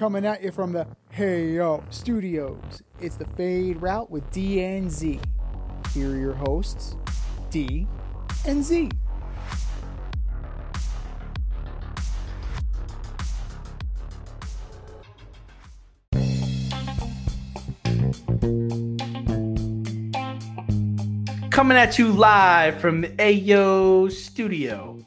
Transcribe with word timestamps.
coming 0.00 0.24
at 0.24 0.42
you 0.42 0.50
from 0.50 0.72
the 0.72 0.86
Hey 1.10 1.50
Yo 1.56 1.84
Studios. 1.90 2.82
It's 3.02 3.16
the 3.16 3.26
Fade 3.26 3.82
Route 3.82 4.10
with 4.10 4.30
D 4.30 4.64
and 4.64 4.90
Z. 4.90 5.20
Here 5.92 6.12
are 6.12 6.16
your 6.16 6.32
hosts, 6.32 6.96
D 7.50 7.86
and 8.46 8.64
Z. 8.64 8.88
Coming 21.50 21.76
at 21.76 21.98
you 21.98 22.10
live 22.10 22.80
from 22.80 23.02
the 23.02 23.08
Ayo 23.18 24.10
Studio. 24.10 24.98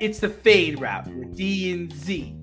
It's 0.00 0.18
the 0.18 0.30
Fade 0.30 0.80
Route 0.80 1.06
with 1.06 1.36
D 1.36 1.70
and 1.70 1.92
Z. 1.92 2.37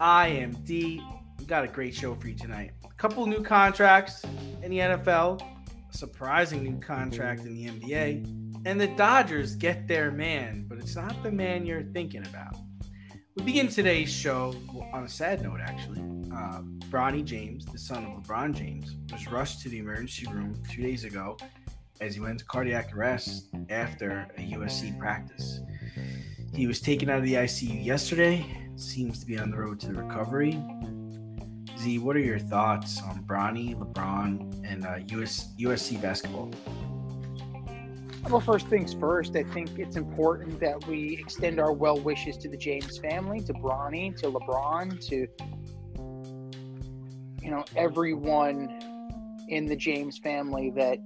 I 0.00 0.28
am 0.28 0.52
D. 0.64 1.02
We 1.38 1.44
got 1.44 1.62
a 1.62 1.68
great 1.68 1.94
show 1.94 2.14
for 2.14 2.28
you 2.28 2.34
tonight. 2.34 2.70
A 2.84 2.94
couple 2.94 3.26
new 3.26 3.42
contracts 3.42 4.24
in 4.62 4.70
the 4.70 4.78
NFL, 4.78 5.42
a 5.42 5.96
surprising 5.96 6.62
new 6.62 6.80
contract 6.80 7.42
in 7.42 7.52
the 7.52 7.66
NBA, 7.66 8.64
and 8.64 8.80
the 8.80 8.86
Dodgers 8.86 9.54
get 9.56 9.86
their 9.86 10.10
man, 10.10 10.64
but 10.66 10.78
it's 10.78 10.96
not 10.96 11.22
the 11.22 11.30
man 11.30 11.66
you're 11.66 11.82
thinking 11.82 12.26
about. 12.26 12.56
We 13.36 13.44
begin 13.44 13.68
today's 13.68 14.10
show 14.10 14.54
on 14.94 15.04
a 15.04 15.08
sad 15.08 15.42
note, 15.42 15.60
actually. 15.60 16.00
Uh, 16.34 16.62
Bronny 16.88 17.22
James, 17.22 17.66
the 17.66 17.78
son 17.78 18.06
of 18.06 18.22
LeBron 18.22 18.54
James, 18.54 18.96
was 19.12 19.30
rushed 19.30 19.60
to 19.62 19.68
the 19.68 19.80
emergency 19.80 20.26
room 20.32 20.62
two 20.70 20.80
days 20.82 21.04
ago 21.04 21.36
as 22.00 22.14
he 22.14 22.20
went 22.20 22.32
into 22.32 22.46
cardiac 22.46 22.96
arrest 22.96 23.54
after 23.68 24.26
a 24.38 24.40
USC 24.52 24.98
practice. 24.98 25.60
He 26.54 26.66
was 26.66 26.80
taken 26.80 27.10
out 27.10 27.18
of 27.18 27.24
the 27.24 27.34
ICU 27.34 27.84
yesterday, 27.84 28.46
seems 28.80 29.20
to 29.20 29.26
be 29.26 29.38
on 29.38 29.50
the 29.50 29.58
road 29.58 29.78
to 29.80 29.92
recovery. 29.92 30.62
Z, 31.78 31.98
what 31.98 32.16
are 32.16 32.20
your 32.20 32.38
thoughts 32.38 33.00
on 33.02 33.22
Bronny, 33.24 33.76
LeBron, 33.76 34.64
and 34.70 34.84
uh, 34.84 34.98
US, 35.18 35.52
USC 35.58 36.00
basketball? 36.00 36.50
Well, 38.28 38.40
first 38.40 38.68
things 38.68 38.92
first, 38.92 39.34
I 39.34 39.44
think 39.44 39.78
it's 39.78 39.96
important 39.96 40.60
that 40.60 40.86
we 40.86 41.16
extend 41.18 41.58
our 41.58 41.72
well 41.72 41.98
wishes 41.98 42.36
to 42.38 42.48
the 42.48 42.56
James 42.56 42.98
family, 42.98 43.40
to 43.40 43.52
Bronny, 43.54 44.14
to 44.18 44.30
LeBron, 44.30 45.00
to 45.08 45.26
you 47.42 47.50
know 47.50 47.64
everyone 47.76 48.68
in 49.48 49.64
the 49.66 49.76
James 49.76 50.18
family 50.18 50.70
that 50.76 50.98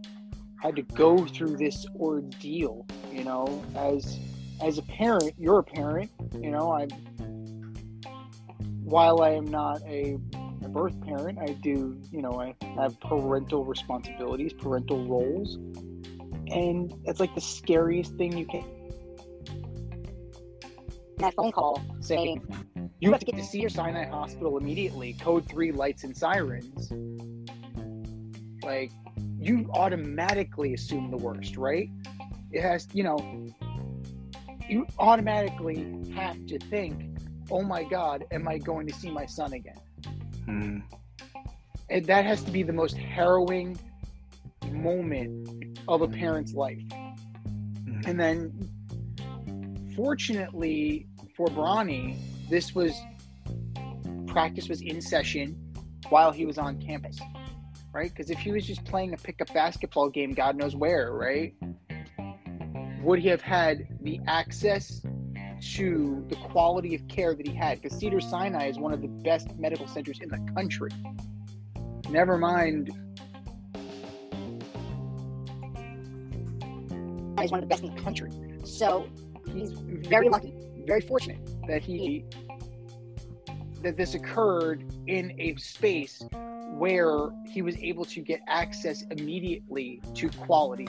had 0.61 0.75
to 0.77 0.83
go 0.83 1.25
through 1.25 1.57
this 1.57 1.87
ordeal. 1.95 2.85
You 3.13 3.25
know, 3.25 3.65
as 3.77 4.19
as 4.61 4.79
a 4.79 4.83
parent, 4.83 5.35
you're 5.39 5.61
a 5.61 5.65
parent. 5.65 6.11
You 6.35 6.51
know, 6.51 6.73
I 6.73 6.89
while 8.85 9.23
I 9.23 9.31
am 9.31 9.47
not 9.47 9.83
a, 9.83 10.19
a 10.63 10.69
birth 10.69 11.01
parent, 11.03 11.39
I 11.39 11.53
do. 11.55 12.01
You 12.11 12.23
know, 12.23 12.41
I 12.41 12.55
have 12.77 12.99
parental 13.01 13.65
responsibilities, 13.65 14.53
parental 14.53 15.05
roles, 15.07 15.57
and 16.49 16.95
it's 17.05 17.21
like 17.21 17.35
the 17.35 17.41
scariest 17.41 18.15
thing 18.17 18.37
you 18.37 18.47
can. 18.47 18.65
That 21.19 21.35
phone 21.35 21.53
call 21.53 21.83
saying 22.01 22.43
you 23.01 23.11
have 23.11 23.21
to 23.21 23.27
get 23.27 23.37
to 23.37 23.45
Cedars-Sinai 23.45 24.07
Hospital 24.07 24.59
immediately. 24.59 25.15
Code 25.15 25.49
three 25.49 25.73
lights 25.73 26.05
and 26.05 26.17
sirens. 26.17 26.93
Like 28.63 28.93
you 29.39 29.71
automatically 29.75 30.75
assume 30.75 31.11
the 31.11 31.17
worst, 31.17 31.57
right? 31.57 31.89
It 32.51 32.63
has, 32.63 32.89
you 32.93 33.03
know, 33.03 33.19
you 34.69 34.87
automatically 34.99 36.13
have 36.15 36.47
to 36.47 36.59
think, 36.59 37.14
oh 37.51 37.63
my 37.63 37.85
God, 37.85 38.25
am 38.31 38.49
I 38.49 38.59
going 38.59 38.87
to 38.87 38.95
see 38.95 39.11
my 39.11 39.27
son 39.27 39.53
again? 39.53 39.79
Hmm. 40.45 40.79
And 41.91 42.07
that 42.07 42.25
has 42.25 42.43
to 42.45 42.51
be 42.51 42.63
the 42.63 42.73
most 42.73 42.97
harrowing 42.97 43.79
moment 44.71 45.79
of 45.87 46.03
a 46.03 46.09
parent's 46.09 46.55
life. 46.55 46.83
Mhm. 46.89 48.07
And 48.07 48.21
then, 48.21 49.93
fortunately 49.95 51.07
for 51.37 51.49
Bronny, 51.49 52.17
this 52.49 52.75
was 52.75 52.95
practice 54.27 54.69
was 54.69 54.81
in 54.83 55.01
session 55.01 55.57
while 56.09 56.33
he 56.33 56.45
was 56.45 56.59
on 56.59 56.81
campus, 56.81 57.19
right? 57.93 58.11
Because 58.11 58.31
if 58.31 58.39
he 58.39 58.51
was 58.51 58.67
just 58.67 58.85
playing 58.85 59.15
a 59.15 59.17
pickup 59.17 59.53
basketball 59.55 60.09
game, 60.09 60.33
God 60.33 60.57
knows 60.57 60.75
where, 60.75 61.13
right? 61.13 61.55
Would 63.03 63.21
he 63.21 63.29
have 63.29 63.43
had 63.43 63.87
the 64.01 64.21
access 64.27 65.03
to 65.61 66.25
the 66.29 66.37
quality 66.37 66.95
of 66.95 67.07
care 67.09 67.35
that 67.35 67.47
he 67.47 67.55
had? 67.55 67.81
Because 67.81 67.99
Cedar 67.99 68.21
Sinai 68.21 68.69
is 68.69 68.79
one 68.79 68.93
of 68.93 69.01
the 69.01 69.09
best 69.09 69.55
medical 69.57 69.87
centers 69.87 70.21
in 70.21 70.29
the 70.29 70.39
country. 70.55 70.91
Never 72.09 72.39
mind. 72.39 72.91
Is 77.43 77.51
one 77.51 77.63
of 77.63 77.69
the 77.69 77.75
best 77.75 77.83
in 77.83 77.95
the 77.95 78.01
country. 78.01 78.31
So 78.65 79.07
he's 79.53 79.73
very 79.73 80.29
lucky, 80.29 80.55
very 80.87 81.03
fortunate 81.03 81.39
that 81.69 81.83
he 81.83 82.25
that 83.83 83.99
this 83.99 84.15
occurred 84.15 84.85
in 85.07 85.39
a 85.39 85.55
space 85.57 86.27
where 86.79 87.29
he 87.47 87.61
was 87.61 87.77
able 87.77 88.05
to 88.07 88.21
get 88.21 88.41
access 88.49 89.05
immediately 89.11 90.01
to 90.15 90.31
quality 90.31 90.89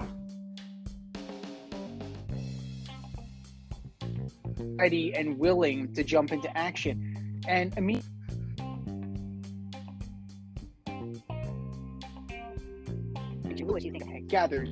ready 4.77 5.13
and 5.15 5.37
willing 5.37 5.93
to 5.93 6.03
jump 6.03 6.31
into 6.31 6.55
action 6.57 7.41
and 7.47 7.73
immediately 7.77 8.11
Lewis, 13.65 13.83
you 13.83 13.91
think 13.91 14.07
had 14.07 14.27
gathered 14.27 14.69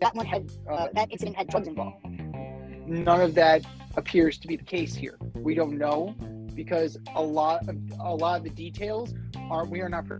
that 0.00 0.14
one 0.14 0.26
had 0.26 0.50
uh, 0.68 0.88
that 0.94 1.10
incident 1.12 1.36
had 1.36 1.48
drugs 1.48 1.68
involved. 1.68 2.04
None 2.86 3.20
of 3.20 3.34
that 3.34 3.64
appears 3.96 4.38
to 4.38 4.48
be 4.48 4.56
the 4.56 4.64
case 4.64 4.94
here. 4.94 5.16
We 5.34 5.54
don't 5.54 5.78
know 5.78 6.14
because 6.54 6.96
a 7.14 7.22
lot 7.22 7.68
of 7.68 7.76
a 8.00 8.14
lot 8.14 8.38
of 8.38 8.44
the 8.44 8.50
details 8.50 9.14
are 9.50 9.64
we 9.66 9.80
are 9.80 9.88
not 9.88 10.06
pre- 10.06 10.18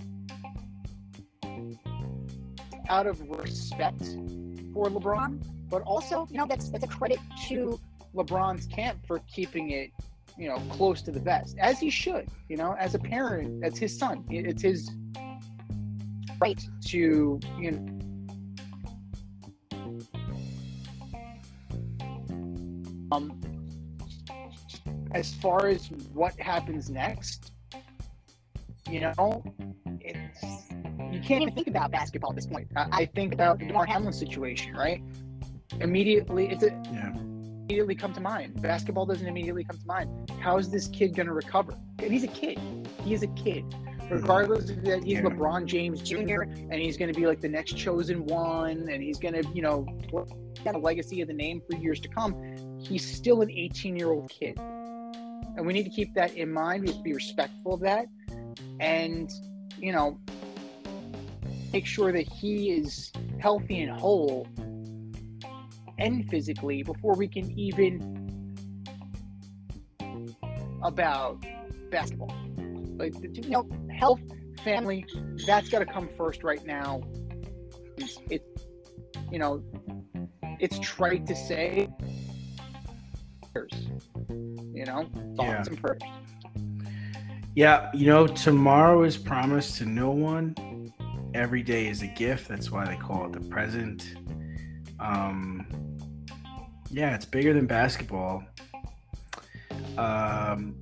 out 2.89 3.07
of 3.07 3.21
respect 3.29 4.17
for 4.75 4.87
LeBron, 4.87 5.43
but 5.71 5.81
also 5.83 6.27
you 6.31 6.37
know 6.37 6.47
that's 6.47 6.69
that's 6.69 6.85
a 6.85 6.89
credit 6.89 7.19
to 7.47 7.81
LeBron's 8.15 8.67
camp 8.67 8.99
for 9.07 9.21
keeping 9.33 9.71
it 9.71 9.91
you 10.37 10.49
know 10.49 10.57
close 10.71 11.01
to 11.03 11.12
the 11.12 11.21
vest 11.21 11.57
as 11.59 11.79
he 11.79 11.89
should. 11.89 12.29
You 12.49 12.57
know, 12.57 12.77
as 12.79 12.95
a 12.95 12.99
parent, 12.99 13.61
that's 13.63 13.79
his 13.79 13.97
son. 13.97 14.25
It's 14.29 14.63
his 14.63 14.91
right 16.41 16.61
to 16.87 17.41
you 17.59 17.71
know. 17.71 17.91
Um, 23.13 23.41
as 25.13 25.33
far 25.34 25.69
as 25.69 25.87
what 26.13 26.39
happens 26.41 26.91
next, 26.91 27.53
you 28.91 29.01
know, 29.01 29.45
it's 30.01 30.65
you 31.15 31.21
can't 31.21 31.43
even 31.43 31.55
think 31.55 31.69
about 31.69 31.91
basketball 31.91 32.31
at 32.31 32.37
this 32.37 32.47
point. 32.47 32.69
I, 32.77 32.87
I 32.93 33.07
think 33.07 33.33
about 33.33 33.59
the 33.59 33.67
Damar 33.67 33.87
Hamlin 33.87 34.13
situation, 34.13 34.75
right? 34.75 35.01
Immediately, 35.81 36.49
it's 36.49 36.63
a 36.65 36.69
Yeah. 36.93 37.15
immediately 37.15 37.95
come 37.95 38.13
to 38.15 38.21
mind. 38.21 38.61
Basketball 38.61 39.07
doesn't 39.07 39.27
immediately 39.27 39.65
come 39.65 39.79
to 39.79 39.87
mind. 39.87 40.31
How 40.41 40.59
is 40.59 40.71
this 40.71 40.89
kid 40.89 41.15
going 41.15 41.27
to 41.27 41.33
recover? 41.33 41.79
And 42.01 42.13
he's 42.13 42.25
a 42.25 42.29
kid. 42.29 42.59
He 43.03 43.15
is 43.15 43.23
a 43.23 43.29
kid. 43.29 43.65
Mm-hmm. 43.71 44.15
Regardless 44.15 44.69
of 44.71 44.85
that, 44.85 45.03
he's 45.05 45.15
Yeah. 45.15 45.23
LeBron 45.23 45.65
James 45.67 46.03
Jr. 46.03 46.43
and 46.43 46.75
he's 46.75 46.97
going 46.97 47.13
to 47.13 47.19
be 47.19 47.27
like 47.27 47.41
the 47.41 47.49
next 47.49 47.77
chosen 47.77 48.27
one, 48.27 48.89
and 48.91 49.03
he's 49.03 49.19
going 49.19 49.35
to, 49.35 49.49
you 49.55 49.63
know, 49.63 49.87
got 50.65 50.75
a 50.75 50.78
legacy 50.78 51.21
of 51.22 51.28
the 51.28 51.34
name 51.34 51.63
for 51.71 51.77
years 51.78 52.01
to 52.01 52.09
come. 52.09 52.34
He's 52.81 53.05
still 53.05 53.41
an 53.41 53.51
18 53.51 53.97
year 53.97 54.10
old 54.10 54.28
kid, 54.31 54.59
and 54.59 55.67
we 55.67 55.72
need 55.72 55.84
to 55.84 55.91
keep 55.91 56.13
that 56.15 56.34
in 56.34 56.53
mind. 56.53 56.83
We 56.83 56.89
have 56.89 56.99
to 56.99 57.03
be 57.03 57.15
respectful 57.15 57.75
of 57.75 57.81
that, 57.81 58.07
and 58.81 59.31
you 59.78 59.93
know, 59.93 60.19
make 61.74 61.86
sure 61.86 62.12
that 62.12 62.28
he 62.28 62.71
is 62.71 63.10
healthy 63.41 63.82
and 63.82 63.91
whole 63.91 64.47
and 65.98 66.30
physically 66.30 66.84
before 66.84 67.15
we 67.16 67.26
can 67.26 67.50
even 67.59 67.97
about 70.84 71.44
basketball. 71.91 72.32
Like 72.97 73.15
you 73.21 73.50
know, 73.50 73.68
health, 73.92 74.21
family, 74.62 75.04
that's 75.48 75.68
got 75.68 75.80
to 75.80 75.84
come 75.84 76.09
first 76.16 76.44
right 76.44 76.65
now. 76.65 77.03
It's, 77.97 78.18
it, 78.30 78.42
you 79.32 79.41
know, 79.41 79.60
it's 80.60 80.78
trite 80.78 81.26
to 81.26 81.34
say. 81.34 81.88
You 84.72 84.84
know, 84.84 85.09
thoughts 85.36 85.48
Yeah. 85.48 85.65
and 85.66 85.80
prayers. 85.80 86.03
Yeah, 87.56 87.91
you 87.94 88.06
know, 88.06 88.28
tomorrow 88.28 89.03
is 89.03 89.16
promised 89.16 89.78
to 89.78 89.86
no 89.86 90.10
one. 90.10 90.54
Every 91.34 91.65
day 91.65 91.89
is 91.89 92.03
a 92.03 92.07
gift. 92.07 92.47
That's 92.47 92.71
why 92.71 92.86
they 92.86 92.97
call 92.97 93.27
it 93.27 93.33
the 93.33 93.41
present. 93.41 94.15
Um, 95.01 95.66
Yeah, 96.91 97.13
it's 97.16 97.25
bigger 97.25 97.53
than 97.53 97.66
basketball. 97.66 98.45
Um, 99.98 100.77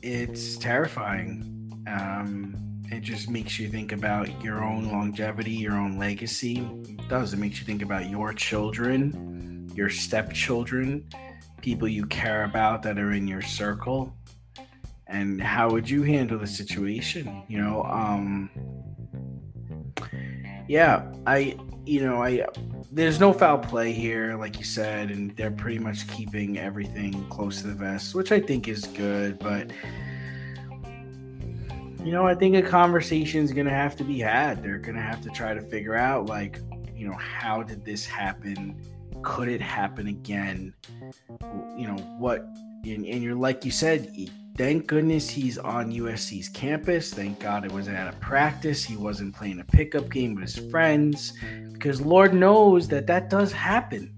it's 0.00 0.56
terrifying. 0.56 1.70
Um, 1.86 2.56
it 2.90 3.00
just 3.00 3.28
makes 3.28 3.58
you 3.58 3.68
think 3.68 3.92
about 3.92 4.42
your 4.42 4.64
own 4.64 4.90
longevity, 4.90 5.50
your 5.50 5.74
own 5.74 5.98
legacy. 5.98 6.66
It 6.88 7.06
does. 7.10 7.34
It 7.34 7.38
makes 7.38 7.60
you 7.60 7.66
think 7.66 7.82
about 7.82 8.08
your 8.08 8.32
children, 8.32 9.70
your 9.74 9.90
stepchildren, 9.90 11.06
people 11.60 11.86
you 11.86 12.06
care 12.06 12.44
about 12.44 12.82
that 12.84 12.98
are 12.98 13.12
in 13.12 13.28
your 13.28 13.42
circle. 13.42 14.16
And 15.06 15.42
how 15.42 15.68
would 15.68 15.90
you 15.90 16.02
handle 16.04 16.38
the 16.38 16.46
situation? 16.46 17.42
You 17.48 17.58
know, 17.58 17.82
um, 17.84 18.48
yeah, 20.68 21.12
I, 21.26 21.56
you 21.84 22.02
know, 22.02 22.22
I, 22.22 22.46
there's 22.90 23.20
no 23.20 23.32
foul 23.32 23.58
play 23.58 23.92
here, 23.92 24.36
like 24.36 24.58
you 24.58 24.64
said, 24.64 25.10
and 25.10 25.36
they're 25.36 25.50
pretty 25.50 25.78
much 25.78 26.08
keeping 26.08 26.58
everything 26.58 27.26
close 27.28 27.60
to 27.62 27.68
the 27.68 27.74
vest, 27.74 28.14
which 28.14 28.32
I 28.32 28.40
think 28.40 28.68
is 28.68 28.84
good. 28.84 29.38
But 29.38 29.70
you 32.04 32.12
know, 32.12 32.26
I 32.26 32.34
think 32.34 32.54
a 32.54 32.62
conversation 32.62 33.42
is 33.42 33.52
going 33.52 33.66
to 33.66 33.72
have 33.72 33.96
to 33.96 34.04
be 34.04 34.18
had. 34.18 34.62
They're 34.62 34.78
going 34.78 34.96
to 34.96 35.02
have 35.02 35.22
to 35.22 35.30
try 35.30 35.54
to 35.54 35.62
figure 35.62 35.96
out, 35.96 36.26
like, 36.26 36.60
you 36.94 37.08
know, 37.08 37.16
how 37.16 37.62
did 37.62 37.82
this 37.82 38.04
happen? 38.04 38.78
Could 39.22 39.48
it 39.48 39.62
happen 39.62 40.08
again? 40.08 40.74
You 41.78 41.86
know, 41.86 41.96
what, 42.18 42.40
and, 42.84 43.06
and 43.06 43.22
you're 43.22 43.34
like 43.34 43.64
you 43.64 43.70
said, 43.70 44.14
thank 44.56 44.86
goodness 44.86 45.28
he's 45.28 45.58
on 45.58 45.92
USC's 45.92 46.48
campus. 46.48 47.12
Thank 47.12 47.40
God 47.40 47.64
it 47.64 47.72
was 47.72 47.88
at 47.88 48.12
a 48.12 48.16
practice. 48.18 48.84
He 48.84 48.96
wasn't 48.96 49.34
playing 49.34 49.60
a 49.60 49.64
pickup 49.64 50.08
game 50.10 50.34
with 50.34 50.44
his 50.44 50.70
friends 50.70 51.32
because 51.72 52.00
Lord 52.00 52.34
knows 52.34 52.88
that 52.88 53.06
that 53.08 53.30
does 53.30 53.52
happen. 53.52 54.14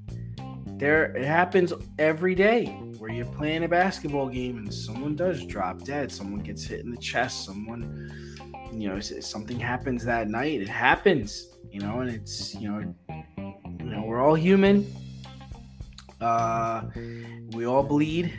There, 0.79 1.17
it 1.17 1.25
happens 1.25 1.73
every 1.99 2.35
day 2.35 2.67
where 2.99 3.11
you're 3.11 3.25
playing 3.25 3.65
a 3.65 3.69
basketball 3.69 4.29
game 4.29 4.59
and 4.59 4.73
someone 4.73 5.17
does 5.17 5.45
drop 5.47 5.83
dead, 5.85 6.13
someone 6.13 6.41
gets 6.41 6.65
hit 6.65 6.81
in 6.81 6.91
the 6.91 6.99
chest, 6.99 7.47
someone, 7.47 8.11
you 8.73 8.89
know, 8.89 9.01
something 9.01 9.59
happens 9.59 10.05
that 10.05 10.29
night. 10.29 10.61
It 10.61 10.69
happens, 10.69 11.57
you 11.71 11.81
know, 11.81 12.01
and 12.01 12.11
it's, 12.11 12.55
you 12.57 12.71
know, 12.71 12.95
you 13.81 13.87
know, 13.87 14.03
we're 14.03 14.21
all 14.21 14.35
human. 14.35 14.93
Uh, 16.21 16.83
we 17.53 17.67
all 17.67 17.83
bleed, 17.83 18.33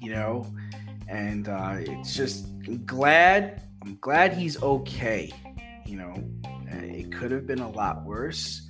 you 0.00 0.12
know, 0.12 0.46
and 1.08 1.48
uh, 1.48 1.76
it's 1.78 2.14
just 2.14 2.46
I'm 2.66 2.84
glad. 2.84 3.62
I'm 3.82 3.96
glad 4.00 4.32
he's 4.32 4.62
okay. 4.62 5.32
You 5.86 5.96
know, 5.96 6.14
it 6.66 7.12
could 7.12 7.30
have 7.30 7.46
been 7.46 7.60
a 7.60 7.70
lot 7.70 8.04
worse, 8.04 8.68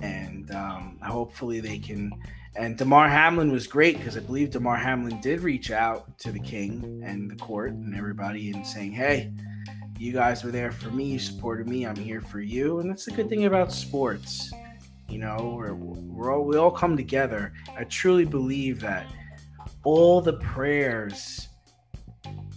and 0.00 0.50
um, 0.52 0.98
hopefully 1.02 1.60
they 1.60 1.78
can 1.78 2.12
and 2.56 2.76
Damar 2.76 3.08
Hamlin 3.08 3.50
was 3.50 3.66
great 3.66 3.98
because 3.98 4.16
I 4.16 4.20
believe 4.20 4.50
Damar 4.50 4.76
Hamlin 4.76 5.20
did 5.20 5.40
reach 5.40 5.72
out 5.72 6.16
to 6.18 6.30
the 6.30 6.38
king 6.38 7.02
and 7.04 7.28
the 7.28 7.34
court 7.34 7.72
and 7.72 7.96
everybody 7.96 8.52
and 8.52 8.64
saying, 8.64 8.92
hey, 8.92 9.32
you 9.98 10.12
guys 10.12 10.44
were 10.44 10.52
there 10.52 10.70
for 10.70 10.90
me, 10.90 11.04
you 11.04 11.18
supported 11.18 11.68
me, 11.68 11.84
I'm 11.84 11.96
here 11.96 12.20
for 12.20 12.40
you. 12.40 12.78
And 12.78 12.88
that's 12.88 13.06
the 13.06 13.10
good 13.10 13.28
thing 13.28 13.46
about 13.46 13.72
sports. 13.72 14.52
You 15.08 15.18
know, 15.18 15.56
we're, 15.56 15.74
we're 15.74 16.32
all, 16.32 16.44
we 16.44 16.56
all 16.56 16.70
come 16.70 16.96
together. 16.96 17.52
I 17.76 17.84
truly 17.84 18.24
believe 18.24 18.80
that 18.80 19.06
all 19.82 20.20
the 20.20 20.34
prayers 20.34 21.48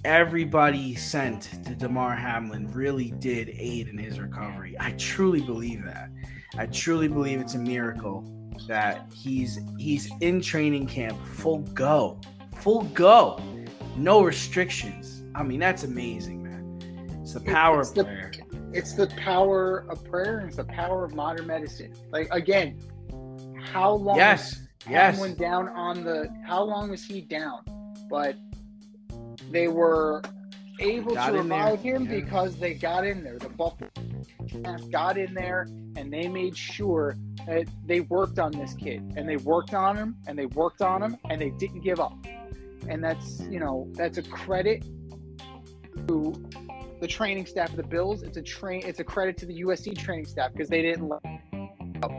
everybody 0.07 0.95
sent 0.95 1.49
to 1.65 1.75
Damar 1.75 2.15
Hamlin 2.15 2.71
really 2.71 3.11
did 3.19 3.49
aid 3.49 3.89
in 3.89 3.97
his 3.97 4.21
recovery. 4.21 4.73
I 4.79 4.91
truly 4.91 5.41
believe 5.41 5.83
that. 5.83 6.09
I 6.57 6.65
truly 6.67 7.09
believe 7.09 7.41
it's 7.41 7.55
a 7.55 7.59
miracle 7.59 8.23
that 8.69 9.11
he's 9.13 9.59
he's 9.77 10.09
in 10.21 10.41
training 10.41 10.87
camp 10.87 11.21
full 11.25 11.59
go, 11.59 12.21
full 12.55 12.83
go, 12.93 13.37
no 13.97 14.23
restrictions. 14.23 15.23
I 15.35 15.43
mean, 15.43 15.59
that's 15.59 15.83
amazing, 15.83 16.41
man. 16.41 17.19
It's 17.21 17.33
the 17.33 17.41
power 17.41 17.81
it's 17.81 17.89
of 17.89 17.95
the, 17.95 18.03
prayer. 18.05 18.31
It's 18.71 18.93
the 18.93 19.07
power 19.07 19.85
of 19.89 20.05
prayer. 20.05 20.39
And 20.39 20.47
it's 20.47 20.55
the 20.55 20.63
power 20.63 21.03
of 21.03 21.15
modern 21.15 21.47
medicine. 21.47 21.93
Like 22.11 22.29
again, 22.31 22.79
how 23.61 23.91
long? 23.91 24.15
Yes, 24.15 24.61
yes. 24.89 25.19
Down 25.33 25.67
on 25.67 26.05
the. 26.05 26.33
How 26.47 26.63
long 26.63 26.91
was 26.91 27.03
he 27.03 27.19
down? 27.19 27.65
But 28.09 28.37
they 29.51 29.67
were 29.67 30.21
able 30.79 31.13
got 31.13 31.31
to 31.31 31.39
revive 31.39 31.81
him 31.81 32.05
yeah. 32.05 32.19
because 32.19 32.57
they 32.57 32.73
got 32.73 33.05
in 33.05 33.23
there. 33.23 33.39
The 33.39 33.49
Buffalo 33.49 33.89
staff 34.47 34.89
got 34.91 35.17
in 35.17 35.33
there 35.33 35.67
and 35.95 36.11
they 36.11 36.27
made 36.27 36.55
sure 36.55 37.17
that 37.47 37.67
they 37.85 38.01
worked 38.01 38.39
on 38.39 38.51
this 38.51 38.73
kid 38.73 39.13
and 39.15 39.27
they 39.27 39.37
worked 39.37 39.73
on 39.73 39.97
him 39.97 40.15
and 40.27 40.37
they 40.37 40.45
worked 40.47 40.81
on 40.81 41.01
him 41.01 41.17
and 41.29 41.41
they 41.41 41.49
didn't 41.51 41.81
give 41.81 41.99
up. 41.99 42.17
And 42.87 43.03
that's, 43.03 43.41
you 43.49 43.59
know, 43.59 43.87
that's 43.93 44.17
a 44.17 44.23
credit 44.23 44.83
to 46.07 46.33
the 46.99 47.07
training 47.07 47.45
staff 47.45 47.69
of 47.69 47.77
the 47.77 47.83
Bills. 47.83 48.23
It's 48.23 48.37
a 48.37 48.41
train 48.41 48.81
it's 48.85 48.99
a 48.99 49.03
credit 49.03 49.37
to 49.37 49.45
the 49.45 49.61
USC 49.61 49.97
training 49.97 50.25
staff 50.25 50.51
because 50.53 50.69
they 50.69 50.81
didn't 50.81 51.07
let 51.07 51.21
up. 52.03 52.11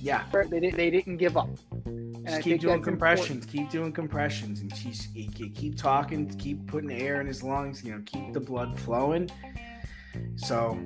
Yeah. 0.00 0.24
They, 0.32 0.60
didn't. 0.60 0.76
they 0.76 0.90
didn't 0.90 1.18
give 1.18 1.36
up. 1.36 1.50
Just 2.24 2.42
keep 2.42 2.60
doing 2.60 2.82
compressions. 2.82 3.30
Important. 3.30 3.52
Keep 3.52 3.70
doing 3.70 3.92
compressions, 3.92 4.60
and 4.60 4.74
she's, 4.76 5.08
keep 5.34 5.76
talking. 5.76 6.28
Keep 6.38 6.66
putting 6.66 6.92
air 6.92 7.20
in 7.20 7.26
his 7.26 7.42
lungs. 7.42 7.84
You 7.84 7.94
know, 7.94 8.02
keep 8.06 8.32
the 8.32 8.40
blood 8.40 8.78
flowing. 8.78 9.30
So, 10.36 10.78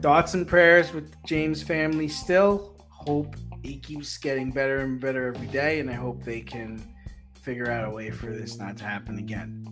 thoughts 0.00 0.34
and 0.34 0.46
prayers 0.46 0.92
with 0.92 1.12
James 1.24 1.62
family. 1.62 2.06
Still 2.08 2.76
hope 2.90 3.34
he 3.62 3.78
keeps 3.78 4.16
getting 4.18 4.50
better 4.50 4.78
and 4.78 5.00
better 5.00 5.26
every 5.34 5.48
day, 5.48 5.80
and 5.80 5.90
I 5.90 5.94
hope 5.94 6.22
they 6.22 6.40
can 6.40 6.82
figure 7.34 7.70
out 7.70 7.88
a 7.88 7.90
way 7.90 8.10
for 8.10 8.26
this 8.26 8.58
not 8.58 8.76
to 8.78 8.84
happen 8.84 9.18
again. 9.18 9.66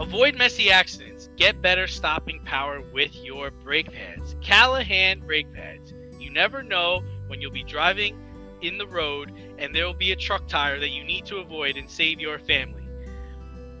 Avoid 0.00 0.36
messy 0.36 0.70
accidents. 0.70 1.28
Get 1.36 1.60
better 1.60 1.88
stopping 1.88 2.40
power 2.44 2.82
with 2.92 3.16
your 3.16 3.50
brake 3.50 3.90
pads. 3.90 4.36
Callahan 4.40 5.20
brake 5.20 5.52
pads 5.52 5.93
never 6.34 6.62
know 6.62 7.00
when 7.28 7.40
you'll 7.40 7.52
be 7.52 7.62
driving 7.62 8.18
in 8.60 8.76
the 8.76 8.86
road 8.86 9.32
and 9.58 9.74
there 9.74 9.86
will 9.86 9.94
be 9.94 10.10
a 10.12 10.16
truck 10.16 10.46
tire 10.48 10.80
that 10.80 10.90
you 10.90 11.04
need 11.04 11.24
to 11.26 11.36
avoid 11.36 11.76
and 11.76 11.88
save 11.88 12.18
your 12.18 12.38
family. 12.40 12.82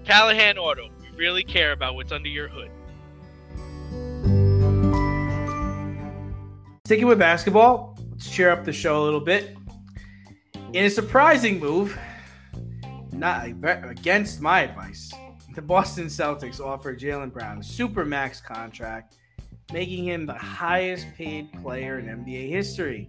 Callahan 0.04 0.56
Auto, 0.56 0.88
we 1.00 1.10
really 1.16 1.42
care 1.42 1.72
about 1.72 1.96
what's 1.96 2.12
under 2.12 2.28
your 2.28 2.48
hood. 2.48 2.70
Sticking 6.86 7.06
with 7.06 7.18
basketball, 7.18 7.98
let's 8.12 8.30
cheer 8.30 8.50
up 8.50 8.64
the 8.64 8.72
show 8.72 9.02
a 9.02 9.04
little 9.04 9.20
bit. 9.20 9.56
In 10.74 10.84
a 10.84 10.90
surprising 10.90 11.58
move, 11.58 11.98
not 13.12 13.46
against 13.46 14.40
my 14.40 14.60
advice, 14.60 15.12
the 15.54 15.62
Boston 15.62 16.06
Celtics 16.06 16.60
offered 16.60 17.00
Jaylen 17.00 17.32
Brown 17.32 17.58
a 17.58 17.62
super 17.62 18.04
max 18.04 18.40
contract 18.40 19.16
making 19.72 20.04
him 20.04 20.26
the 20.26 20.34
highest 20.34 21.06
paid 21.14 21.52
player 21.62 21.98
in 21.98 22.06
NBA 22.06 22.48
history. 22.48 23.08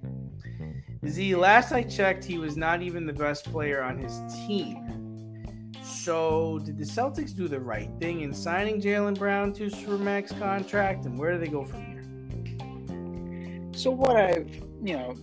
Z, 1.06 1.36
last 1.36 1.72
I 1.72 1.84
checked, 1.84 2.24
he 2.24 2.38
was 2.38 2.58
not 2.58 2.82
even 2.82 3.06
the 3.06 3.14
best 3.14 3.46
player 3.46 3.84
on 3.84 3.98
his 3.98 4.20
team. 4.48 5.72
So, 5.84 6.60
did 6.60 6.78
the 6.78 6.84
Celtics 6.84 7.36
do 7.36 7.48
the 7.48 7.60
right 7.60 7.90
thing 8.00 8.22
in 8.22 8.34
signing 8.34 8.82
Jaylen 8.82 9.18
Brown 9.18 9.54
to 9.54 9.66
a 9.66 9.70
supermax 9.70 10.38
contract, 10.40 11.06
and 11.06 11.18
where 11.18 11.32
do 11.34 11.40
they 11.40 11.48
go 11.48 11.64
from 11.64 11.86
here? 11.86 13.72
So, 13.76 13.92
what 13.92 14.16
I've, 14.16 14.50
you 14.84 14.98
know, 14.98 15.14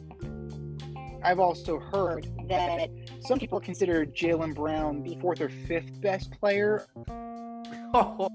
I've 1.25 1.41
also 1.41 1.79
heard 1.79 2.29
that 2.49 2.91
some 3.21 3.39
people 3.39 3.61
consider 3.61 4.05
Jaylen 4.07 4.55
Brown 4.55 5.03
the 5.03 5.17
fourth 5.21 5.41
or 5.41 5.49
fifth 5.49 6.01
best 6.01 6.31
player. 6.33 6.87
Oh. 7.95 8.27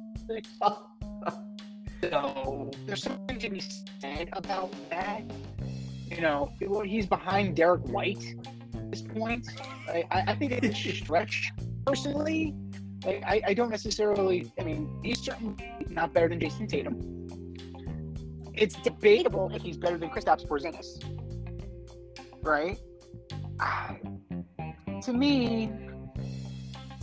So 2.01 2.71
there's 2.85 3.03
something 3.03 3.39
to 3.39 3.49
be 3.49 3.61
said 3.99 4.29
about 4.33 4.73
that. 4.89 5.23
You 6.09 6.21
know, 6.21 6.51
he's 6.85 7.05
behind 7.05 7.55
Derrick 7.55 7.81
White 7.87 8.35
at 8.73 8.91
this 8.91 9.01
point. 9.01 9.47
I, 9.89 10.05
I 10.11 10.35
think 10.35 10.51
it's 10.51 10.85
a 10.85 10.91
stretch, 10.91 11.51
personally. 11.85 12.55
Like, 13.05 13.23
I, 13.25 13.41
I 13.47 13.53
don't 13.53 13.69
necessarily, 13.69 14.51
I 14.59 14.63
mean, 14.63 14.99
he's 15.03 15.19
certainly 15.19 15.55
not 15.89 16.13
better 16.13 16.29
than 16.29 16.39
Jayson 16.39 16.67
Tatum. 16.67 17.55
It's 18.53 18.75
debatable 18.75 19.51
if 19.53 19.61
he's 19.61 19.77
better 19.77 19.97
than 19.97 20.09
Kristaps 20.09 20.47
Porzingis. 20.47 21.03
Right? 22.41 22.79
to 25.03 25.13
me, 25.13 25.71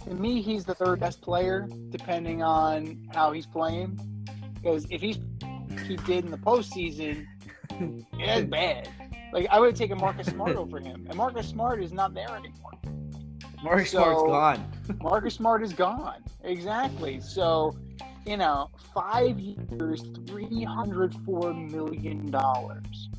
to 0.05 0.15
me, 0.15 0.43
he's 0.43 0.65
the 0.65 0.75
third 0.75 1.01
best 1.01 1.21
player, 1.21 1.69
depending 1.91 2.43
on 2.43 3.07
how 3.15 3.33
he's 3.33 3.47
playing. 3.47 3.99
Because 4.65 4.87
if 4.91 5.03
he's 5.03 5.19
he 5.87 5.97
did 5.97 6.25
in 6.25 6.31
the 6.31 6.39
postseason, 6.39 7.27
it's 8.15 8.51
bad. 8.51 8.89
Like 9.31 9.47
I 9.51 9.61
would 9.61 9.67
have 9.67 9.79
taken 9.79 9.99
Marcus 9.99 10.27
Smart 10.31 10.57
over 10.57 10.81
him, 10.81 11.07
and 11.07 11.17
Marcus 11.17 11.47
Smart 11.47 11.83
is 11.83 11.93
not 11.93 12.15
there 12.15 12.31
anymore. 12.31 12.73
Marcus 13.63 13.91
so, 13.91 13.99
Smart's 13.99 14.23
gone. 14.23 14.99
Marcus 15.03 15.35
Smart 15.35 15.63
is 15.63 15.75
gone. 15.75 16.25
Exactly. 16.45 17.21
So 17.21 17.77
you 18.25 18.39
know, 18.39 18.71
five 18.95 19.39
years, 19.39 20.03
three 20.27 20.65
hundred 20.65 21.15
four 21.27 21.53
million 21.53 22.31
dollars. 22.31 23.11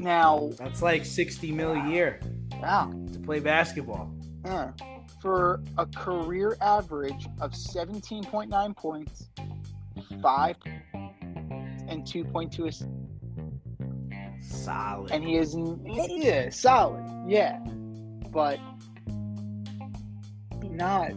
Now, 0.00 0.50
That's 0.56 0.80
like 0.80 1.04
60 1.04 1.50
mil 1.50 1.72
a 1.72 1.88
year 1.90 2.20
wow, 2.62 2.92
to 3.12 3.18
play 3.18 3.40
basketball. 3.40 4.14
uh, 4.44 4.70
for 5.20 5.60
a 5.76 5.86
career 5.86 6.56
average 6.60 7.26
of 7.40 7.54
seventeen 7.54 8.24
point 8.24 8.50
nine 8.50 8.74
points, 8.74 9.28
mm-hmm. 9.36 10.20
five 10.20 10.56
and 11.88 12.06
two 12.06 12.24
point 12.24 12.52
two 12.52 12.66
assists, 12.66 12.92
Solid. 14.40 15.10
and 15.10 15.24
he 15.24 15.36
is 15.36 15.56
yeah 15.84 16.50
solid, 16.50 17.04
yeah, 17.26 17.58
but 18.30 18.58
not. 20.62 21.12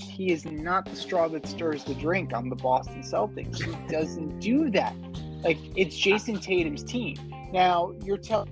He 0.00 0.30
is 0.30 0.44
not 0.44 0.84
the 0.84 0.94
straw 0.94 1.26
that 1.28 1.44
stirs 1.44 1.82
the 1.82 1.94
drink 1.94 2.32
on 2.32 2.48
the 2.48 2.54
Boston 2.54 3.02
Celtics. 3.02 3.60
He 3.60 3.74
doesn't 3.88 4.38
do 4.38 4.70
that. 4.70 4.94
Like 5.42 5.58
it's 5.76 5.96
Jayson 5.96 6.38
Tatum's 6.40 6.84
team. 6.84 7.16
Now 7.52 7.92
you're 8.04 8.16
telling 8.16 8.48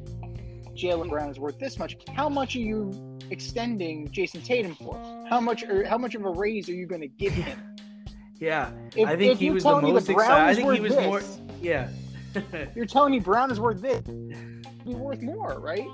Jaylen 0.74 1.08
Brown 1.08 1.30
is 1.30 1.38
worth 1.38 1.58
this 1.58 1.78
much. 1.78 1.96
How 2.14 2.28
much 2.28 2.56
are 2.56 2.60
you 2.60 2.90
extending 3.30 4.08
Jayson 4.08 4.42
Tatum 4.44 4.74
for? 4.74 4.96
How 5.28 5.40
much 5.40 5.62
or 5.62 5.84
how 5.84 5.98
much 5.98 6.14
of 6.14 6.24
a 6.24 6.30
raise 6.30 6.68
are 6.68 6.74
you 6.74 6.86
going 6.86 7.00
to 7.00 7.08
give 7.08 7.32
him? 7.32 7.58
yeah. 8.40 8.70
If, 8.96 9.08
I 9.08 9.16
think 9.16 9.38
he 9.38 9.50
was 9.50 9.64
the 9.64 9.80
most 9.80 10.06
that 10.06 10.12
excited. 10.12 10.42
I 10.42 10.54
think 10.54 10.72
he 10.72 10.80
was 10.80 10.94
this, 10.94 11.04
more. 11.04 11.22
Yeah. 11.62 11.88
You're 12.74 12.86
telling 12.86 13.12
me 13.12 13.20
Brown 13.20 13.50
is 13.50 13.60
worth 13.60 13.80
this. 13.80 14.00
Be 14.00 14.94
worth 14.94 15.22
more, 15.22 15.60
right? 15.60 15.86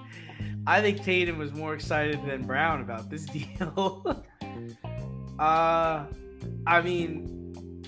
I 0.67 0.81
think 0.81 1.03
Tatum 1.03 1.39
was 1.39 1.53
more 1.53 1.75
excited 1.75 2.25
than 2.27 2.47
Brown 2.47 2.81
about 2.81 3.11
this 3.11 3.27
deal. 3.27 4.25
uh, 5.39 6.05
I 6.67 6.81
mean, 6.83 7.83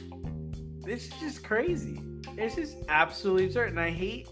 this 0.84 1.06
is 1.06 1.12
just 1.20 1.44
crazy. 1.44 2.00
This 2.36 2.58
is 2.58 2.76
absolutely 2.88 3.46
absurd, 3.46 3.70
and 3.70 3.80
I 3.80 3.90
hate 3.90 4.28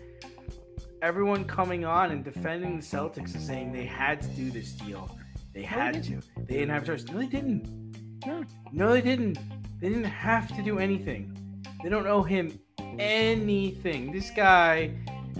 everyone 1.02 1.44
coming 1.44 1.84
on 1.84 2.10
and 2.10 2.24
defending 2.24 2.76
the 2.76 2.82
Celtics 2.82 3.34
and 3.34 3.42
saying 3.42 3.72
they 3.72 3.84
had 3.84 4.20
to 4.22 4.28
do 4.28 4.50
this 4.50 4.72
deal. 4.72 5.16
They 5.54 5.62
had 5.62 6.02
to. 6.04 6.20
They 6.46 6.54
didn't 6.54 6.70
have 6.70 6.82
a 6.84 6.86
choice. 6.86 7.04
No, 7.08 7.18
they 7.18 7.26
didn't. 7.26 8.24
No. 8.26 8.44
No, 8.72 8.92
they 8.92 9.00
didn't. 9.00 9.38
They 9.80 9.88
didn't 9.88 10.04
have 10.04 10.54
to 10.56 10.62
do 10.62 10.78
anything. 10.78 11.34
They 11.82 11.88
don't 11.88 12.06
owe 12.06 12.22
him 12.22 12.58
anything. 12.98 14.12
This 14.12 14.30
guy 14.30 14.92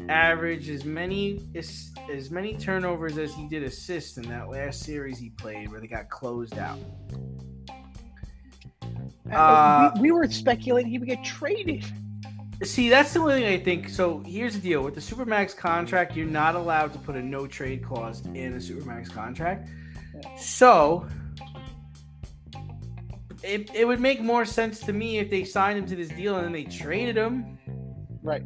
averaged 0.09 0.71
as 0.71 0.85
many 0.85 1.41
as, 1.55 1.91
as 2.11 2.31
many 2.31 2.57
turnovers 2.57 3.19
as 3.19 3.35
he 3.35 3.47
did 3.49 3.63
assists 3.63 4.17
in 4.17 4.29
that 4.29 4.49
last 4.49 4.83
series 4.85 5.19
he 5.19 5.31
played 5.31 5.71
where 5.71 5.81
they 5.81 5.87
got 5.87 6.09
closed 6.09 6.57
out. 6.59 6.79
Uh, 9.31 9.91
we, 9.97 10.03
we 10.03 10.11
were 10.13 10.27
speculating 10.31 10.91
he 10.91 10.99
would 10.99 11.09
get 11.09 11.23
traded. 11.25 11.85
See, 12.63 12.89
that's 12.89 13.13
the 13.13 13.21
only 13.21 13.35
thing 13.35 13.47
I 13.47 13.63
think. 13.63 13.89
So 13.89 14.21
here's 14.27 14.55
the 14.55 14.61
deal 14.61 14.83
with 14.83 14.95
the 14.95 15.01
Supermax 15.01 15.57
contract, 15.57 16.17
you're 16.17 16.27
not 16.27 16.57
allowed 16.57 16.93
to 16.93 16.99
put 16.99 17.15
a 17.15 17.23
no 17.23 17.47
trade 17.47 17.85
clause 17.85 18.25
in 18.27 18.55
a 18.55 18.57
Supermax 18.57 19.13
contract. 19.13 19.69
So 20.37 21.07
it, 23.45 23.71
it 23.75 23.87
would 23.87 24.01
make 24.01 24.21
more 24.21 24.45
sense 24.45 24.81
to 24.81 24.93
me 24.93 25.19
if 25.19 25.31
they 25.31 25.45
signed 25.45 25.79
him 25.79 25.87
to 25.87 25.95
this 25.95 26.09
deal 26.09 26.37
and 26.37 26.47
then 26.47 26.53
they 26.53 26.65
traded 26.65 27.17
him. 27.17 27.59
Right. 28.23 28.43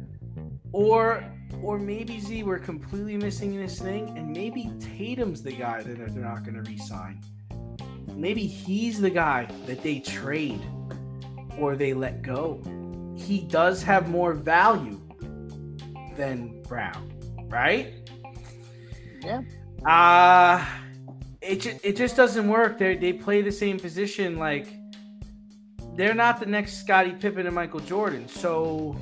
Or 0.71 1.23
or 1.61 1.79
maybe 1.79 2.19
Z 2.19 2.43
we're 2.43 2.59
completely 2.59 3.17
missing 3.17 3.57
this 3.57 3.79
thing, 3.79 4.17
and 4.17 4.31
maybe 4.31 4.71
Tatum's 4.79 5.41
the 5.41 5.53
guy 5.53 5.81
that 5.81 5.97
they're 5.97 6.09
not 6.09 6.43
going 6.43 6.55
to 6.55 6.69
re-sign. 6.69 7.21
Maybe 8.15 8.45
he's 8.45 8.99
the 8.99 9.09
guy 9.09 9.47
that 9.65 9.81
they 9.81 9.99
trade 9.99 10.61
or 11.57 11.75
they 11.75 11.93
let 11.93 12.21
go. 12.21 12.61
He 13.15 13.41
does 13.41 13.83
have 13.83 14.09
more 14.09 14.33
value 14.33 14.99
than 16.15 16.61
Brown, 16.63 17.13
right? 17.49 17.93
Yeah. 19.21 19.41
Uh 19.85 20.65
it 21.41 21.61
ju- 21.61 21.79
it 21.83 21.95
just 21.95 22.15
doesn't 22.15 22.47
work. 22.47 22.77
They 22.77 22.95
they 22.95 23.13
play 23.13 23.41
the 23.41 23.51
same 23.51 23.79
position 23.79 24.37
like 24.37 24.67
they're 25.95 26.15
not 26.15 26.39
the 26.39 26.45
next 26.45 26.79
Scottie 26.79 27.11
Pippen 27.11 27.45
and 27.45 27.53
Michael 27.53 27.79
Jordan. 27.81 28.27
So 28.27 28.95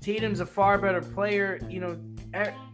Tatum's 0.00 0.40
a 0.40 0.46
far 0.46 0.78
better 0.78 1.00
player. 1.00 1.60
You 1.68 1.80
know, 1.80 1.98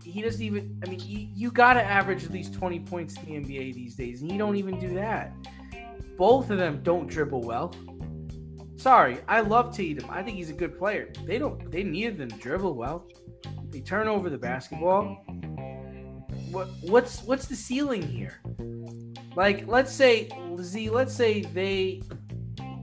he 0.05 0.23
doesn't 0.23 0.43
even. 0.43 0.81
I 0.85 0.89
mean, 0.89 1.01
you, 1.01 1.29
you 1.35 1.51
got 1.51 1.75
to 1.75 1.83
average 1.83 2.25
at 2.25 2.31
least 2.31 2.55
twenty 2.55 2.81
points 2.81 3.17
in 3.17 3.43
the 3.43 3.57
NBA 3.57 3.75
these 3.75 3.95
days, 3.95 4.23
and 4.23 4.31
you 4.31 4.39
don't 4.39 4.57
even 4.57 4.79
do 4.79 4.95
that. 4.95 5.33
Both 6.17 6.51
of 6.51 6.59
them 6.59 6.81
don't 6.83 7.07
dribble 7.07 7.43
well. 7.43 7.75
Sorry, 8.83 9.19
I 9.29 9.43
love 9.43 9.73
Tatum. 9.73 10.11
I 10.11 10.25
think 10.25 10.39
he's 10.39 10.51
a 10.51 10.53
good 10.53 10.77
player. 10.77 11.13
They 11.25 11.39
don't. 11.39 11.71
They 11.71 11.85
neither 11.85 12.25
of 12.25 12.31
to 12.31 12.37
dribble 12.39 12.75
well. 12.75 13.07
They 13.71 13.79
turn 13.79 14.09
over 14.09 14.29
the 14.29 14.37
basketball. 14.37 15.23
What 16.51 16.69
what's 16.81 17.23
what's 17.23 17.47
the 17.47 17.55
ceiling 17.55 18.03
here? 18.03 18.41
Like, 19.37 19.69
let's 19.69 19.93
say 19.93 20.31
Z. 20.61 20.91
Let's 20.91 21.15
say 21.15 21.43
they 21.43 22.03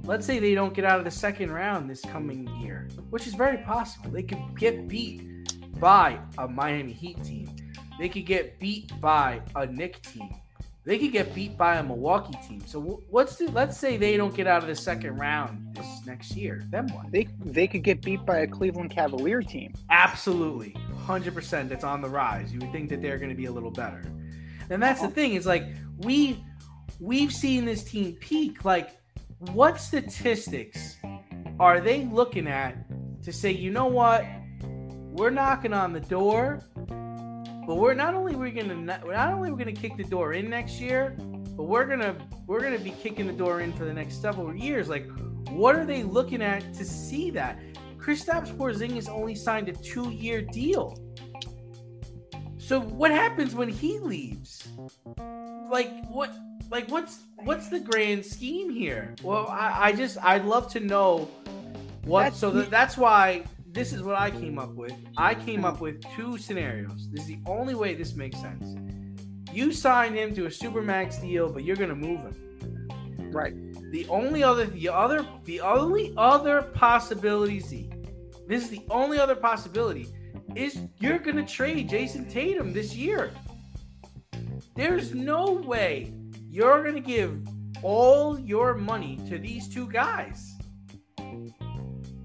let's 0.05 0.25
say 0.25 0.39
they 0.39 0.55
don't 0.55 0.73
get 0.73 0.85
out 0.85 0.99
of 0.99 1.03
the 1.03 1.11
second 1.11 1.51
round 1.51 1.89
this 1.89 1.99
coming 1.99 2.47
year, 2.61 2.87
which 3.09 3.27
is 3.27 3.33
very 3.33 3.57
possible. 3.57 4.09
They 4.09 4.23
could 4.23 4.57
get 4.57 4.87
beat 4.87 5.51
by 5.81 6.17
a 6.37 6.47
Miami 6.47 6.93
Heat 6.93 7.21
team. 7.25 7.53
They 7.99 8.07
could 8.07 8.25
get 8.25 8.57
beat 8.57 8.97
by 9.01 9.41
a 9.53 9.67
Knick 9.67 10.01
team. 10.03 10.33
They 10.89 10.97
could 10.97 11.11
get 11.11 11.35
beat 11.35 11.55
by 11.55 11.75
a 11.75 11.83
Milwaukee 11.83 12.33
team. 12.47 12.63
So 12.65 12.81
wh- 12.81 13.13
what's 13.13 13.35
the? 13.35 13.51
Let's 13.51 13.77
say 13.77 13.95
they 13.95 14.17
don't 14.17 14.33
get 14.33 14.47
out 14.47 14.63
of 14.63 14.67
the 14.67 14.75
second 14.75 15.17
round 15.19 15.75
this 15.75 15.85
next 16.07 16.35
year. 16.35 16.65
Then 16.71 16.87
what? 16.87 17.11
They 17.11 17.27
they 17.45 17.67
could 17.67 17.83
get 17.83 18.01
beat 18.01 18.25
by 18.25 18.39
a 18.39 18.47
Cleveland 18.47 18.89
Cavalier 18.89 19.43
team. 19.43 19.75
Absolutely, 19.91 20.75
hundred 21.05 21.35
percent. 21.35 21.69
That's 21.69 21.83
on 21.83 22.01
the 22.01 22.09
rise. 22.09 22.51
You 22.51 22.59
would 22.61 22.71
think 22.71 22.89
that 22.89 23.03
they're 23.03 23.19
going 23.19 23.29
to 23.29 23.35
be 23.35 23.45
a 23.45 23.51
little 23.51 23.69
better. 23.69 24.01
And 24.71 24.81
that's 24.81 25.01
the 25.01 25.05
oh. 25.05 25.11
thing. 25.11 25.35
Is 25.35 25.45
like 25.45 25.65
we 25.99 26.43
we've 26.99 27.31
seen 27.31 27.65
this 27.65 27.83
team 27.83 28.13
peak. 28.13 28.65
Like, 28.65 28.97
what 29.51 29.79
statistics 29.79 30.97
are 31.59 31.79
they 31.79 32.05
looking 32.05 32.47
at 32.47 32.75
to 33.21 33.31
say, 33.31 33.51
you 33.51 33.69
know 33.69 33.85
what, 33.85 34.25
we're 34.63 35.29
knocking 35.29 35.71
on 35.71 35.93
the 35.93 35.99
door, 35.99 36.63
but 37.69 37.75
we're 37.75 37.93
not 37.93 38.15
only 38.15 38.35
we're 38.35 38.49
gonna 38.49 38.73
not, 38.73 39.07
not 39.07 39.31
only 39.31 39.51
we're 39.51 39.57
gonna 39.59 39.71
kick 39.71 39.95
the 39.95 40.03
door 40.03 40.33
in 40.33 40.49
next 40.49 40.81
year, 40.81 41.15
but 41.55 41.65
we're 41.65 41.85
gonna 41.85 42.15
we're 42.47 42.61
gonna 42.61 42.79
be 42.79 42.89
kicking 42.89 43.27
the 43.27 43.33
door 43.33 43.61
in 43.61 43.71
for 43.73 43.85
the 43.85 43.93
next 43.93 44.23
several 44.23 44.55
years. 44.55 44.89
Like, 44.89 45.07
what 45.49 45.75
are 45.75 45.85
they 45.85 46.01
looking 46.01 46.41
at 46.41 46.73
to 46.73 46.83
see 46.83 47.29
that? 47.29 47.59
Kristaps 47.99 48.51
Porzingis 48.57 49.07
only 49.07 49.35
signed 49.35 49.69
a 49.69 49.73
two-year 49.73 50.41
deal. 50.41 50.97
So 52.57 52.79
what 52.81 53.11
happens 53.11 53.53
when 53.53 53.69
he 53.69 53.99
leaves? 53.99 54.67
Like 55.69 56.09
what? 56.09 56.33
Like 56.71 56.89
what's 56.89 57.19
what's 57.43 57.69
the 57.69 57.81
grand 57.81 58.25
scheme 58.25 58.71
here? 58.71 59.13
Well, 59.21 59.45
I, 59.47 59.89
I 59.89 59.91
just 59.91 60.17
I'd 60.23 60.45
love 60.45 60.71
to 60.71 60.79
know 60.79 61.29
what. 62.03 62.23
That's 62.23 62.39
so 62.39 62.49
that, 62.49 62.71
that's 62.71 62.97
why 62.97 63.43
this 63.71 63.93
is 63.93 64.01
what 64.01 64.19
I 64.19 64.31
came 64.31 64.57
up 64.57 64.73
with. 64.73 64.93
I 65.17 65.35
came 65.35 65.63
up 65.63 65.79
with 65.79 66.03
two 66.15 66.37
scenarios. 66.37 67.09
This 67.11 67.21
is 67.21 67.27
the 67.27 67.39
only 67.45 67.75
way 67.75 67.93
this 67.93 68.15
makes 68.15 68.39
sense. 68.39 68.75
You 69.53 69.71
sign 69.71 70.13
him 70.13 70.33
to 70.35 70.45
a 70.45 70.49
supermax 70.49 71.21
deal, 71.21 71.51
but 71.51 71.63
you're 71.63 71.75
gonna 71.75 71.95
move 71.95 72.21
him. 72.21 73.29
Right. 73.31 73.53
The 73.91 74.07
only 74.07 74.43
other, 74.43 74.65
the 74.65 74.89
other, 74.89 75.25
the 75.45 75.61
only 75.61 76.13
other 76.17 76.63
possibility, 76.63 77.59
Z, 77.59 77.91
this 78.47 78.63
is 78.63 78.69
the 78.69 78.81
only 78.89 79.19
other 79.19 79.35
possibility, 79.35 80.07
is 80.55 80.81
you're 80.99 81.19
gonna 81.19 81.45
trade 81.45 81.89
Jayson 81.89 82.29
Tatum 82.29 82.73
this 82.73 82.95
year. 82.95 83.31
There's 84.75 85.13
no 85.13 85.51
way 85.51 86.13
you're 86.49 86.83
gonna 86.83 86.99
give 86.99 87.39
all 87.83 88.39
your 88.39 88.73
money 88.73 89.19
to 89.29 89.37
these 89.37 89.67
two 89.67 89.87
guys. 89.87 90.48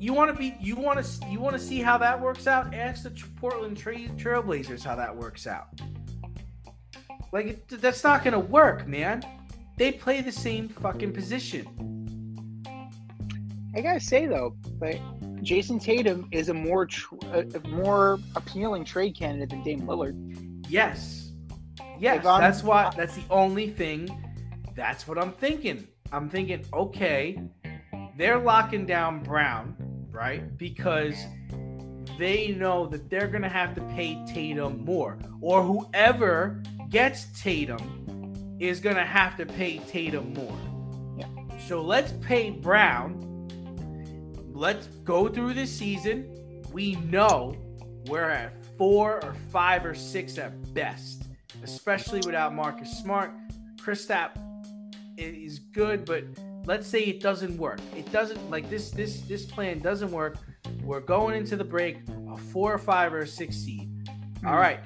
You 0.05 0.13
want 0.13 0.31
to 0.31 0.37
be, 0.37 0.55
you 0.61 0.77
want 0.77 1.03
to, 1.03 1.27
you 1.31 1.41
want 1.41 1.57
to 1.57 1.59
see 1.59 1.79
how 1.81 1.97
that 1.97 2.21
works 2.21 2.47
out. 2.47 2.75
Ask 2.75 3.05
the 3.05 3.11
Portland 3.37 3.79
Trail 3.79 4.11
Trailblazers 4.19 4.85
how 4.85 4.97
that 4.97 5.17
works 5.17 5.47
out. 5.47 5.69
Like 7.33 7.47
it, 7.47 7.69
that's 7.81 8.05
not 8.05 8.23
gonna 8.23 8.39
work, 8.39 8.87
man. 8.87 9.25
They 9.79 9.93
play 9.93 10.21
the 10.21 10.31
same 10.31 10.69
fucking 10.69 11.15
position. 11.15 11.65
I 13.75 13.81
gotta 13.81 13.99
say 13.99 14.27
though, 14.27 14.55
like 14.79 15.01
Jayson 15.43 15.79
Tatum 15.81 16.29
is 16.33 16.51
a 16.51 16.55
more 16.55 16.85
tr- 16.85 17.15
a, 17.33 17.67
more 17.71 18.19
appealing 18.37 18.85
trade 18.85 19.17
candidate 19.17 19.49
than 19.49 19.63
Dame 19.63 19.87
Lillard. 19.87 20.67
Yes. 20.69 21.33
Yes, 21.99 22.27
I'm- 22.27 22.43
that's 22.43 22.63
why 22.63 22.93
that's 22.95 23.17
the 23.17 23.25
only 23.31 23.71
thing. 23.71 24.11
That's 24.77 25.09
what 25.09 25.17
I'm 25.17 25.33
thinking. 25.33 25.89
I'm 26.13 26.29
thinking, 26.29 26.63
okay, 26.75 27.41
they're 28.19 28.39
locking 28.39 28.85
down 28.85 29.23
Brown, 29.23 29.75
right? 30.15 30.43
Mm-hmm. 30.43 30.57
Because 30.57 31.17
they 32.19 32.53
know 32.53 32.87
that 32.87 33.11
they're 33.11 33.29
gonna 33.29 33.49
have 33.49 33.75
to 33.75 33.81
pay 33.83 34.25
Tatum 34.27 34.85
more. 34.85 35.19
Or 35.41 35.63
whoever 35.63 36.63
gets 36.89 37.27
Tatum 37.43 38.57
is 38.61 38.81
gonna 38.81 39.05
have 39.05 39.37
to 39.37 39.47
pay 39.47 39.79
Tatum 39.79 40.33
more. 40.33 40.57
Yeah. 41.19 41.27
So 41.67 41.83
let's 41.83 42.13
pay 42.23 42.51
Brown. 42.51 43.21
Let's 44.53 44.87
go 45.05 45.29
through 45.29 45.55
this 45.55 45.73
season. 45.73 46.63
We 46.73 46.95
know 46.97 47.57
we're 48.07 48.31
at 48.31 48.65
four 48.79 49.25
or 49.25 49.35
five 49.51 49.85
or 49.85 49.95
six 49.95 50.39
at 50.39 50.75
best, 50.75 51.25
especially 51.63 52.21
without 52.25 52.55
Marcus 52.55 52.97
Smart. 52.99 53.33
Kristaps 53.77 54.39
is 55.17 55.59
good, 55.59 56.05
but 56.05 56.25
let's 56.67 56.87
say 56.87 57.01
it 57.01 57.21
doesn't 57.21 57.57
work. 57.57 57.81
It 57.97 58.11
doesn't 58.13 58.51
like 58.51 58.71
this. 58.71 58.91
This 58.91 59.21
this 59.23 59.45
plan 59.45 59.81
doesn't 59.81 60.11
work. 60.11 60.37
We're 60.83 61.01
going 61.01 61.37
into 61.37 61.57
the 61.57 61.65
break 61.65 61.99
a 62.31 62.37
four 62.37 62.73
or 62.73 62.79
five 62.79 63.13
or 63.13 63.21
a 63.21 63.27
six 63.27 63.57
seed. 63.57 63.89
Hmm. 64.41 64.47
All 64.49 64.57
right, 64.57 64.81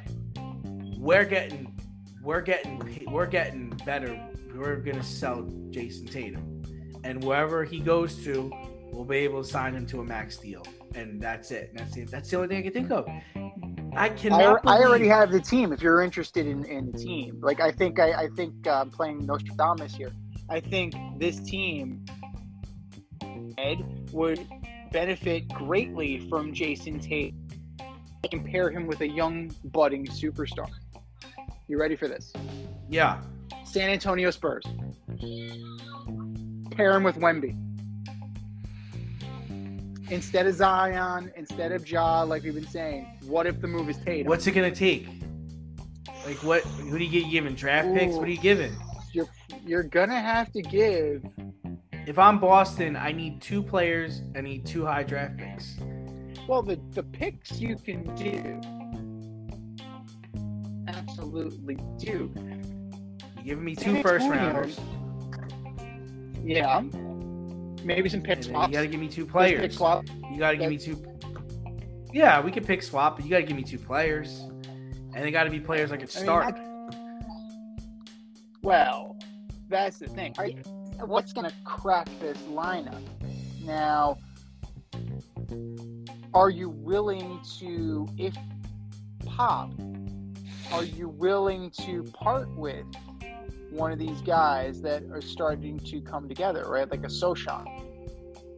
we're 0.99 1.25
getting 1.25 1.79
we're 2.23 2.41
getting 2.41 3.07
we're 3.11 3.27
getting 3.27 3.71
better. 3.85 4.19
We're 4.55 4.77
gonna 4.77 5.03
sell 5.03 5.43
Jayson 5.71 6.07
Tatum, 6.07 6.63
and 7.05 7.23
wherever 7.23 7.65
he 7.65 7.81
goes 7.81 8.23
to, 8.25 8.51
we'll 8.93 9.05
be 9.05 9.19
able 9.19 9.43
to 9.43 9.49
sign 9.49 9.75
him 9.75 9.87
to 9.87 10.01
a 10.01 10.05
max 10.05 10.37
deal, 10.37 10.67
and 10.95 11.21
that's 11.21 11.51
it. 11.51 11.73
That's 11.75 11.97
it. 11.97 12.11
That's 12.11 12.31
the 12.31 12.37
only 12.37 12.49
thing 12.49 12.59
I 12.59 12.63
can 12.63 12.73
think 12.73 12.91
of. 12.91 13.09
I 13.97 14.05
I, 14.05 14.09
cannot. 14.11 14.61
I 14.67 14.83
already 14.83 15.09
have 15.09 15.33
the 15.33 15.41
team. 15.41 15.73
If 15.73 15.83
you're 15.83 16.03
interested 16.03 16.47
in, 16.47 16.65
in 16.65 16.93
the 16.93 16.99
team, 16.99 17.39
like 17.41 17.61
I 17.61 17.71
think 17.71 17.99
I, 17.99 18.13
I 18.13 18.29
think 18.37 18.67
I'm 18.67 18.91
playing 18.91 19.27
Nostradamus 19.27 19.95
here. 19.95 20.13
I 20.51 20.61
think 20.61 20.95
this 21.19 21.39
team 21.41 22.05
Ed 23.59 23.85
would 24.13 24.47
benefit 24.93 25.49
greatly 25.49 26.29
from 26.29 26.55
Jason 26.55 26.99
Tate. 26.99 27.35
Compare 28.31 28.71
him 28.71 28.87
with 28.87 29.01
a 29.03 29.09
young 29.09 29.51
budding 29.65 30.07
superstar. 30.07 30.69
You 31.67 31.79
ready 31.79 31.97
for 31.97 32.09
this? 32.09 32.33
Yeah. 32.89 33.21
San 33.65 33.91
Antonio 33.91 34.31
Spurs. 34.31 34.65
Pair 36.71 36.97
him 36.97 37.05
with 37.05 37.17
Wemby. 37.17 37.57
Instead 40.11 40.47
of 40.47 40.55
Zion, 40.55 41.31
instead 41.37 41.73
of 41.73 41.89
Ja, 41.89 42.23
like 42.23 42.43
we've 42.43 42.55
been 42.55 42.67
saying, 42.67 43.07
what 43.27 43.47
if 43.47 43.61
the 43.61 43.67
move 43.67 43.91
is 43.91 43.99
Tatum? 43.99 44.29
What's 44.29 44.47
it 44.47 44.53
gonna 44.53 44.75
take? 44.75 45.07
Like 46.25 46.43
what? 46.43 46.63
Who 46.63 46.99
do 46.99 47.05
you 47.05 47.11
get? 47.11 47.27
You 47.27 47.33
giving 47.33 47.55
draft 47.55 47.93
picks? 47.95 48.15
What 48.15 48.27
are 48.27 48.31
you 48.31 48.39
giving? 48.39 48.75
You're 49.69 49.83
gonna 49.83 50.21
have 50.21 50.51
to 50.53 50.63
give 50.63 51.25
If 52.07 52.19
I'm 52.19 52.39
Boston, 52.41 52.97
I 52.97 53.13
need 53.13 53.43
two 53.43 53.63
players. 53.63 54.23
I 54.35 54.41
need 54.41 54.65
two 54.65 54.85
high 54.87 55.03
draft 55.03 55.37
picks. 55.37 55.77
well 56.49 56.63
the 56.63 56.81
the 56.93 57.03
picks 57.03 57.61
you 57.61 57.77
can 57.77 58.03
do 58.17 58.61
absolutely 60.89 61.77
do 61.99 62.33
You 63.37 63.45
giving 63.45 63.65
me 63.65 63.75
two 63.77 64.03
first 64.03 64.29
rounders, 64.29 64.79
yeah 66.43 66.81
maybe 67.85 68.09
some 68.09 68.23
pick 68.23 68.43
swaps 68.43 68.69
you 68.69 68.75
gotta 68.75 68.87
give 68.89 69.01
me 69.01 69.09
two 69.09 69.25
Pick 69.25 69.33
players. 69.33 69.77
swap. 69.77 70.05
You 70.33 70.39
gotta 70.39 70.57
give 70.57 70.71
me 70.71 70.79
two. 70.79 71.03
Yeah, 72.13 72.41
we 72.41 72.51
could 72.51 72.67
pick 72.67 72.83
swap, 72.83 73.17
but 73.17 73.25
you 73.25 73.31
gotta 73.31 73.43
give 73.45 73.57
me 73.57 73.63
two 73.63 73.79
players, 73.79 74.41
and 75.15 75.17
they 75.25 75.31
gotta 75.31 75.51
be 75.51 75.61
players 75.61 75.93
I 75.93 75.97
could 75.97 76.11
I 76.15 76.19
mean, 76.19 76.25
start. 76.25 76.59
well 78.63 79.08
that's 79.69 79.99
the 79.99 80.09
thing. 80.09 80.35
I, 80.39 80.51
mm-hmm. 80.51 81.07
what's 81.07 81.33
gonna 81.33 81.53
crack 81.65 82.09
this 82.21 82.39
lineup? 82.39 83.03
Now 83.65 84.19
are 86.35 86.51
you 86.51 86.69
willing 86.69 87.41
to 87.59 88.07
if 88.19 88.35
pop 89.25 89.73
are 90.73 90.85
you 90.85 91.09
willing 91.09 91.71
to 91.71 92.03
part 92.05 92.51
with 92.51 92.85
one 93.71 93.93
of 93.93 93.99
these 93.99 94.21
guys 94.23 94.81
that 94.83 95.03
are 95.11 95.21
starting 95.21 95.79
to 95.79 96.01
come 96.01 96.29
together 96.29 96.67
right? 96.69 96.91
Like 96.91 97.05
a 97.05 97.09
Sochan. 97.09 97.85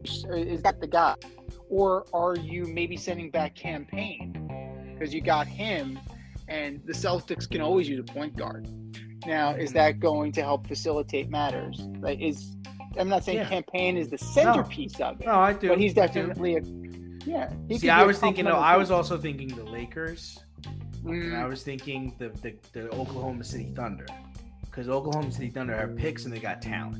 Is 0.03 0.61
that 0.63 0.81
the 0.81 0.87
guy? 0.87 1.15
Or 1.69 2.05
are 2.13 2.35
you 2.35 2.65
maybe 2.65 2.97
sending 2.97 3.29
back 3.29 3.55
Champagnie? 3.55 4.93
Because 4.93 5.13
you 5.13 5.21
got 5.21 5.47
him 5.47 5.99
and 6.47 6.81
the 6.85 6.93
Celtics 6.93 7.49
can 7.49 7.61
always 7.61 7.87
use 7.87 7.99
a 7.99 8.03
point 8.03 8.35
guard 8.35 8.67
now 9.25 9.51
is 9.51 9.71
that 9.73 9.99
going 9.99 10.31
to 10.31 10.41
help 10.41 10.67
facilitate 10.67 11.29
matters 11.29 11.79
like 12.01 12.19
is 12.19 12.55
I'm 12.97 13.07
not 13.07 13.23
saying 13.23 13.39
Yeah. 13.39 13.49
Champagnie 13.49 13.97
is 13.99 14.09
the 14.09 14.17
centerpiece 14.17 14.99
of 14.99 15.19
it 15.21 15.25
no, 15.27 15.33
I 15.39 15.53
do. 15.53 15.69
but 15.69 15.79
he's 15.79 15.93
definitely 15.93 16.57
a 16.57 16.61
yeah. 17.25 17.51
See, 17.77 17.87
I 17.89 18.03
was 18.03 18.17
thinking. 18.17 18.45
No, 18.45 18.55
I 18.55 18.77
was 18.77 18.89
also 18.89 19.15
thinking 19.15 19.49
the 19.49 19.63
Lakers. 19.63 20.39
And 21.05 21.35
I 21.35 21.43
Mm, 21.43 21.49
was 21.49 21.61
thinking 21.63 22.15
the 22.17 22.29
the, 22.29 22.55
the 22.73 22.89
Oklahoma 22.91 23.43
City 23.43 23.71
Thunder, 23.75 24.07
because 24.65 24.89
Oklahoma 24.89 25.31
City 25.31 25.49
Thunder 25.49 25.75
have 25.75 25.95
picks 25.95 26.25
and 26.25 26.33
they 26.33 26.39
got 26.39 26.61
talent, 26.63 26.97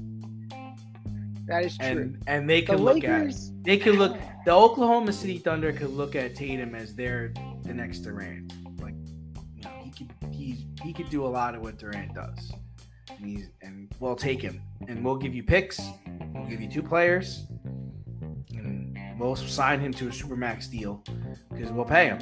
that 1.48 1.66
is 1.66 1.76
true. 1.78 1.88
and 1.88 2.24
and 2.28 2.48
they 2.50 2.62
the 2.62 2.68
could 2.68 2.82
look 2.82 3.04
at 3.04 3.22
Lakers, 3.22 3.52
they 3.64 3.78
could 3.78 3.96
look 3.96 4.16
the 4.46 4.52
Oklahoma 4.52 5.12
City 5.12 5.40
Thunder 5.40 5.72
could 5.74 5.90
look 5.92 6.16
at 6.16 6.36
Tatum 6.36 6.76
as 6.76 6.94
their 6.96 7.34
the 7.64 7.74
next 7.74 8.00
Durant. 8.00 8.54
Could 10.22 10.34
he 10.34 10.68
he 10.84 10.94
could 10.94 11.10
do 11.10 11.26
a 11.26 11.28
lot 11.28 11.56
of 11.56 11.62
what 11.62 11.78
Durant 11.78 12.14
does, 12.14 12.52
and 13.10 13.26
he's 13.26 13.50
and 13.62 13.94
we'll 14.00 14.16
take 14.16 14.42
him, 14.42 14.62
and 14.88 15.04
we'll 15.04 15.18
give 15.18 15.34
you 15.34 15.44
picks, 15.44 15.80
we'll 16.34 16.48
give 16.48 16.62
you 16.62 16.70
two 16.70 16.84
players, 16.84 17.46
and 18.50 18.98
we'll 19.20 19.36
sign 19.36 19.80
him 19.80 19.94
to 19.94 20.08
a 20.08 20.12
supermax 20.12 20.70
deal 20.70 21.04
because 21.54 21.72
we'll 21.72 21.86
pay 21.86 22.08
him. 22.08 22.20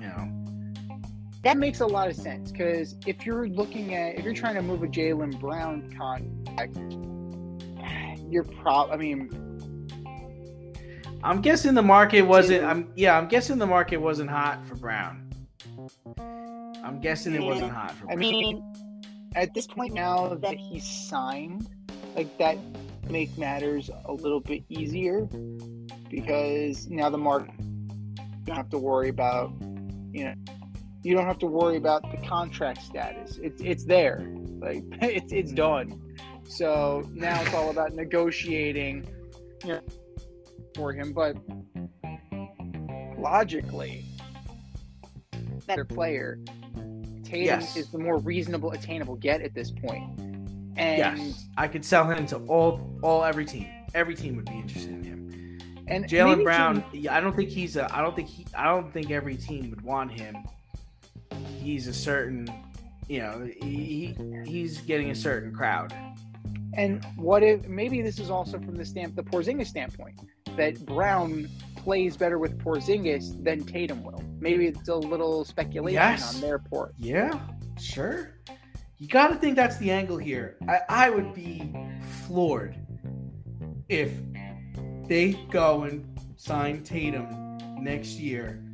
You 0.00 0.06
know, 0.06 1.02
that 1.42 1.56
makes 1.58 1.80
a 1.80 1.86
lot 1.86 2.08
of 2.08 2.16
sense 2.16 2.50
because 2.50 2.96
if 3.06 3.24
you're 3.24 3.48
looking 3.48 3.94
at 3.94 4.18
if 4.18 4.24
you're 4.24 4.34
trying 4.34 4.54
to 4.54 4.62
move 4.62 4.82
a 4.82 4.88
Jaylen 4.88 5.38
Brown 5.38 5.92
contract, 5.96 6.76
you're 8.30 8.44
prob. 8.44 8.90
I 8.90 8.96
mean, 8.96 9.30
I'm 11.22 11.40
guessing 11.40 11.74
the 11.74 11.82
market 11.82 12.22
wasn't. 12.22 12.64
I'm 12.64 12.92
yeah. 12.94 13.18
I'm 13.18 13.28
guessing 13.28 13.58
the 13.58 13.66
market 13.66 13.96
wasn't 13.96 14.30
hot 14.30 14.66
for 14.66 14.76
Brown. 14.76 15.25
I'm 16.84 17.00
guessing 17.00 17.34
it 17.34 17.42
wasn't 17.42 17.72
hot 17.72 17.92
for. 17.92 18.10
I 18.10 18.16
mean, 18.16 18.62
at 19.34 19.54
this 19.54 19.66
point 19.66 19.92
now 19.92 20.34
that 20.34 20.56
he's 20.56 20.84
signed, 20.84 21.68
like 22.14 22.36
that 22.38 22.58
make 23.08 23.36
matters 23.36 23.90
a 24.06 24.12
little 24.12 24.40
bit 24.40 24.64
easier 24.68 25.28
because 26.10 26.88
now 26.88 27.10
the 27.10 27.18
market 27.18 27.54
you 27.60 28.44
don't 28.46 28.56
have 28.56 28.70
to 28.70 28.78
worry 28.78 29.08
about 29.08 29.52
you 30.12 30.24
know 30.24 30.34
you 31.02 31.14
don't 31.14 31.26
have 31.26 31.38
to 31.38 31.46
worry 31.46 31.76
about 31.76 32.02
the 32.10 32.26
contract 32.26 32.82
status. 32.82 33.38
It's 33.42 33.60
it's 33.62 33.84
there. 33.84 34.26
Like 34.58 34.84
it's 35.02 35.32
it's 35.32 35.52
mm-hmm. 35.52 35.56
done. 35.56 36.02
So 36.48 37.08
now 37.12 37.40
it's 37.42 37.54
all 37.54 37.70
about 37.70 37.94
negotiating 37.94 39.06
you 39.64 39.74
know 39.74 39.80
for 40.74 40.92
him 40.92 41.12
but 41.12 41.36
logically 43.18 44.05
better 45.66 45.84
player 45.84 46.38
Tatum 47.24 47.44
Yes. 47.44 47.76
is 47.76 47.88
the 47.90 47.98
more 47.98 48.18
reasonable 48.18 48.70
attainable 48.72 49.16
get 49.16 49.40
at 49.42 49.52
this 49.54 49.70
point. 49.70 50.18
and 50.76 50.98
yes, 50.98 51.48
I 51.56 51.66
could 51.68 51.84
sell 51.84 52.08
him 52.08 52.26
to 52.28 52.36
all 52.46 52.98
all 53.02 53.24
every 53.24 53.44
team. 53.44 53.66
Every 53.94 54.14
team 54.14 54.36
would 54.36 54.44
be 54.44 54.56
interested 54.58 54.90
in 54.92 55.02
him. 55.04 55.58
and 55.88 56.04
Jaylen 56.06 56.42
Brown. 56.44 56.84
Yeah, 56.92 57.16
I 57.16 57.20
don't 57.20 57.34
think 57.34 57.50
he's 57.50 57.76
a. 57.76 57.92
I 57.96 58.00
don't 58.02 58.14
think 58.14 58.28
he. 58.28 58.46
I 58.56 58.64
don't 58.64 58.92
think 58.92 59.10
every 59.10 59.36
team 59.36 59.70
would 59.70 59.80
want 59.82 60.12
him. 60.12 60.36
He's 61.60 61.86
a 61.88 61.94
certain. 61.94 62.48
You 63.08 63.20
know, 63.20 63.48
he, 63.62 64.14
he 64.14 64.42
he's 64.44 64.80
getting 64.82 65.10
a 65.10 65.14
certain 65.14 65.52
crowd. 65.54 65.94
And 66.74 67.04
what 67.16 67.42
if 67.42 67.66
maybe 67.68 68.02
this 68.02 68.18
is 68.18 68.30
also 68.30 68.58
from 68.58 68.74
the 68.74 68.84
stamp 68.84 69.16
the 69.16 69.22
Porzingis 69.22 69.68
standpoint 69.68 70.20
that 70.56 70.84
Brown 70.84 71.48
plays 71.86 72.16
better 72.16 72.36
with 72.36 72.58
Porzingis 72.58 73.44
than 73.44 73.64
Tatum 73.64 74.02
will. 74.02 74.20
Maybe 74.40 74.66
it's 74.66 74.88
a 74.88 74.96
little 74.96 75.44
speculation 75.44 75.94
Yes. 75.94 76.34
on 76.34 76.40
their 76.40 76.58
part. 76.58 76.92
Yeah, 76.98 77.38
sure. 77.78 78.34
You 78.98 79.06
got 79.06 79.28
to 79.28 79.36
think 79.36 79.54
that's 79.54 79.76
the 79.76 79.92
angle 79.92 80.16
here. 80.18 80.56
I, 80.68 80.80
I 80.88 81.10
would 81.10 81.32
be 81.32 81.72
floored 82.26 82.74
if 83.88 84.10
they 85.06 85.34
go 85.48 85.84
and 85.84 86.04
sign 86.34 86.82
Tatum 86.82 87.28
next 87.80 88.18
year 88.18 88.64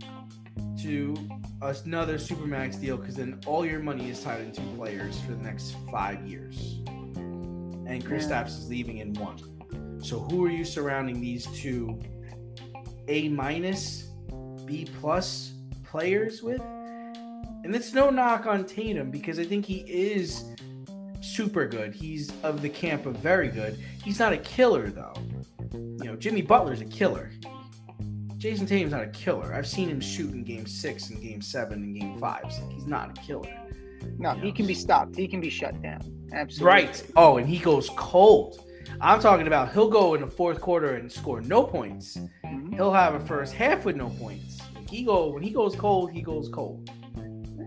to 0.80 1.14
another 1.60 2.16
supermax 2.16 2.80
deal 2.80 2.96
because 2.96 3.16
then 3.16 3.38
all 3.44 3.66
your 3.66 3.80
money 3.80 4.08
is 4.08 4.22
tied 4.22 4.40
in 4.40 4.52
two 4.52 4.62
players 4.74 5.20
for 5.20 5.32
the 5.32 5.42
next 5.42 5.76
five 5.90 6.26
years, 6.26 6.78
and 6.86 8.02
Chris 8.06 8.26
Yeah. 8.30 8.46
is 8.46 8.70
leaving 8.70 8.98
in 8.98 9.12
one. 9.12 9.36
So 10.02 10.18
who 10.18 10.46
are 10.46 10.50
you 10.50 10.64
surrounding 10.64 11.20
these 11.20 11.44
two 11.60 12.00
A 13.08 13.28
minus, 13.28 14.08
B 14.64 14.86
plus 15.00 15.52
players 15.84 16.42
with? 16.42 16.60
And 17.64 17.74
it's 17.74 17.92
no 17.92 18.10
knock 18.10 18.46
on 18.46 18.64
Tatum 18.64 19.10
because 19.10 19.38
I 19.38 19.44
think 19.44 19.64
he 19.64 19.80
is 19.80 20.44
super 21.20 21.66
good. 21.66 21.94
He's 21.94 22.32
of 22.42 22.62
the 22.62 22.68
camp 22.68 23.06
of 23.06 23.16
very 23.16 23.48
good. 23.48 23.78
He's 24.04 24.18
not 24.18 24.32
a 24.32 24.38
killer 24.38 24.88
though. 24.88 25.14
You 25.72 26.04
know, 26.04 26.16
Jimmy 26.16 26.42
Butler's 26.42 26.80
a 26.80 26.86
killer. 26.86 27.30
Jayson 28.36 28.66
Tatum's 28.66 28.90
not 28.90 29.04
a 29.04 29.08
killer. 29.10 29.54
I've 29.54 29.68
seen 29.68 29.88
him 29.88 30.00
shoot 30.00 30.32
in 30.32 30.42
game 30.42 30.66
six 30.66 31.10
and 31.10 31.22
game 31.22 31.40
seven 31.40 31.84
and 31.84 31.94
game 31.94 32.18
five. 32.18 32.52
So 32.52 32.68
he's 32.68 32.86
not 32.86 33.16
a 33.16 33.22
killer. 33.22 33.48
No, 34.18 34.32
he 34.34 34.50
can 34.50 34.66
be 34.66 34.74
stopped. 34.74 35.14
He 35.14 35.28
can 35.28 35.40
be 35.40 35.48
shut 35.48 35.80
down. 35.80 36.00
Absolutely. 36.32 36.66
Right. 36.66 37.06
Oh, 37.14 37.36
and 37.36 37.48
he 37.48 37.58
goes 37.58 37.88
cold. 37.96 38.68
I'm 39.02 39.18
talking 39.20 39.48
about 39.48 39.72
he'll 39.72 39.90
go 39.90 40.14
in 40.14 40.20
the 40.20 40.28
fourth 40.28 40.60
quarter 40.60 40.94
and 40.94 41.10
score 41.10 41.40
no 41.40 41.64
points. 41.64 42.18
Mhm. 42.44 42.72
He'll 42.74 42.92
have 42.92 43.14
a 43.14 43.20
first 43.20 43.52
half 43.52 43.84
with 43.84 43.96
no 43.96 44.08
points. 44.10 44.60
Like, 44.76 44.88
he 44.88 45.02
go 45.02 45.28
when 45.32 45.42
he 45.42 45.50
goes 45.50 45.74
cold, 45.74 46.12
he 46.12 46.22
goes 46.22 46.48
cold. 46.48 46.88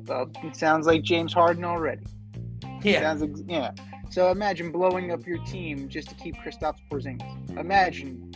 Well, 0.07 0.31
it 0.43 0.55
sounds 0.55 0.87
like 0.87 1.03
James 1.03 1.33
Harden 1.33 1.65
already. 1.65 2.05
Yeah. 2.83 3.01
Sounds 3.01 3.21
like, 3.21 3.31
yeah. 3.49 3.71
So 4.11 4.31
imagine 4.31 4.71
blowing 4.71 5.11
up 5.11 5.27
your 5.27 5.43
team 5.45 5.89
just 5.89 6.07
to 6.09 6.15
keep 6.15 6.35
Kristaps 6.37 6.77
Porzingis. 6.89 7.57
Imagine, 7.57 8.31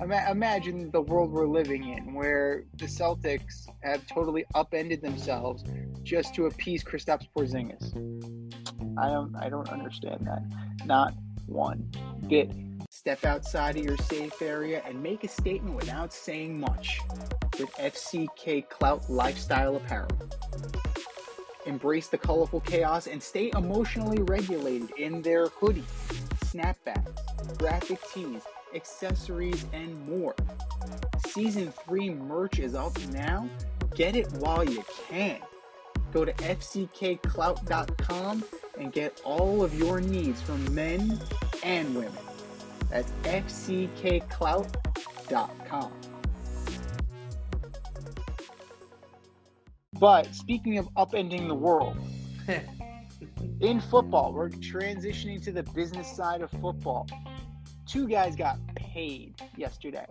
ima- 0.00 0.26
imagine 0.30 0.90
the 0.92 1.00
world 1.00 1.32
we're 1.32 1.46
living 1.48 1.88
in, 1.88 2.14
where 2.14 2.64
the 2.76 2.84
Celtics 2.84 3.66
have 3.82 4.06
totally 4.06 4.44
upended 4.54 5.02
themselves 5.02 5.64
just 6.04 6.34
to 6.36 6.46
appease 6.46 6.84
Kristaps 6.84 7.26
Porzingis. 7.36 7.94
I 8.96 9.08
don't, 9.08 9.34
I 9.34 9.48
don't 9.48 9.68
understand 9.70 10.26
that. 10.26 10.42
Not 10.86 11.14
one 11.48 11.90
bit. 12.28 12.50
Step 12.90 13.24
outside 13.24 13.76
of 13.76 13.84
your 13.84 13.96
safe 13.96 14.40
area 14.40 14.82
and 14.86 15.02
make 15.02 15.24
a 15.24 15.28
statement 15.28 15.76
without 15.76 16.12
saying 16.12 16.58
much 16.58 17.00
with 17.58 17.70
FCK 17.74 18.68
Clout 18.68 19.08
Lifestyle 19.10 19.76
Apparel 19.76 20.08
embrace 21.68 22.08
the 22.08 22.18
colorful 22.18 22.60
chaos 22.60 23.06
and 23.06 23.22
stay 23.22 23.50
emotionally 23.54 24.22
regulated 24.22 24.90
in 24.98 25.22
their 25.22 25.48
hoodies, 25.48 25.84
snapbacks, 26.46 27.58
graphic 27.58 28.00
tees, 28.12 28.42
accessories, 28.74 29.66
and 29.72 30.08
more. 30.08 30.34
Season 31.26 31.72
3 31.86 32.10
merch 32.10 32.58
is 32.58 32.74
up 32.74 32.98
now. 33.12 33.48
Get 33.94 34.16
it 34.16 34.30
while 34.34 34.64
you 34.64 34.82
can. 35.08 35.40
Go 36.12 36.24
to 36.24 36.32
fckclout.com 36.32 38.44
and 38.78 38.92
get 38.92 39.20
all 39.24 39.62
of 39.62 39.78
your 39.78 40.00
needs 40.00 40.42
from 40.42 40.74
men 40.74 41.20
and 41.62 41.94
women. 41.94 42.18
That's 42.90 43.12
fckclout.com. 43.24 45.92
But 50.00 50.34
speaking 50.34 50.78
of 50.78 50.88
upending 50.94 51.46
the 51.48 51.54
world, 51.54 51.96
in 53.60 53.80
football, 53.80 54.32
we're 54.32 54.50
transitioning 54.50 55.42
to 55.44 55.52
the 55.52 55.64
business 55.64 56.16
side 56.16 56.40
of 56.40 56.50
football. 56.52 57.06
Two 57.86 58.06
guys 58.06 58.36
got 58.36 58.58
paid 58.76 59.34
yesterday. 59.56 60.06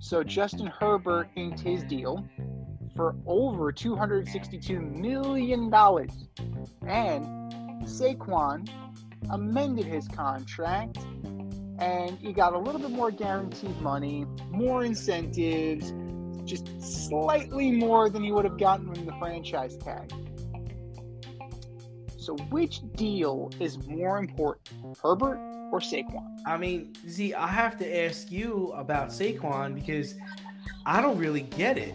So 0.00 0.24
Justin 0.24 0.66
Herbert 0.66 1.28
inked 1.36 1.60
his 1.60 1.84
deal 1.84 2.28
for 2.98 3.14
over 3.26 3.72
$262 3.72 4.96
million. 4.96 5.72
And 6.84 7.24
Saquon 7.84 8.68
amended 9.30 9.84
his 9.84 10.08
contract 10.08 10.98
and 11.78 12.18
he 12.18 12.32
got 12.32 12.54
a 12.54 12.58
little 12.58 12.80
bit 12.80 12.90
more 12.90 13.12
guaranteed 13.12 13.80
money, 13.80 14.26
more 14.50 14.84
incentives, 14.84 15.92
just 16.44 16.82
slightly 16.82 17.70
more 17.70 18.10
than 18.10 18.24
he 18.24 18.32
would 18.32 18.44
have 18.44 18.58
gotten 18.58 18.92
in 18.96 19.06
the 19.06 19.14
franchise 19.20 19.76
tag. 19.76 20.12
So, 22.16 22.34
which 22.50 22.80
deal 22.96 23.48
is 23.60 23.78
more 23.86 24.18
important, 24.18 24.96
Herbert 25.00 25.38
or 25.70 25.78
Saquon? 25.78 26.26
I 26.44 26.56
mean, 26.56 26.94
Z, 27.08 27.32
I 27.34 27.46
have 27.46 27.78
to 27.78 28.04
ask 28.06 28.32
you 28.32 28.72
about 28.74 29.10
Saquon 29.10 29.76
because 29.76 30.16
I 30.84 31.00
don't 31.00 31.16
really 31.16 31.42
get 31.42 31.78
it. 31.78 31.94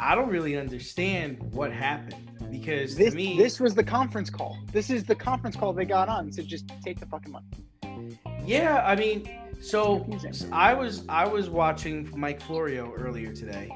I 0.00 0.14
don't 0.14 0.28
really 0.28 0.56
understand 0.56 1.38
what 1.52 1.72
happened 1.72 2.30
because 2.50 2.96
This 2.96 3.10
to 3.10 3.16
me, 3.16 3.36
this 3.36 3.60
was 3.60 3.74
the 3.74 3.84
conference 3.84 4.30
call. 4.30 4.58
This 4.72 4.90
is 4.90 5.04
the 5.04 5.14
conference 5.14 5.56
call 5.56 5.72
they 5.72 5.84
got 5.84 6.08
on. 6.08 6.32
So 6.32 6.42
just 6.42 6.70
take 6.84 7.00
the 7.00 7.06
fucking 7.06 7.32
money. 7.32 8.18
yeah, 8.44 8.84
I 8.84 8.96
mean, 8.96 9.28
so 9.60 10.06
I 10.52 10.74
was 10.74 11.04
I 11.08 11.26
was 11.26 11.48
watching 11.48 12.12
Mike 12.16 12.40
Florio 12.40 12.92
earlier 12.92 13.32
today, 13.32 13.70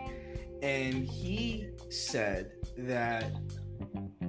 and 0.63 1.09
he 1.09 1.69
said 1.89 2.53
that 2.77 3.31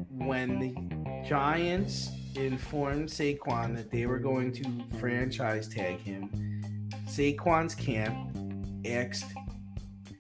when 0.09 0.59
the 0.59 1.27
Giants 1.27 2.09
informed 2.35 3.09
Saquon 3.09 3.75
that 3.75 3.91
they 3.91 4.05
were 4.05 4.19
going 4.19 4.51
to 4.53 4.63
franchise 4.99 5.67
tag 5.67 5.99
him, 5.99 6.61
Saquon's 7.05 7.75
camp 7.75 8.37
asked 8.85 9.33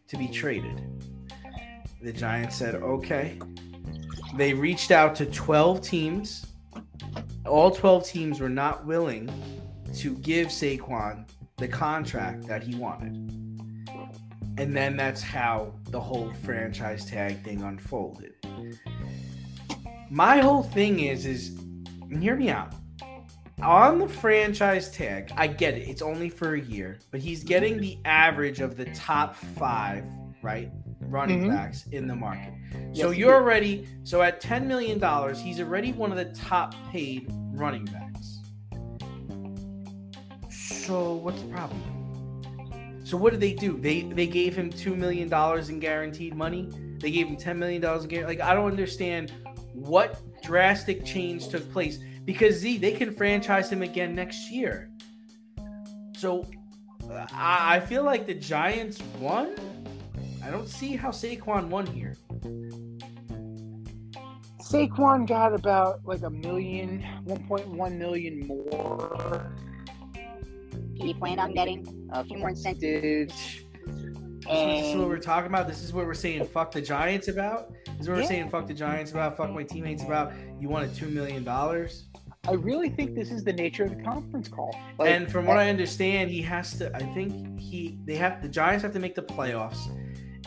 to 0.07 0.17
be 0.17 0.27
traded. 0.27 0.81
The 2.01 2.13
Giants 2.13 2.55
said, 2.55 2.75
okay. 2.75 3.39
They 4.35 4.53
reached 4.53 4.91
out 4.91 5.15
to 5.15 5.25
12 5.25 5.81
teams. 5.81 6.45
All 7.45 7.71
12 7.71 8.05
teams 8.05 8.39
were 8.39 8.49
not 8.49 8.85
willing 8.85 9.29
to 9.95 10.15
give 10.17 10.47
Saquon 10.47 11.29
the 11.57 11.67
contract 11.67 12.47
that 12.47 12.63
he 12.63 12.75
wanted. 12.75 13.13
And 14.57 14.75
then 14.75 14.97
that's 14.97 15.21
how 15.21 15.73
the 15.89 15.99
whole 15.99 16.31
franchise 16.43 17.05
tag 17.05 17.43
thing 17.43 17.61
unfolded. 17.61 18.33
My 20.09 20.39
whole 20.39 20.63
thing 20.63 20.99
is 20.99 21.25
is 21.25 21.57
hear 22.19 22.35
me 22.35 22.49
out. 22.49 22.73
On 23.61 23.99
the 23.99 24.07
franchise 24.07 24.89
tag, 24.91 25.31
I 25.35 25.47
get 25.47 25.75
it. 25.75 25.87
It's 25.87 26.01
only 26.01 26.29
for 26.29 26.55
a 26.55 26.61
year, 26.61 26.99
but 27.11 27.19
he's 27.19 27.43
getting 27.43 27.79
the 27.79 27.99
average 28.05 28.61
of 28.61 28.77
the 28.77 28.85
top 28.85 29.35
5, 29.35 30.05
right? 30.41 30.71
Running 31.09 31.43
Mhm. 31.43 31.49
backs 31.49 31.87
in 31.91 32.07
the 32.07 32.15
market. 32.15 32.53
so 32.93 33.09
Yes, 33.09 33.17
you're 33.17 33.33
already 33.33 33.87
so 34.03 34.21
at 34.21 34.39
10 34.39 34.67
million 34.67 34.99
dollars, 34.99 35.39
he's 35.41 35.59
already 35.59 35.91
one 35.91 36.11
of 36.11 36.17
the 36.17 36.31
top 36.33 36.75
paid 36.91 37.27
running 37.53 37.85
backs. 37.85 38.39
So 40.49 41.13
what's 41.15 41.41
the 41.41 41.47
problem? 41.49 41.81
So 43.03 43.17
what 43.17 43.31
did 43.31 43.39
they 43.41 43.53
do? 43.53 43.77
They 43.79 44.03
they 44.03 44.27
gave 44.27 44.55
him 44.55 44.69
two 44.69 44.95
million 44.95 45.29
dollars 45.29 45.69
in 45.69 45.79
guaranteed 45.79 46.35
money. 46.35 46.69
They 46.99 47.11
gave 47.11 47.27
him 47.27 47.37
ten 47.37 47.57
million 47.57 47.81
dollars 47.81 48.03
in 48.03 48.09
guaranteed. 48.09 48.39
Like 48.39 48.47
I 48.47 48.53
don't 48.53 48.69
understand 48.69 49.31
what 49.73 50.21
drastic 50.43 51.03
change 51.05 51.47
took 51.47 51.71
place 51.71 51.99
because 52.25 52.55
Z 52.57 52.77
they 52.77 52.91
can 52.91 53.11
franchise 53.13 53.71
him 53.71 53.81
again 53.81 54.13
next 54.13 54.51
year. 54.51 54.91
So 56.15 56.45
uh, 57.09 57.25
I, 57.33 57.77
I 57.77 57.79
feel 57.79 58.03
like 58.03 58.27
the 58.27 58.35
Giants 58.35 58.99
won. 59.19 59.55
I 60.49 60.51
don't 60.51 60.67
see 60.67 60.95
how 60.95 61.09
Saquon 61.09 61.67
won 61.67 61.85
here. 61.85 62.15
Saquon 64.59 65.27
got 65.27 65.53
about 65.53 66.03
like 66.03 66.23
a 66.23 66.29
million, 66.31 67.05
1.1 67.27 67.97
million 67.99 68.47
more. 68.47 69.53
He 70.95 71.13
planned 71.13 71.39
on 71.39 71.53
getting 71.53 72.09
a 72.11 72.25
few 72.25 72.39
more 72.39 72.49
incentives. 72.49 73.31
incentives. 73.31 73.65
So 74.47 74.67
this 74.67 74.87
is 74.87 74.95
what 74.95 75.07
we're 75.07 75.19
talking 75.19 75.49
about. 75.51 75.67
This 75.67 75.83
is 75.83 75.93
what 75.93 76.07
we're 76.07 76.15
saying. 76.15 76.43
Fuck 76.45 76.71
the 76.71 76.81
Giants 76.81 77.27
about. 77.27 77.71
This 77.85 77.99
is 77.99 78.07
what 78.07 78.15
we're 78.15 78.21
Yeah. 78.23 78.27
saying. 78.27 78.49
Fuck 78.49 78.65
the 78.65 78.73
Giants 78.73 79.11
about. 79.11 79.37
Fuck 79.37 79.51
my 79.51 79.61
teammates 79.61 80.03
about. 80.03 80.33
You 80.59 80.67
wanted 80.67 80.95
two 80.95 81.09
million 81.09 81.43
dollars. 81.43 82.09
I 82.47 82.53
really 82.53 82.89
think 82.89 83.13
this 83.13 83.31
is 83.31 83.43
the 83.43 83.53
nature 83.53 83.83
of 83.83 83.95
the 83.95 84.01
conference 84.01 84.47
call. 84.47 84.75
Like, 84.97 85.11
and 85.11 85.31
from 85.31 85.45
what 85.45 85.57
I 85.57 85.69
understand, 85.69 86.31
he 86.31 86.41
has 86.41 86.75
to. 86.79 86.89
I 86.95 87.03
think 87.13 87.59
he 87.59 87.99
they 88.05 88.15
have 88.15 88.41
the 88.41 88.47
Giants 88.49 88.81
have 88.81 88.93
to 88.93 88.99
make 88.99 89.13
the 89.13 89.21
playoffs, 89.21 89.77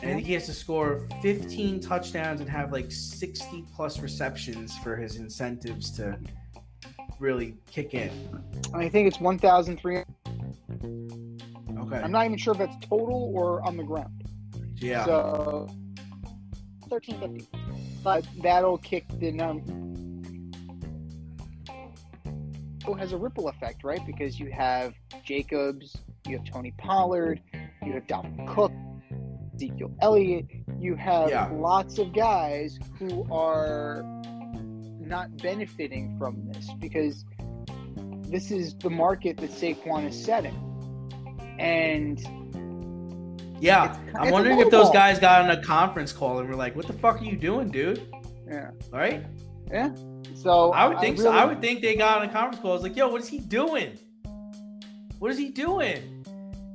and 0.03 0.11
I 0.11 0.15
think 0.15 0.27
he 0.27 0.33
has 0.35 0.47
to 0.47 0.53
score 0.53 1.07
15 1.23 1.81
touchdowns 1.81 2.41
and 2.41 2.51
have 2.51 2.73
like 2.73 2.91
60 2.91 3.65
plus 3.75 4.01
receptions 4.01 4.77
for 4.79 4.97
his 4.97 5.17
incentives 5.17 5.91
to 5.93 6.19
really 7.21 7.55
kick 7.71 7.95
in. 7.95 8.11
I 8.75 8.89
think 8.89 9.07
it's 9.07 9.21
1,300. 9.21 10.05
Okay. 11.79 11.97
I'm 11.97 12.11
not 12.13 12.25
even 12.27 12.37
sure 12.37 12.53
if 12.53 12.59
that's 12.59 12.77
total 12.87 13.33
or 13.35 13.65
on 13.67 13.77
the 13.77 13.83
ground. 13.85 14.25
yeah. 14.77 15.05
So 15.05 15.69
Thirteen 16.89 17.19
fifty. 17.21 17.49
but 18.05 18.27
that'll 18.43 18.77
kick 18.79 19.07
the 19.19 19.31
number. 19.31 19.73
It 22.87 22.99
has 22.99 23.13
a 23.13 23.17
ripple 23.17 23.49
effect, 23.49 23.83
right? 23.85 24.05
Because 24.07 24.39
you 24.41 24.51
have 24.51 24.93
Jacobs, 25.25 25.97
you 26.27 26.37
have 26.37 26.45
Tony 26.47 26.73
Pollard, 26.79 27.41
you 27.85 27.93
have 27.93 28.07
Dalvin 28.07 28.47
Cook, 28.47 28.73
Ezekiel 29.55 29.91
Elliott. 30.01 30.47
You 30.79 30.95
have 30.97 31.31
Yeah. 31.31 31.49
lots 31.53 31.99
of 31.99 32.13
guys 32.13 32.79
who 32.99 33.27
are 33.33 34.03
not 35.01 35.37
benefiting 35.43 36.17
from 36.19 36.45
this 36.53 36.71
because 36.81 37.25
this 38.29 38.51
is 38.51 38.75
the 38.77 38.91
market 38.91 39.37
that 39.39 39.51
Saquon 39.51 40.09
is 40.09 40.25
setting. 40.25 40.55
And 41.59 42.19
yeah. 43.61 43.85
it's- 43.91 43.99
I'm 44.17 44.23
it's 44.25 44.33
wondering 44.33 44.59
if 44.61 44.71
those 44.71 44.85
ball. 44.87 44.93
guys 44.93 45.19
got 45.19 45.43
on 45.43 45.51
a 45.51 45.63
conference 45.63 46.13
call 46.13 46.39
and 46.39 46.49
were 46.49 46.57
like, 46.57 46.75
"What 46.75 46.87
the 46.87 46.95
fuck 46.95 47.21
are 47.21 47.25
you 47.25 47.37
doing, 47.37 47.69
dude?" 47.71 48.01
yeah, 48.49 48.71
Right? 48.91 49.25
yeah. 49.71 49.91
So 50.35 50.73
I 50.73 50.89
would 50.89 50.99
think 50.99 51.19
so. 51.19 51.25
really- 51.25 51.39
I 51.39 51.45
would 51.45 51.61
think 51.61 51.83
they 51.83 51.95
got 51.95 52.19
on 52.23 52.29
a 52.29 52.33
conference 52.33 52.61
call. 52.61 52.73
I 52.73 52.75
was 52.75 52.83
like, 52.83 52.97
yo, 52.97 53.09
what 53.09 53.21
is 53.21 53.29
he 53.29 53.39
doing? 53.39 53.93
What 55.19 55.31
is 55.31 55.39
he 55.39 55.51
doing? 55.51 56.22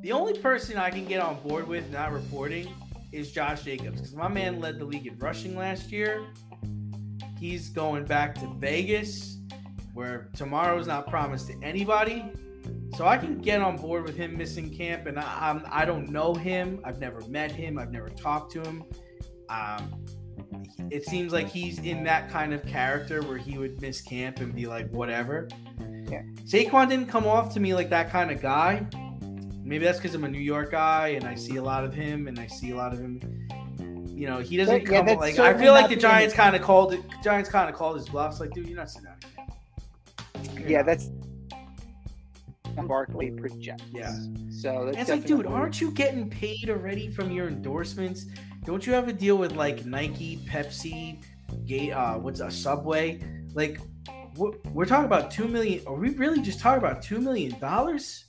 The 0.01 0.11
only 0.11 0.37
person 0.39 0.77
I 0.77 0.89
can 0.89 1.05
get 1.05 1.21
on 1.21 1.39
board 1.41 1.67
with 1.67 1.89
not 1.91 2.11
reporting 2.13 2.73
is 3.11 3.31
Josh 3.31 3.63
Jacobs 3.63 3.99
because 3.99 4.15
my 4.15 4.27
man 4.27 4.59
led 4.59 4.79
the 4.79 4.85
league 4.85 5.07
in 5.07 5.17
rushing 5.17 5.55
last 5.57 5.91
year. 5.91 6.23
He's 7.39 7.69
going 7.69 8.05
back 8.05 8.35
to 8.35 8.47
Vegas. 8.59 9.37
where 9.97 10.29
tomorrow's 10.35 10.85
not 10.85 11.07
promised 11.07 11.47
to 11.47 11.55
anybody. 11.63 12.23
So 12.95 13.07
I 13.07 13.17
can 13.17 13.39
get 13.39 13.61
on 13.61 13.77
board 13.77 14.03
with 14.03 14.15
him 14.15 14.37
missing 14.37 14.69
camp, 14.69 15.07
and 15.07 15.17
I, 15.17 15.49
I'm, 15.49 15.63
I 15.71 15.85
don't 15.85 16.09
know 16.09 16.35
him. 16.35 16.79
I've 16.83 16.99
never 16.99 17.21
met 17.21 17.51
him. 17.51 17.79
I've 17.79 17.91
never 17.91 18.09
talked 18.09 18.51
to 18.53 18.61
him. 18.61 18.83
Um, 19.49 20.05
it 20.91 21.03
seems 21.05 21.33
like 21.33 21.49
he's 21.49 21.79
in 21.79 22.03
that 22.03 22.29
kind 22.29 22.53
of 22.53 22.63
character 22.65 23.23
where 23.23 23.39
he 23.39 23.57
would 23.57 23.81
miss 23.81 24.01
camp 24.01 24.39
and 24.39 24.53
be 24.53 24.67
like, 24.67 24.87
whatever. 24.91 25.47
Yeah. 26.07 26.21
Saquon 26.43 26.89
didn't 26.89 27.07
come 27.07 27.25
off 27.25 27.51
to 27.55 27.59
me 27.59 27.73
like 27.73 27.89
that 27.89 28.11
kind 28.11 28.29
of 28.29 28.39
guy. 28.39 28.85
Maybe 29.67 29.83
that's 29.83 29.97
because 29.99 30.15
I'm 30.15 30.23
a 30.23 30.29
New 30.29 30.39
York 30.39 30.71
guy 30.71 31.09
and 31.09 31.25
I 31.25 31.35
see 31.35 31.57
a 31.57 31.61
lot 31.61 31.83
of 31.83 31.93
him 31.93 32.29
and 32.29 32.39
I 32.39 32.47
see 32.47 32.71
a 32.71 32.75
lot 32.75 32.93
of 32.93 32.99
him. 32.99 33.19
You 34.07 34.25
know, 34.25 34.39
he 34.39 34.55
doesn't 34.55 34.83
yeah, 34.83 35.03
come 35.03 35.17
like 35.17 35.37
I 35.39 35.57
feel 35.57 35.73
like 35.73 35.89
the 35.89 35.97
Giants 35.97 36.33
kind 36.33 36.55
of 36.55 36.61
called 36.61 36.93
it. 36.93 37.01
Giants 37.21 37.49
kind 37.49 37.69
of 37.69 37.75
called 37.75 37.97
his 37.97 38.07
bluffs. 38.07 38.39
Like, 38.39 38.51
dude, 38.51 38.65
you're 38.65 38.77
not 38.77 38.89
sitting 38.89 39.09
down. 39.09 39.17
again. 40.55 40.69
Yeah, 40.69 40.83
that's 40.83 41.09
Barkley 42.87 43.31
projects. 43.31 43.83
Yeah. 43.91 44.15
So 44.49 44.85
that's 44.85 44.97
it's 44.97 45.09
like, 45.09 45.25
dude, 45.25 45.45
aren't 45.45 45.81
you 45.81 45.91
getting 45.91 46.29
paid 46.29 46.69
already 46.69 47.09
from 47.09 47.29
your 47.29 47.49
endorsements? 47.49 48.25
Don't 48.63 48.87
you 48.87 48.93
have 48.93 49.09
a 49.09 49.13
deal 49.13 49.37
with 49.37 49.51
like 49.51 49.85
Nike, 49.85 50.37
Pepsi, 50.47 51.21
Gate, 51.65 51.91
uh, 51.91 52.17
what's 52.17 52.39
a 52.39 52.49
Subway? 52.49 53.21
Like, 53.53 53.81
we're, 54.37 54.51
we're 54.71 54.85
talking 54.85 55.05
about 55.05 55.29
two 55.29 55.49
million. 55.49 55.85
Are 55.85 55.95
we 55.95 56.11
really 56.11 56.41
just 56.41 56.61
talking 56.61 56.79
about 56.79 57.01
two 57.01 57.19
million 57.19 57.59
dollars? 57.59 58.26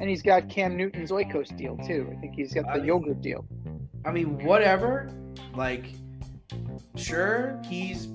And 0.00 0.08
he's 0.08 0.22
got 0.22 0.48
Cam 0.48 0.76
Newton's 0.76 1.10
Oikos 1.10 1.56
deal 1.56 1.76
too. 1.78 2.12
I 2.16 2.20
think 2.20 2.34
he's 2.34 2.52
got 2.54 2.66
I 2.68 2.74
the 2.74 2.78
mean- 2.78 2.86
yogurt 2.88 3.20
deal. 3.20 3.44
I 4.04 4.12
mean, 4.12 4.44
whatever. 4.44 5.10
Like, 5.54 5.86
sure, 6.96 7.60
he's 7.68 8.08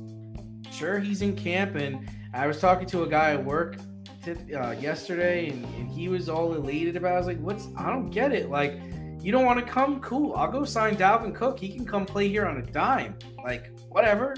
sure 0.71 0.99
he's 0.99 1.21
in 1.21 1.35
camp, 1.35 1.75
and 1.75 2.09
I 2.33 2.47
was 2.47 2.59
talking 2.59 2.87
to 2.87 3.03
a 3.03 3.07
guy 3.07 3.31
at 3.33 3.43
work 3.43 3.77
t- 4.23 4.53
uh, 4.55 4.71
yesterday, 4.71 5.49
and, 5.49 5.63
and 5.75 5.89
he 5.91 6.07
was 6.09 6.29
all 6.29 6.53
elated 6.53 6.95
about. 6.95 7.11
It. 7.11 7.15
I 7.15 7.17
was 7.17 7.27
like, 7.27 7.39
"What's? 7.39 7.67
I 7.77 7.89
don't 7.89 8.09
get 8.09 8.31
it. 8.31 8.49
Like, 8.49 8.79
you 9.21 9.31
don't 9.31 9.45
want 9.45 9.59
to 9.59 9.65
come? 9.71 9.99
Cool. 9.99 10.33
I'll 10.35 10.51
go 10.51 10.63
sign 10.65 10.95
Dalvin 10.95 11.35
Cook. 11.35 11.59
He 11.59 11.69
can 11.69 11.85
come 11.85 12.05
play 12.05 12.27
here 12.29 12.45
on 12.45 12.57
a 12.57 12.61
dime. 12.61 13.17
Like, 13.43 13.71
whatever. 13.89 14.35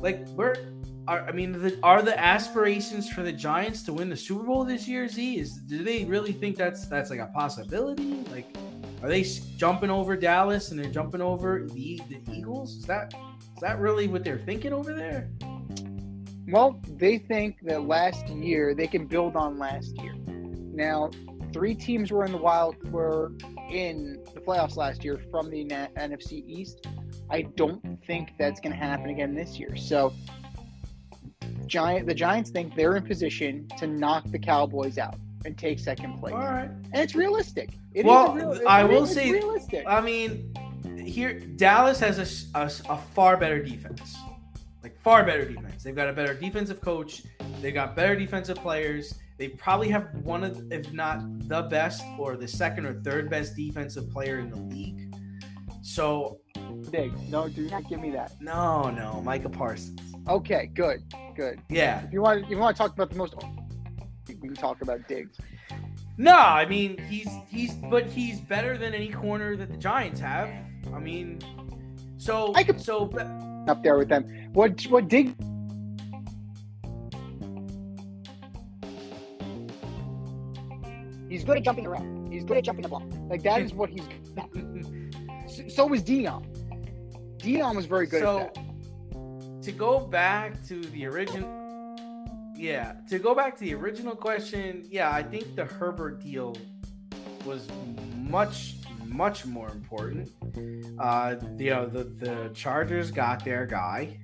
Like, 0.00 0.26
we're." 0.28 0.54
Are, 1.08 1.24
I 1.26 1.32
mean, 1.32 1.52
the, 1.52 1.78
are 1.82 2.02
the 2.02 2.20
aspirations 2.20 3.08
for 3.08 3.22
the 3.22 3.32
Giants 3.32 3.82
to 3.84 3.94
win 3.94 4.10
the 4.10 4.16
Super 4.16 4.44
Bowl 4.44 4.62
this 4.62 4.86
year? 4.86 5.08
Z 5.08 5.38
is 5.38 5.54
do 5.54 5.82
they 5.82 6.04
really 6.04 6.32
think 6.32 6.54
that's 6.54 6.86
that's 6.86 7.08
like 7.08 7.18
a 7.18 7.30
possibility? 7.34 8.24
Like, 8.30 8.54
are 9.02 9.08
they 9.08 9.22
jumping 9.56 9.88
over 9.88 10.18
Dallas 10.18 10.70
and 10.70 10.78
they're 10.78 10.90
jumping 10.90 11.22
over 11.22 11.66
the 11.72 11.98
the 12.10 12.20
Eagles? 12.30 12.76
Is 12.76 12.84
that 12.84 13.14
is 13.14 13.60
that 13.62 13.78
really 13.78 14.06
what 14.06 14.22
they're 14.22 14.40
thinking 14.40 14.74
over 14.74 14.92
there? 14.92 15.30
Well, 16.46 16.78
they 16.98 17.16
think 17.16 17.56
that 17.62 17.84
last 17.84 18.28
year 18.28 18.74
they 18.74 18.86
can 18.86 19.06
build 19.06 19.34
on 19.34 19.58
last 19.58 19.96
year. 20.02 20.14
Now, 20.74 21.10
three 21.54 21.74
teams 21.74 22.12
were 22.12 22.26
in 22.26 22.32
the 22.32 22.38
wild 22.38 22.76
were 22.92 23.32
in 23.70 24.22
the 24.34 24.40
playoffs 24.42 24.76
last 24.76 25.02
year 25.02 25.18
from 25.30 25.48
the 25.48 25.64
NFC 25.64 26.44
East. 26.46 26.86
I 27.30 27.42
don't 27.56 27.82
think 28.06 28.32
that's 28.38 28.60
going 28.60 28.72
to 28.72 28.78
happen 28.78 29.08
again 29.08 29.34
this 29.34 29.58
year. 29.58 29.74
So, 29.74 30.12
Giant 31.66 32.06
the 32.06 32.14
Giants 32.14 32.50
think 32.50 32.74
they're 32.74 32.96
in 32.96 33.04
position 33.04 33.68
to 33.78 33.86
knock 33.86 34.24
the 34.30 34.38
Cowboys 34.38 34.98
out 34.98 35.16
and 35.44 35.56
take 35.56 35.78
second 35.78 36.18
place, 36.18 36.34
All 36.34 36.40
right. 36.40 36.68
and 36.68 36.96
it's 36.96 37.14
realistic. 37.14 37.70
It 37.94 38.00
is 38.00 38.04
Well, 38.06 38.32
a 38.32 38.34
real, 38.34 38.60
I 38.68 38.82
it 38.84 38.88
will 38.90 39.04
is 39.04 39.12
say- 39.12 39.30
realistic. 39.32 39.84
I 39.86 40.00
mean, 40.00 40.52
here 40.98 41.38
Dallas 41.38 42.00
has 42.00 42.48
a 42.54 42.96
far 43.14 43.36
better 43.36 43.62
defense, 43.62 44.16
like 44.82 44.98
far 45.00 45.24
better 45.24 45.44
defense. 45.44 45.82
They've 45.82 45.94
got 45.94 46.08
a 46.08 46.12
better 46.12 46.34
defensive 46.34 46.80
coach. 46.80 47.22
They've 47.60 47.74
got 47.74 47.94
better 47.94 48.16
defensive 48.16 48.56
players. 48.58 49.14
They 49.36 49.48
probably 49.48 49.88
have 49.90 50.08
one 50.24 50.42
of, 50.42 50.72
if 50.72 50.92
not 50.92 51.20
the 51.48 51.62
best, 51.62 52.02
or 52.18 52.36
the 52.36 52.48
second 52.48 52.86
or 52.86 52.94
third 53.02 53.30
best 53.30 53.54
defensive 53.54 54.10
player 54.10 54.40
in 54.40 54.50
the 54.50 54.56
league. 54.56 55.14
So 55.82 56.40
Dig. 56.90 57.12
No, 57.30 57.48
do 57.48 57.68
not 57.70 57.88
give 57.88 58.00
me 58.00 58.10
that. 58.10 58.32
no, 58.40 58.90
no, 58.90 59.22
Micah 59.22 59.48
Parsons. 59.48 60.00
Okay, 60.28 60.70
good, 60.74 61.02
good. 61.34 61.60
Yeah, 61.70 62.04
If 62.04 62.12
you 62.12 62.20
want, 62.20 62.44
if 62.44 62.50
you 62.50 62.58
want 62.58 62.76
to 62.76 62.82
talk 62.82 62.92
about 62.92 63.10
the 63.10 63.16
most, 63.16 63.34
we 64.28 64.34
can 64.34 64.54
talk 64.54 64.82
about 64.82 65.08
Diggs. 65.08 65.38
No, 66.18 66.34
I 66.36 66.66
mean 66.66 66.98
he's 67.08 67.28
he's 67.48 67.74
but 67.74 68.04
he's 68.06 68.40
better 68.40 68.76
than 68.76 68.92
any 68.92 69.08
corner 69.08 69.56
that 69.56 69.70
the 69.70 69.76
Giants 69.76 70.20
have. 70.20 70.50
I 70.92 70.98
mean, 70.98 71.38
so 72.18 72.52
I 72.54 72.64
could- 72.64 72.80
so 72.80 73.08
up 73.68 73.82
there 73.82 73.96
with 73.96 74.08
them. 74.08 74.50
What 74.52 74.82
what 74.90 75.08
Dig? 75.08 75.34
He's 81.28 81.44
good 81.44 81.58
at 81.58 81.62
jumping 81.62 81.86
around. 81.86 82.32
He's 82.32 82.44
good 82.44 82.56
at 82.56 82.64
jumping 82.64 82.82
the 82.82 82.88
ball. 82.88 83.02
Like 83.28 83.42
that 83.42 83.60
is 83.60 83.72
what 83.72 83.90
he's. 83.90 84.02
So, 85.48 85.66
so 85.66 85.86
was 85.86 86.02
Deion. 86.02 86.44
Deion 87.38 87.74
was 87.74 87.86
very 87.86 88.06
good 88.06 88.20
so 88.22 88.40
at 88.40 88.54
that. 88.54 88.64
To 89.62 89.72
go 89.72 90.00
back 90.00 90.62
to 90.66 90.80
the 90.80 91.06
original. 91.06 91.48
Yeah, 92.54 92.94
to 93.08 93.18
go 93.18 93.34
back 93.34 93.54
to 93.58 93.60
the 93.60 93.74
original 93.74 94.16
question, 94.16 94.84
yeah, 94.90 95.12
I 95.12 95.22
think 95.22 95.54
the 95.54 95.64
Herbert 95.64 96.20
deal 96.20 96.56
was 97.44 97.68
much 98.16 98.74
much 99.06 99.46
more 99.46 99.68
important. 99.70 100.28
Uh, 100.98 101.36
you 101.56 101.70
know, 101.70 101.86
the 101.86 102.04
the 102.04 102.50
Chargers 102.54 103.10
got 103.10 103.44
their 103.44 103.66
guy 103.66 104.18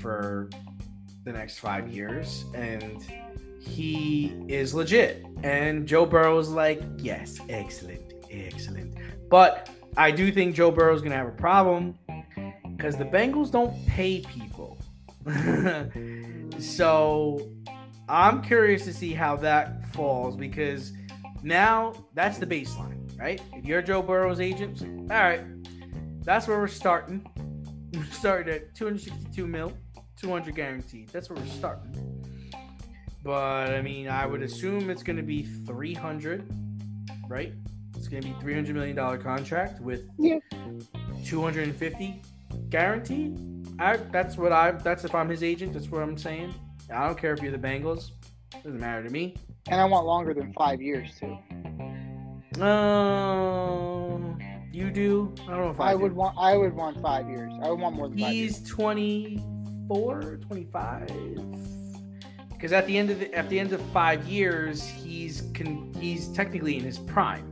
for 0.00 0.48
the 1.24 1.32
next 1.32 1.58
five 1.58 1.88
years, 1.88 2.44
and 2.54 3.04
he 3.60 4.34
is 4.48 4.74
legit. 4.74 5.24
And 5.42 5.86
Joe 5.86 6.06
Burrow's 6.06 6.48
like, 6.48 6.82
yes, 6.98 7.40
excellent, 7.48 8.14
excellent. 8.30 8.94
But 9.28 9.70
I 9.96 10.10
do 10.10 10.32
think 10.32 10.54
Joe 10.54 10.70
Burrow's 10.70 11.02
gonna 11.02 11.16
have 11.16 11.28
a 11.28 11.32
problem 11.32 11.98
because 12.80 12.96
the 12.96 13.04
Bengals 13.04 13.50
don't 13.50 13.86
pay 13.86 14.20
people. 14.22 14.78
so 16.58 17.46
I'm 18.08 18.40
curious 18.40 18.84
to 18.86 18.94
see 18.94 19.12
how 19.12 19.36
that 19.36 19.84
falls 19.92 20.34
because 20.34 20.94
now 21.42 21.92
that's 22.14 22.38
the 22.38 22.46
baseline, 22.46 23.18
right? 23.18 23.38
If 23.52 23.66
you're 23.66 23.82
Joe 23.82 24.00
Burrow's 24.00 24.40
agent, 24.40 24.80
all 25.10 25.18
right, 25.18 25.42
that's 26.24 26.48
where 26.48 26.58
we're 26.58 26.68
starting. 26.68 27.26
We're 27.92 28.04
starting 28.04 28.54
at 28.54 28.72
262 28.76 29.48
mil, 29.48 29.72
200 30.16 30.54
guaranteed. 30.54 31.08
That's 31.08 31.28
where 31.28 31.36
we're 31.40 31.46
starting. 31.46 31.92
But 33.24 33.74
I 33.74 33.82
mean, 33.82 34.06
I 34.06 34.26
would 34.26 34.42
assume 34.42 34.90
it's 34.90 35.02
going 35.02 35.16
to 35.16 35.24
be 35.24 35.42
300, 35.42 36.48
right? 37.28 37.52
It's 37.96 38.06
going 38.06 38.22
to 38.22 38.28
be 38.28 38.34
300 38.40 38.76
million 38.76 38.94
dollar 38.94 39.18
contract 39.18 39.80
with 39.80 40.08
Yeah. 40.20 40.38
250 41.24 42.22
guaranteed. 42.68 43.38
I, 43.78 43.96
that's 43.96 44.36
what 44.36 44.52
I. 44.52 44.72
That's 44.72 45.04
if 45.04 45.14
I'm 45.14 45.28
his 45.28 45.42
agent. 45.42 45.72
That's 45.72 45.88
what 45.88 46.02
I'm 46.02 46.16
saying. 46.16 46.54
I 46.92 47.06
don't 47.06 47.18
care 47.18 47.32
if 47.32 47.42
you're 47.42 47.52
the 47.52 47.58
Bengals. 47.58 48.10
Doesn't 48.52 48.78
matter 48.78 49.02
to 49.04 49.10
me. 49.10 49.36
And 49.68 49.80
I 49.80 49.84
want 49.84 50.06
longer 50.06 50.34
than 50.34 50.52
five 50.52 50.82
years 50.82 51.10
too. 51.18 51.38
Um, 52.62 54.38
you 54.72 54.90
do. 54.90 55.34
I 55.44 55.50
don't 55.52 55.60
know 55.60 55.70
if 55.70 55.80
I, 55.80 55.90
I 55.90 55.92
do. 55.92 56.00
would 56.00 56.12
want. 56.12 56.36
I 56.38 56.56
would 56.56 56.74
want 56.74 57.00
five 57.00 57.28
years. 57.28 57.52
I 57.62 57.70
would 57.70 57.78
want 57.80 57.96
more 57.96 58.08
than 58.08 58.18
five 58.18 58.32
years. 58.32 58.58
He's 58.58 58.68
24, 58.68 60.40
25. 60.48 61.08
Because 62.50 62.72
at 62.72 62.86
the 62.86 62.98
end 62.98 63.10
of 63.10 63.20
the, 63.20 63.32
at 63.34 63.48
the 63.48 63.58
end 63.58 63.72
of 63.72 63.80
five 63.92 64.26
years, 64.28 64.86
he's 64.86 65.42
con, 65.54 65.94
he's 65.98 66.28
technically 66.28 66.76
in 66.76 66.84
his 66.84 66.98
prime. 66.98 67.46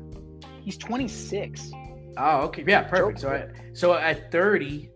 He's 0.61 0.77
26. 0.77 1.71
Oh, 2.19 2.41
okay. 2.47 2.65
Yeah, 2.67 2.83
perfect. 2.83 3.21
So 3.21 3.31
at, 3.31 3.53
so 3.75 3.95
at 3.95 4.31
30, 4.33 4.91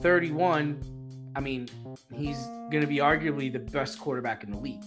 31, 0.00 1.30
I 1.36 1.40
mean, 1.40 1.68
he's 2.12 2.38
going 2.70 2.80
to 2.80 2.86
be 2.86 2.96
arguably 2.96 3.52
the 3.52 3.60
best 3.60 3.98
quarterback 4.00 4.42
in 4.44 4.50
the 4.50 4.58
league. 4.58 4.82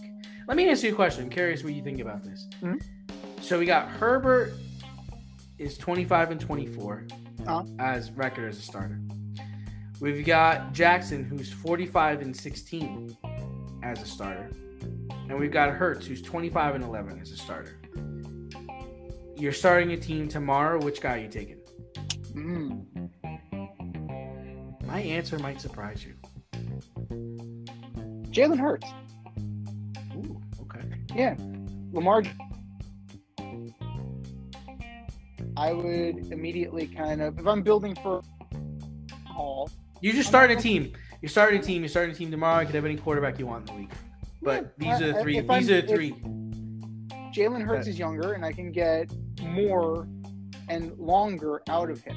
Let 0.48 0.58
me 0.58 0.70
ask 0.70 0.84
you 0.84 0.92
a 0.92 0.96
question. 0.96 1.24
I'm 1.24 1.30
curious 1.30 1.64
what 1.64 1.74
you 1.74 1.82
think 1.82 2.00
about 2.00 2.24
this. 2.24 2.48
Mhm. 2.62 2.82
So 3.42 3.58
we 3.58 3.66
got 3.66 3.88
Herbert 3.90 4.54
is 5.58 5.78
25 5.78 6.32
and 6.32 6.42
24 6.42 7.06
Uh-huh. 7.48 7.64
as 7.80 8.12
record 8.12 8.50
as 8.50 8.58
a 8.58 8.62
starter. 8.62 9.00
We've 10.02 10.26
got 10.26 10.74
Jackson 10.74 11.24
who's 11.24 11.52
45 11.52 12.22
and 12.22 12.36
16 12.36 13.16
as 13.84 14.02
a 14.02 14.06
starter. 14.06 14.50
And 15.30 15.40
we've 15.40 15.52
got 15.52 15.70
Hurts 15.70 16.06
who's 16.08 16.22
25 16.22 16.76
and 16.76 16.84
11 16.84 17.20
as 17.20 17.32
a 17.32 17.38
starter. 17.38 17.78
You're 19.38 19.54
starting 19.54 19.92
a 19.94 19.98
team 19.98 20.28
tomorrow. 20.28 20.80
Which 20.84 21.02
guy 21.02 21.16
are 21.16 21.20
you 21.20 21.28
taking? 21.30 21.58
Mm. 22.34 22.86
My 24.86 25.00
answer 25.02 25.40
might 25.40 25.60
surprise 25.62 26.06
you. 26.06 26.14
Jalen 28.32 28.60
Hurts. 28.60 28.88
Ooh, 30.16 30.40
okay. 30.62 30.86
Yeah. 31.16 31.36
Lamar. 31.92 32.24
I 35.58 35.74
would 35.74 36.32
immediately 36.32 36.88
kind 36.88 37.22
of, 37.22 37.38
if 37.38 37.46
I'm 37.46 37.62
building 37.62 37.96
for 37.96 38.22
all, 39.36 39.70
You 40.00 40.14
just 40.14 40.30
starting 40.30 40.58
a 40.58 40.62
team. 40.62 40.94
You're 41.22 41.30
starting 41.30 41.60
a 41.60 41.64
team. 41.64 41.82
You're 41.84 41.90
starting 41.90 42.16
a 42.16 42.18
team 42.18 42.32
tomorrow. 42.32 42.62
You 42.62 42.66
can 42.68 42.76
have 42.76 42.86
any 42.86 42.96
quarterback 42.98 43.38
you 43.38 43.46
want 43.48 43.70
in 43.70 43.76
the 43.76 43.82
league. 43.82 43.92
But 44.42 44.74
Yeah, 44.80 44.98
these 44.98 45.08
are 45.10 45.14
the 45.14 45.22
three. 45.22 45.38
if 45.38 45.50
I'm- 45.50 45.60
These 45.62 45.70
are 45.72 45.82
the 45.82 45.88
three. 45.88 46.12
Jalen 47.34 47.62
Hurts 47.62 47.88
is 47.88 48.00
younger, 48.00 48.34
and 48.34 48.44
I 48.44 48.52
can 48.52 48.72
get 48.72 49.12
more 49.44 50.08
and 50.72 50.98
longer 50.98 51.62
out 51.68 51.90
of 51.90 52.02
him. 52.02 52.16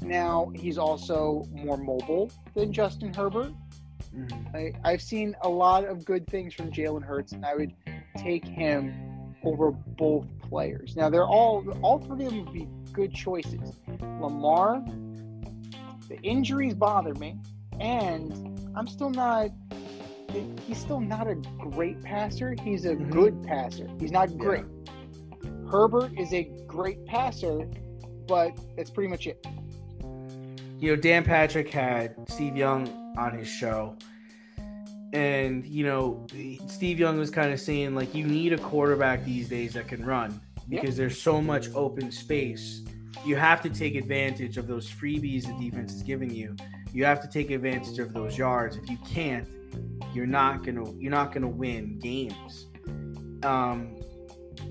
Now 0.00 0.50
he's 0.54 0.78
also 0.78 1.44
more 1.52 1.76
mobile 1.76 2.30
than 2.54 2.72
Justin 2.72 3.12
Herbert. 3.12 3.52
Mhm. 4.16 4.54
I, 4.54 4.72
I've 4.90 5.02
seen 5.02 5.36
a 5.42 5.48
lot 5.48 5.84
of 5.84 6.04
good 6.06 6.26
things 6.28 6.54
from 6.54 6.72
Jalen 6.72 7.02
Hurts, 7.02 7.32
and 7.32 7.44
I 7.44 7.54
would 7.54 7.74
take 8.16 8.46
him 8.46 8.94
over 9.44 9.70
both 9.70 10.26
players. 10.40 10.96
Now 10.96 11.10
they're 11.10 11.26
all 11.26 11.62
all 11.82 11.98
three 11.98 12.24
of 12.24 12.30
them 12.32 12.44
would 12.46 12.54
be 12.54 12.66
good 12.92 13.12
choices. 13.12 13.78
Lamar, 14.00 14.82
the 16.08 16.18
injuries 16.22 16.72
bother 16.74 17.14
me, 17.16 17.38
and 17.78 18.32
I'm 18.74 18.86
still 18.86 19.10
not. 19.10 19.50
He's 20.66 20.78
still 20.78 21.00
not 21.00 21.26
a 21.28 21.34
great 21.34 22.02
passer. 22.02 22.54
He's 22.62 22.84
a 22.86 22.94
Mhm. 22.96 23.10
good 23.10 23.42
passer. 23.42 23.88
He's 24.00 24.10
not 24.12 24.36
great. 24.38 24.64
Herbert 25.70 26.12
is 26.18 26.32
a 26.32 26.44
great 26.66 27.04
passer, 27.06 27.68
but 28.26 28.58
that's 28.76 28.90
pretty 28.90 29.08
much 29.08 29.26
it. 29.26 29.44
you 30.78 30.94
know, 30.94 30.96
Dan 30.96 31.24
Patrick 31.24 31.68
had 31.70 32.14
Steve 32.28 32.56
Young 32.56 32.88
on 33.18 33.36
his 33.36 33.48
show. 33.48 33.96
And, 35.12 35.66
you 35.66 35.84
know, 35.84 36.26
Steve 36.66 36.98
Young 36.98 37.18
was 37.18 37.30
kind 37.30 37.52
of 37.52 37.58
saying, 37.60 37.94
like, 37.94 38.14
you 38.14 38.26
need 38.26 38.52
a 38.52 38.58
quarterback 38.58 39.24
these 39.24 39.48
days 39.48 39.72
that 39.74 39.88
can 39.88 40.04
run 40.04 40.40
because 40.68 40.96
there's 40.96 41.20
so 41.20 41.40
much 41.40 41.68
open 41.74 42.12
space. 42.12 42.82
You 43.24 43.36
have 43.36 43.62
to 43.62 43.70
take 43.70 43.94
advantage 43.94 44.58
of 44.58 44.66
those 44.66 44.88
freebies 44.88 45.46
the 45.46 45.70
defense 45.70 45.94
is 45.94 46.02
giving 46.02 46.30
you. 46.30 46.54
You 46.92 47.04
have 47.04 47.20
to 47.22 47.28
take 47.28 47.50
advantage 47.50 47.98
of 47.98 48.12
those 48.12 48.36
yards. 48.36 48.76
If 48.76 48.88
you 48.88 48.98
can't, 49.08 49.48
you're 50.14 50.26
not 50.26 50.64
gonna 50.64 50.90
you're 50.92 51.10
not 51.10 51.32
gonna 51.32 51.48
win 51.48 51.98
games. 51.98 52.66
Um, 53.42 53.96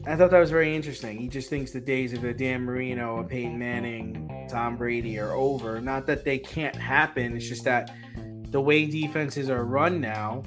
I 0.08 0.16
thought 0.16 0.32
that 0.32 0.40
was 0.40 0.52
very 0.52 0.74
interesting. 0.74 1.18
He 1.18 1.28
just 1.28 1.50
thinks 1.50 1.72
the 1.72 1.82
days 1.82 2.14
of 2.14 2.24
a 2.24 2.34
Dan 2.34 2.64
Marino, 2.64 3.20
a 3.20 3.24
Peyton 3.26 3.60
Manning, 3.60 4.48
Tom 4.50 4.78
Brady 4.78 5.20
are 5.20 5.34
over. 5.34 5.82
Not 5.82 6.06
that 6.08 6.24
they 6.24 6.38
can't 6.38 6.76
happen. 6.76 7.36
It's 7.36 7.46
just 7.46 7.66
that 7.66 7.94
the 8.52 8.62
way 8.62 8.86
defenses 8.86 9.50
are 9.50 9.66
run 9.66 10.00
now, 10.00 10.44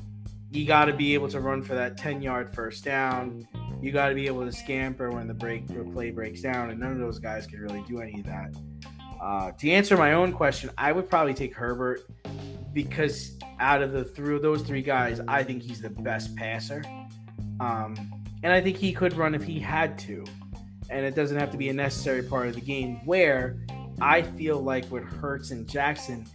you 0.50 0.66
got 0.66 0.86
to 0.86 0.94
be 0.94 1.12
able 1.12 1.28
to 1.28 1.40
run 1.40 1.62
for 1.62 1.74
that 1.74 1.98
10 1.98 2.22
yard 2.22 2.54
first 2.54 2.84
down. 2.84 3.46
You 3.82 3.92
got 3.92 4.08
to 4.08 4.14
be 4.14 4.26
able 4.26 4.46
to 4.46 4.52
scamper 4.52 5.10
when 5.10 5.28
the 5.28 5.34
break 5.34 5.66
the 5.66 5.84
play 5.84 6.10
breaks 6.10 6.40
down, 6.40 6.70
and 6.70 6.80
none 6.80 6.92
of 6.92 6.98
those 6.98 7.18
guys 7.18 7.46
can 7.46 7.60
really 7.60 7.84
do 7.86 8.00
any 8.00 8.20
of 8.20 8.26
that. 8.26 8.56
Uh, 9.20 9.52
to 9.52 9.70
answer 9.70 9.94
my 9.98 10.14
own 10.14 10.32
question, 10.32 10.70
I 10.78 10.92
would 10.92 11.10
probably 11.10 11.34
take 11.34 11.54
Herbert 11.54 12.00
because 12.72 13.36
out 13.58 13.82
of 13.82 13.92
the 13.92 14.04
through 14.04 14.40
those 14.40 14.62
three 14.62 14.82
guys, 14.82 15.20
I 15.28 15.42
think 15.42 15.62
he's 15.62 15.82
the 15.82 15.90
best 15.90 16.34
passer. 16.34 16.82
Um, 17.60 18.19
and 18.42 18.52
I 18.52 18.60
think 18.60 18.76
he 18.76 18.92
could 18.92 19.16
run 19.16 19.34
if 19.34 19.42
he 19.42 19.58
had 19.58 19.98
to. 20.00 20.24
And 20.88 21.04
it 21.04 21.14
doesn't 21.14 21.38
have 21.38 21.50
to 21.52 21.56
be 21.56 21.68
a 21.68 21.72
necessary 21.72 22.22
part 22.22 22.48
of 22.48 22.54
the 22.54 22.60
game 22.60 23.04
where 23.04 23.58
I 24.00 24.22
feel 24.22 24.60
like 24.60 24.90
with 24.90 25.04
Hurts 25.04 25.50
and 25.50 25.68
Jackson, 25.68 26.26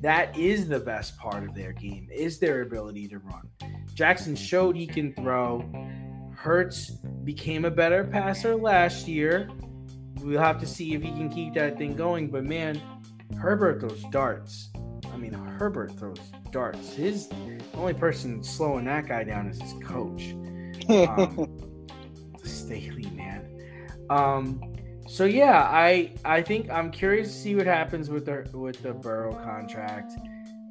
that 0.00 0.36
is 0.36 0.68
the 0.68 0.80
best 0.80 1.16
part 1.16 1.44
of 1.44 1.54
their 1.54 1.72
game, 1.72 2.08
is 2.12 2.38
their 2.38 2.62
ability 2.62 3.08
to 3.08 3.18
run. 3.18 3.48
Jackson 3.94 4.36
showed 4.36 4.76
he 4.76 4.86
can 4.86 5.14
throw. 5.14 5.64
Hurts 6.36 6.90
became 7.24 7.64
a 7.64 7.70
better 7.70 8.04
passer 8.04 8.54
last 8.54 9.08
year. 9.08 9.48
We'll 10.20 10.40
have 10.40 10.60
to 10.60 10.66
see 10.66 10.94
if 10.94 11.02
he 11.02 11.10
can 11.10 11.30
keep 11.30 11.54
that 11.54 11.78
thing 11.78 11.94
going. 11.94 12.28
But 12.28 12.44
man, 12.44 12.80
Herbert 13.38 13.80
throws 13.80 14.04
darts. 14.10 14.68
I 15.12 15.16
mean, 15.16 15.32
Herbert 15.32 15.96
throws 15.98 16.20
darts. 16.50 16.92
His 16.92 17.28
the 17.28 17.58
only 17.74 17.94
person 17.94 18.42
slowing 18.42 18.84
that 18.84 19.08
guy 19.08 19.24
down 19.24 19.48
is 19.48 19.60
his 19.60 19.74
coach 19.82 20.34
um, 20.88 21.58
Staley, 22.44 23.10
man. 23.10 23.48
Um, 24.10 24.60
so 25.08 25.24
yeah, 25.24 25.62
I 25.62 26.12
I 26.24 26.42
think 26.42 26.70
I'm 26.70 26.90
curious 26.90 27.28
to 27.28 27.34
see 27.34 27.54
what 27.54 27.66
happens 27.66 28.10
with 28.10 28.26
the 28.26 28.48
with 28.52 28.82
the 28.82 28.92
Burrow 28.92 29.34
contract. 29.34 30.12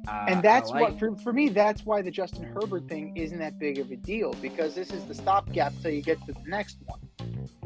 Uh, 0.08 0.26
and 0.28 0.42
that's 0.42 0.70
I 0.70 0.82
what 0.82 0.98
for, 0.98 1.16
for 1.16 1.32
me 1.32 1.48
that's 1.48 1.84
why 1.84 2.00
the 2.00 2.12
justin 2.12 2.44
herbert 2.44 2.88
thing 2.88 3.16
isn't 3.16 3.40
that 3.40 3.58
big 3.58 3.78
of 3.78 3.90
a 3.90 3.96
deal 3.96 4.34
because 4.34 4.72
this 4.72 4.92
is 4.92 5.04
the 5.04 5.14
stopgap 5.14 5.72
till 5.82 5.90
you 5.90 6.00
get 6.00 6.24
to 6.26 6.32
the 6.32 6.44
next 6.46 6.78
one 6.84 7.00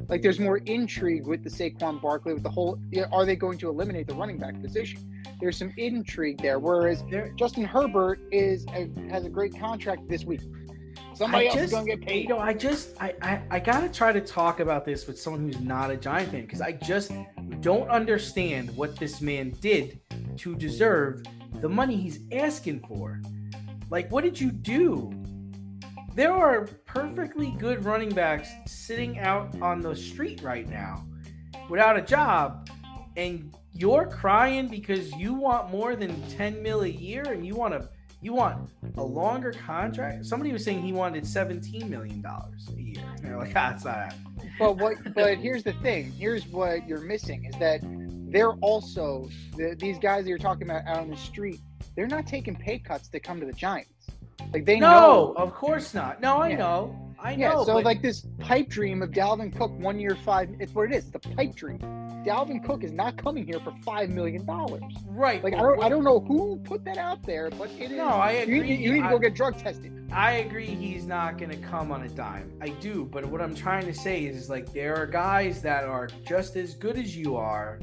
like 0.09 0.23
there's 0.23 0.41
more 0.41 0.57
intrigue 0.59 1.27
with 1.27 1.45
the 1.45 1.51
Saquon 1.51 2.01
Barkley 2.01 2.33
with 2.33 2.43
the 2.43 2.51
whole 2.51 2.79
are 3.13 3.27
they 3.27 3.37
going 3.37 3.59
to 3.59 3.69
eliminate 3.69 4.07
the 4.07 4.15
running 4.15 4.39
back 4.39 4.61
position 4.63 5.23
there's 5.39 5.59
some 5.59 5.73
intrigue 5.77 6.41
there 6.41 6.59
whereas 6.59 7.05
justin 7.37 7.65
herbert 7.65 8.21
is 8.33 8.65
a, 8.69 8.89
has 9.11 9.27
a 9.27 9.31
great 9.31 9.59
contract 9.59 10.09
this 10.09 10.25
week 10.25 10.41
somebody 11.21 11.45
I 11.45 11.49
else 11.49 11.57
is 11.57 11.63
just- 11.63 11.73
going 11.73 11.85
to 11.87 11.97
get 11.97 12.09
paid 12.09 12.23
You 12.23 12.29
know, 12.31 12.39
I 12.39 12.55
just 12.55 12.97
I, 13.01 13.15
I 13.21 13.43
I 13.51 13.61
gotta 13.61 13.89
try 13.89 14.11
to 14.11 14.23
talk 14.23 14.61
about 14.61 14.85
this 14.87 15.07
with 15.07 15.21
someone 15.21 15.43
who's 15.43 15.61
not 15.61 15.91
a 15.91 15.97
Giant 15.97 16.31
fan 16.33 16.43
because 16.43 16.63
I 16.63 16.73
just 16.73 17.13
don't 17.61 17.89
understand 17.91 18.75
what 18.75 18.97
this 18.97 19.21
man 19.21 19.51
did 19.61 20.01
to 20.39 20.55
deserve 20.57 21.23
the 21.61 21.69
money 21.69 21.97
he's 21.97 22.21
asking 22.33 22.81
for. 22.89 23.21
Like, 23.91 24.11
what 24.11 24.25
did 24.25 24.41
you 24.41 24.51
do? 24.51 25.13
There 26.15 26.33
are 26.33 26.67
perfectly 26.87 27.51
good 27.59 27.85
running 27.85 28.11
backs 28.11 28.49
sitting 28.67 29.19
out 29.19 29.61
on 29.61 29.81
the 29.81 29.95
street 29.95 30.41
right 30.43 30.69
now 30.69 31.05
without 31.69 31.97
a 31.97 32.03
job, 32.03 32.71
and 33.17 33.55
you're 33.73 34.07
crying 34.07 34.69
because 34.69 35.13
you 35.17 35.35
want 35.35 35.71
more 35.71 35.95
than 35.97 36.13
10 36.31 36.63
mil 36.63 36.83
a 36.83 36.89
year 36.89 37.25
and 37.33 37.47
you 37.47 37.55
want 37.55 37.75
to 37.75 37.89
you 38.23 38.33
want 38.33 38.69
a 38.97 39.03
longer 39.03 39.53
contract. 39.53 40.27
Somebody 40.27 40.53
was 40.53 40.65
saying 40.65 40.83
he 40.83 40.93
wanted 40.93 41.27
17 41.27 41.89
million 41.89 42.21
dollars 42.21 42.69
a 42.77 42.81
year. 42.81 43.03
And 43.17 43.25
they're 43.25 43.39
like, 43.39 43.53
ah, 43.57 43.73
it's 43.75 43.85
not 43.85 43.95
happening. 43.97 44.53
But 44.59 44.77
what? 44.77 44.97
But 45.15 45.39
here's 45.39 45.63
the 45.63 45.73
thing. 45.75 46.13
Here's 46.13 46.47
what 46.49 46.87
you're 46.87 47.01
missing 47.01 47.45
is 47.47 47.55
that 47.59 47.81
they're 48.31 48.53
also 48.61 49.29
the, 49.57 49.75
these 49.79 49.99
guys 49.99 50.25
that 50.25 50.29
you're 50.29 50.39
talking 50.39 50.69
about 50.69 50.87
out 50.87 50.99
on 50.99 51.11
the 51.11 51.17
street. 51.17 51.61
They're 51.97 52.07
not 52.07 52.27
taking 52.27 52.55
pay 52.55 52.79
cuts 52.79 53.09
to 53.09 53.21
come 53.21 53.41
to 53.41 53.47
the 53.47 53.53
Giants. 53.53 53.91
Like 54.53 54.65
they 54.65 54.79
No, 54.79 54.91
know. 54.91 55.35
of 55.37 55.53
course 55.55 55.95
not. 55.95 56.21
No, 56.21 56.37
I 56.39 56.51
Yeah. 56.51 56.57
know. 56.59 57.10
I 57.23 57.33
Yeah. 57.33 57.53
know. 57.53 57.65
so 57.65 57.75
but- 57.75 57.85
like 57.85 58.03
this 58.03 58.27
pipe 58.39 58.69
dream 58.69 59.03
of 59.03 59.11
Dalvin 59.11 59.55
Cook, 59.57 59.73
one 59.79 59.99
year, 60.01 60.17
five. 60.25 60.49
It's 60.59 60.75
what 60.75 60.91
it 60.91 60.95
is. 60.97 61.11
The 61.11 61.19
pipe 61.19 61.55
dream. 61.55 61.79
Dalvin 62.25 62.63
Cook 62.65 62.85
is 62.85 62.93
not 62.93 63.17
coming 63.17 63.47
here 63.47 63.61
for 63.61 63.73
five 63.83 64.11
million 64.11 64.45
dollars. 64.45 64.83
right. 65.09 65.43
Like 65.43 65.55
I 65.55 65.59
don't, 65.59 65.83
I 65.83 65.89
don't 65.89 66.05
know 66.05 66.21
who 66.21 66.57
put 66.65 66.85
that 66.85 66.99
out 66.99 67.23
there, 67.25 67.51
but 67.51 67.71
it 67.79 67.91
is. 67.93 67.97
No, 67.97 68.07
I 68.09 68.33
You, 68.33 68.43
agree. 68.43 68.61
need- 68.61 68.81
you 68.81 68.93
need 68.93 69.01
to 69.01 69.07
I- 69.07 69.11
go 69.11 69.19
get 69.19 69.35
drug 69.35 69.57
tested. 69.59 69.93
I 70.13 70.33
agree 70.33 70.67
he's 70.67 71.07
not 71.07 71.39
going 71.39 71.51
to 71.51 71.57
come 71.59 71.93
on 71.93 72.03
a 72.03 72.09
dime. 72.09 72.51
I 72.61 72.71
do, 72.71 73.09
but 73.11 73.25
what 73.27 73.41
I'm 73.41 73.55
trying 73.55 73.87
to 73.87 73.95
say 73.95 74.25
is, 74.25 74.37
is 74.37 74.51
like 74.51 74.73
there 74.73 74.97
are 74.97 75.07
guys 75.07 75.63
that 75.63 75.85
are 75.85 76.09
just 76.27 76.57
as 76.57 76.75
good 76.75 76.99
as 76.99 77.17
you 77.17 77.37
are 77.37 77.79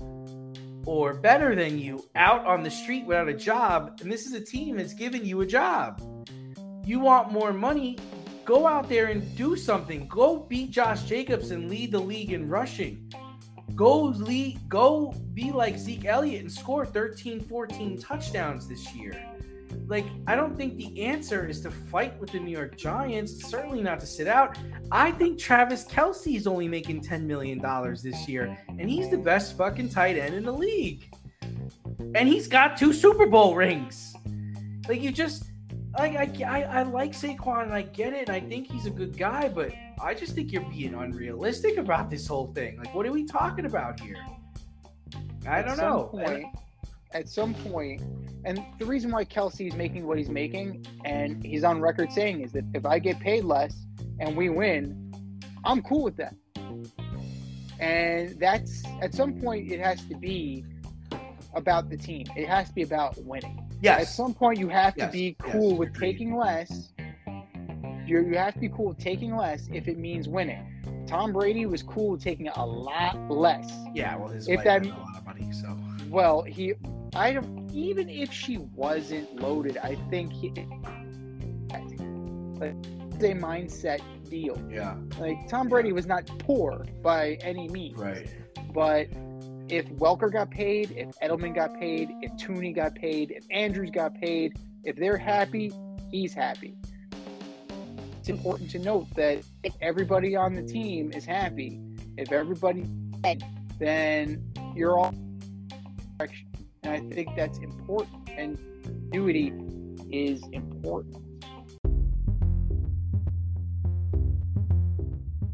or 0.86 1.14
better 1.16 1.56
than 1.56 1.80
you 1.80 2.04
out 2.16 2.46
on 2.46 2.64
the 2.64 2.70
street 2.72 3.06
without 3.06 3.28
a 3.30 3.34
job, 3.34 4.00
and 4.02 4.12
this 4.12 4.26
is 4.26 4.34
a 4.34 4.42
team 4.42 4.78
that's 4.78 4.94
giving 4.94 5.26
you 5.26 5.42
a 5.42 5.46
job. 5.46 6.02
You 6.86 7.00
want 7.00 7.32
more 7.32 7.54
money, 7.54 7.98
go 8.48 8.66
out 8.66 8.90
there 8.90 9.08
and 9.08 9.36
do 9.36 9.56
something. 9.56 10.08
Go 10.08 10.38
beat 10.38 10.72
Josh 10.72 11.04
Jacobs 11.04 11.52
and 11.52 11.70
lead 11.70 11.92
the 11.92 12.00
league 12.00 12.32
in 12.32 12.50
rushing. 12.50 13.12
Go 13.76 14.06
lead, 14.06 14.60
go 14.68 15.14
be 15.36 15.52
like 15.52 15.78
Zeke 15.78 16.06
Elliott 16.06 16.42
and 16.42 16.52
score 16.52 16.86
13, 16.86 17.42
14 17.42 18.00
touchdowns 18.00 18.68
this 18.68 18.96
year 18.96 19.38
like 19.88 20.06
I 20.28 20.36
don't 20.36 20.58
think 20.58 20.78
the 20.78 21.02
answer 21.02 21.48
is 21.48 21.62
to 21.62 21.72
fight 21.72 22.20
with 22.20 22.32
the 22.32 22.40
New 22.40 22.52
York 22.52 22.78
Giants. 22.78 23.50
Certainly 23.50 23.82
not 23.82 24.00
to 24.02 24.06
sit 24.06 24.28
out. 24.28 24.58
I 24.92 25.12
think 25.12 25.40
Travis 25.40 25.86
Kelce 25.86 26.36
is 26.36 26.46
only 26.46 26.68
making 26.68 27.02
ten 27.02 27.26
million 27.26 27.60
dollars 27.60 28.02
this 28.02 28.28
year, 28.28 28.58
and 28.68 28.90
he's 28.90 29.10
the 29.10 29.18
best 29.18 29.58
fucking 29.58 29.90
tight 29.90 30.18
end 30.18 30.36
in 30.36 30.44
the 30.44 30.52
league. 30.52 31.10
And 32.16 32.28
he's 32.28 32.48
got 32.48 32.78
two 32.78 32.94
Super 32.94 33.28
Bowl 33.28 33.56
rings. 33.56 34.14
Like 34.88 35.02
you 35.02 35.12
just 35.12 35.46
like 35.98 36.42
I, 36.42 36.44
I, 36.44 36.62
I 36.80 36.84
like 36.84 37.14
Saquon 37.14 37.64
and 37.64 37.74
I 37.74 37.84
get 37.84 38.14
it, 38.14 38.28
and 38.28 38.36
I 38.36 38.40
think 38.40 38.72
he's 38.72 38.86
a 38.86 38.92
good 38.92 39.18
guy, 39.18 39.48
but 39.50 39.72
I 40.02 40.14
just 40.14 40.34
think 40.34 40.52
you're 40.52 40.70
being 40.70 40.94
unrealistic 40.94 41.78
about 41.78 42.10
this 42.10 42.28
whole 42.28 42.48
thing. 42.48 42.78
Like, 42.78 42.94
what 42.94 43.06
are 43.06 43.12
we 43.12 43.26
talking 43.26 43.66
about 43.66 44.00
here? 44.00 44.18
I 45.48 45.62
don't 45.62 45.78
some 45.78 45.86
know. 45.86 46.04
Point, 46.06 46.46
at 47.12 47.30
some 47.30 47.54
point, 47.54 48.02
and 48.46 48.60
the 48.80 48.86
reason 48.86 49.12
why 49.12 49.26
Kelce 49.26 49.68
is 49.68 49.76
making 49.76 50.06
what 50.06 50.18
he's 50.18 50.30
making, 50.30 50.86
and 51.06 51.44
he's 51.44 51.64
on 51.64 51.82
record 51.82 52.12
saying, 52.12 52.42
is 52.42 52.52
that 52.52 52.66
if 52.74 52.86
I 52.86 53.00
get 53.00 53.20
paid 53.20 53.44
less 53.44 53.76
and 54.20 54.36
we 54.36 54.50
win, 54.50 55.12
I'm 55.66 55.82
cool 55.82 56.04
with 56.04 56.18
that. 56.18 56.36
And 57.80 58.40
that's 58.40 58.84
at 59.02 59.14
some 59.14 59.40
point 59.40 59.72
it 59.72 59.80
has 59.80 60.04
to 60.06 60.16
be 60.16 60.66
about 61.54 61.90
the 61.90 61.98
team. 61.98 62.26
It 62.36 62.48
has 62.48 62.70
to 62.70 62.74
be 62.74 62.84
about 62.84 63.18
winning. 63.24 63.67
At 63.86 64.08
some 64.08 64.34
point 64.34 64.60
you 64.60 64.68
have 64.70 64.94
to 64.96 65.02
Yes, 65.02 65.12
be 65.12 65.36
yes, 65.44 65.52
cool 65.52 65.78
with 65.78 65.94
taking 65.98 66.36
less. 66.36 66.92
You 68.06 68.22
you 68.22 68.38
have 68.38 68.54
to 68.56 68.60
be 68.60 68.70
cool 68.70 68.90
with 68.90 69.00
taking 69.00 69.36
less 69.36 69.68
if 69.72 69.88
it 69.88 69.98
means 69.98 70.28
winning. 70.30 70.64
Tom 71.08 71.32
Brady 71.34 71.66
was 71.66 71.84
cool 71.84 72.12
with 72.12 72.24
taking 72.24 72.48
a 72.50 72.66
lot 72.66 73.18
less. 73.30 73.72
Yeah. 73.94 74.16
Well, 74.18 74.30
his 74.30 74.48
If 74.48 74.58
wife 74.58 74.66
that- 74.66 74.86
a 74.86 74.90
lot 74.90 75.18
of 75.18 75.26
money, 75.26 75.52
so. 75.52 75.78
Well, 76.10 76.42
he, 76.44 76.74
I 77.16 77.34
don't. 77.34 77.70
Even 77.74 78.10
if 78.10 78.32
she 78.32 78.58
wasn't 78.58 79.36
loaded, 79.40 79.78
I 79.78 79.96
think 80.10 80.32
he, 80.34 80.50
Like, 82.60 82.74
it's 83.14 83.24
a 83.24 83.34
mindset 83.36 84.02
deal. 84.30 84.60
Yeah. 84.70 84.96
Like 85.20 85.48
Tom 85.48 85.68
Brady 85.70 85.92
was 85.92 86.06
not 86.08 86.26
poor 86.40 86.86
by 87.04 87.34
any 87.42 87.68
means, 87.70 87.98
Right. 88.00 88.28
but 88.74 89.08
if 89.70 89.86
Welker 89.90 90.32
got 90.32 90.50
paid, 90.50 90.92
if 90.92 91.18
Edelman 91.20 91.54
got 91.54 91.80
paid, 91.80 92.10
if 92.22 92.32
Tooney 92.34 92.74
got 92.76 92.96
paid, 92.96 93.32
if 93.32 93.46
Andrews 93.52 93.92
got 93.92 94.16
paid, 94.16 94.58
if 94.84 94.96
they're 94.96 95.18
happy, 95.18 95.72
he's 96.10 96.34
happy. 96.34 96.78
It's 98.20 98.30
important 98.30 98.70
to 98.72 98.80
note 98.80 99.08
that 99.16 99.44
if 99.64 99.74
everybody 99.82 100.36
on 100.36 100.54
the 100.54 100.64
team 100.64 101.12
is 101.14 101.26
happy, 101.26 101.80
if 102.18 102.32
everybody, 102.32 102.86
then 103.80 104.44
you're 104.76 104.98
all 104.98 105.14
direction. 106.18 106.48
And 106.84 106.94
I 106.94 107.14
think 107.14 107.36
that's 107.36 107.58
important. 107.60 108.30
And 108.30 108.58
continuity 108.84 109.54
is 110.12 110.42
important. 110.54 111.27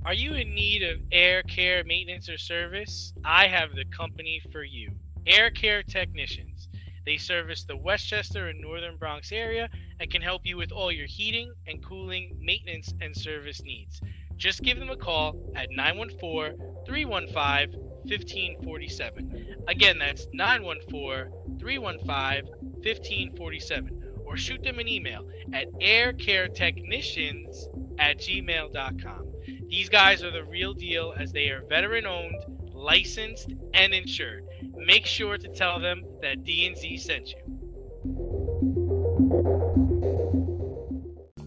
Are 0.06 0.14
you 0.14 0.34
in 0.34 0.54
need 0.54 0.84
of 0.84 1.00
air 1.14 1.44
care 1.44 1.82
maintenance 1.86 2.28
or 2.28 2.38
service? 2.38 3.14
I 3.24 3.48
have 3.48 3.74
the 3.74 3.86
company 3.86 4.42
for 4.52 4.62
you. 4.62 4.92
Air 5.26 5.50
Care 5.50 5.82
Technicians. 5.82 6.68
They 7.06 7.16
service 7.16 7.64
the 7.64 7.78
Westchester 7.78 8.50
and 8.50 8.60
Northern 8.60 8.98
Bronx 8.98 9.32
area 9.32 9.70
and 10.02 10.12
can 10.12 10.22
help 10.22 10.46
you 10.46 10.58
with 10.58 10.74
all 10.74 10.92
your 10.92 11.08
heating 11.08 11.54
and 11.68 11.82
cooling 11.82 12.38
maintenance 12.42 12.94
and 13.00 13.16
service 13.16 13.64
needs. 13.64 14.02
Just 14.36 14.62
give 14.62 14.78
them 14.78 14.90
a 14.90 14.98
call 14.98 15.38
at 15.56 15.70
914 15.72 16.58
315 16.86 17.80
1547. 18.04 19.56
Again, 19.70 20.00
that's 20.00 20.28
914 20.34 21.60
315 21.60 22.46
1547. 22.84 24.04
Or 24.26 24.36
shoot 24.36 24.62
them 24.64 24.80
an 24.80 24.90
email 24.90 25.26
at 25.54 25.72
aircaretechnicians 25.74 27.68
at 28.00 28.18
gmail.com. 28.18 29.33
These 29.74 29.90
guys 29.90 30.24
are 30.24 30.30
the 30.30 30.44
real 30.44 30.76
deal 30.76 31.16
as 31.18 31.32
they 31.32 31.50
are 31.50 31.64
veteran 31.68 32.06
owned, 32.06 32.36
licensed, 32.76 33.56
and 33.74 33.92
insured. 33.92 34.46
Make 34.76 35.08
sure 35.08 35.36
to 35.40 35.48
tell 35.48 35.80
them 35.80 36.06
that 36.22 36.44
D&Z 36.44 36.98
sent 36.98 37.30
you. 37.32 37.42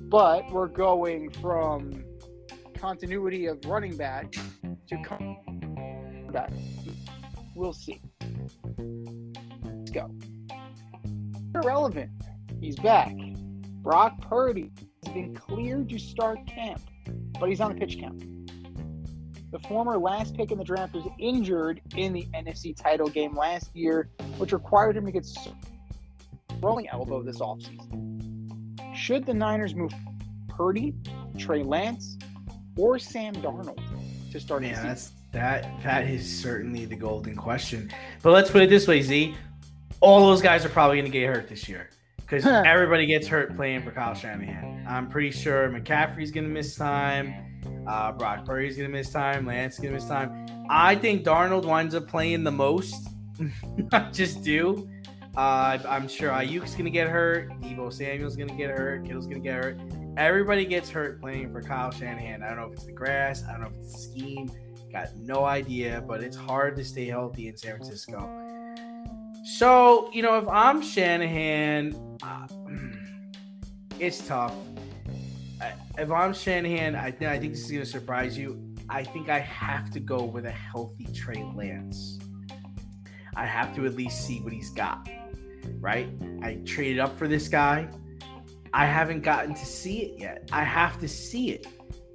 But 0.09 0.51
we're 0.51 0.66
going 0.66 1.31
from 1.31 2.05
continuity 2.77 3.47
of 3.47 3.64
running 3.64 3.97
back 3.97 4.33
to 4.89 5.03
come 5.05 5.37
back. 6.33 6.51
We'll 7.55 7.72
see. 7.72 8.01
Let's 9.62 9.93
go. 9.93 10.11
Irrelevant. 11.55 12.11
He's 12.61 12.74
back. 12.74 13.14
Brock 13.85 14.20
Purdy 14.20 14.72
has 15.05 15.14
been 15.14 15.33
cleared 15.33 15.89
to 15.91 15.99
start 16.01 16.45
camp, 16.49 16.83
but 17.39 17.49
he's 17.49 17.61
on 17.61 17.75
the 17.75 17.79
pitch 17.79 17.99
count. 17.99 18.23
The 19.53 19.59
former 19.61 19.97
last 19.97 20.37
pick 20.37 20.51
in 20.51 20.59
the 20.59 20.65
draft 20.65 20.95
was 20.95 21.07
injured 21.19 21.81
in 21.97 22.13
the 22.13 22.27
NFC 22.35 22.77
title 22.77 23.09
game 23.09 23.35
last 23.37 23.75
year, 23.75 24.11
which 24.39 24.53
required 24.53 24.97
him 24.97 25.07
to 25.07 25.13
get 25.13 25.27
rolling 26.61 26.89
elbow 26.89 27.23
this 27.23 27.39
offseason. 27.39 28.97
Should 28.97 29.25
the 29.25 29.35
Niners 29.35 29.75
move 29.75 29.93
Purdy, 30.49 30.95
Trey 31.39 31.63
Lance, 31.63 32.19
or 32.77 32.99
Sam 32.99 33.35
Darnold 33.37 33.81
to 34.33 34.41
start 34.41 34.63
the 34.63 34.71
season? 34.71 34.85
that's 34.85 35.13
that 35.33 35.71
that 35.83 36.07
is 36.07 36.41
certainly 36.41 36.85
the 36.87 36.97
golden 36.97 37.37
question. 37.37 37.91
But 38.23 38.33
let's 38.33 38.51
put 38.51 38.63
it 38.63 38.71
this 38.71 38.89
way, 38.89 39.03
Z. 39.03 39.37
All 40.01 40.27
those 40.27 40.43
guys 40.43 40.65
are 40.65 40.69
probably 40.69 40.97
going 40.99 41.11
to 41.11 41.19
get 41.19 41.27
hurt 41.27 41.49
this 41.49 41.69
year 41.69 41.89
because 42.27 42.45
everybody 42.47 43.07
gets 43.07 43.27
hurt 43.27 43.55
playing 43.55 43.83
for 43.83 43.93
Kyle 43.93 44.14
Shanahan. 44.14 44.85
I'm 44.89 45.09
pretty 45.09 45.31
sure 45.31 45.68
McCaffrey's 45.68 46.33
going 46.33 46.45
to 46.45 46.51
miss 46.51 46.74
time. 46.74 47.35
Uh, 47.87 48.12
Brock 48.12 48.45
Purdy's 48.45 48.77
going 48.77 48.91
to 48.91 48.97
miss 48.97 49.11
time. 49.11 49.47
Lance 49.47 49.74
is 49.74 49.81
going 49.81 49.93
to 49.93 50.01
miss 50.01 50.09
time. 50.09 50.47
I 50.68 50.97
think 50.97 51.24
Darnold 51.24 51.64
winds 51.64 51.95
up 51.95 52.09
playing 52.09 52.43
the 52.43 52.51
most. 52.51 53.09
I 53.93 54.11
just 54.11 54.43
do. 54.43 54.89
Uh, 55.37 55.79
I'm 55.87 56.09
sure 56.09 56.31
Aiyuk's 56.31 56.72
going 56.72 56.87
to 56.87 56.91
get 56.91 57.09
hurt. 57.09 57.51
Deebo 57.61 57.93
Samuel's 57.93 58.37
going 58.37 58.49
to 58.49 58.55
get 58.55 58.70
hurt. 58.70 59.05
Kittle's 59.05 59.27
going 59.27 59.43
to 59.43 59.49
get 59.49 59.62
hurt. 59.62 59.79
Everybody 60.16 60.64
gets 60.64 60.91
hurt 60.91 61.20
playing 61.20 61.53
for 61.53 61.62
Kyle 61.62 61.91
Shanahan. 61.91 62.43
I 62.43 62.49
don't 62.49 62.57
know 62.57 62.66
if 62.66 62.72
it's 62.72 62.87
the 62.87 62.93
grass. 62.93 63.45
I 63.45 63.53
don't 63.53 63.61
know 63.61 63.66
if 63.68 63.77
it's 63.77 63.93
the 63.93 63.99
scheme. 63.99 64.51
Got 64.91 65.14
no 65.16 65.45
idea, 65.45 66.03
but 66.09 66.22
it's 66.22 66.37
hard 66.37 66.74
to 66.77 66.85
stay 66.85 67.07
healthy 67.07 67.49
in 67.49 67.57
San 67.57 67.77
Francisco. 67.77 68.29
So, 69.45 70.11
you 70.12 70.22
know, 70.22 70.39
if 70.39 70.49
I'm 70.49 70.83
Shanahan, 70.83 71.93
uh, 72.23 72.47
it's 73.99 74.27
tough. 74.27 74.55
I- 75.61 75.73
If 75.99 76.11
I'm 76.11 76.33
Shanahan, 76.35 76.95
I, 76.95 77.07
I 77.09 77.11
think 77.39 77.53
this 77.53 77.64
is 77.64 77.71
going 77.71 77.83
to 77.85 77.87
surprise 77.91 78.37
you. 78.37 78.62
I 78.89 79.03
think 79.03 79.29
I 79.29 79.39
have 79.41 79.91
to 79.93 80.01
go 80.01 80.23
with 80.25 80.47
a 80.47 80.51
healthy 80.51 81.07
Trey 81.12 81.43
Lance. 81.55 82.19
I 83.35 83.45
have 83.45 83.75
to 83.77 83.85
at 83.87 83.95
least 83.97 84.25
see 84.27 84.41
what 84.41 84.53
he's 84.53 84.71
got, 84.71 85.09
right? 85.81 86.09
I 86.43 86.55
traded 86.64 87.01
up 87.01 87.19
for 87.19 87.27
this 87.29 87.49
guy. 87.49 87.89
I 88.73 88.87
haven't 88.87 89.23
gotten 89.23 89.55
to 89.55 89.67
see 89.67 90.03
it 90.03 90.21
yet. 90.21 90.49
I 90.53 90.62
have 90.64 90.99
to 91.01 91.09
see 91.09 91.51
it. 91.51 91.67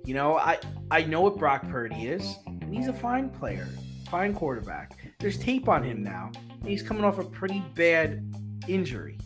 You 0.06 0.14
know, 0.16 0.38
I 0.38 0.60
I 0.90 1.04
know 1.04 1.22
what 1.22 1.38
Brock 1.38 1.68
Purdy 1.70 2.08
is, 2.08 2.36
and 2.48 2.74
he's 2.74 2.88
a 2.88 2.94
fine 2.94 3.30
player, 3.30 3.68
fine 4.10 4.34
quarterback. 4.34 4.98
There's 5.20 5.38
tape 5.38 5.70
on 5.70 5.84
him 5.84 6.02
now. 6.04 6.32
and 6.50 6.68
He's 6.68 6.82
coming 6.82 7.04
off 7.04 7.20
a 7.20 7.24
pretty 7.24 7.64
bad 7.76 8.24
injury, 8.68 9.18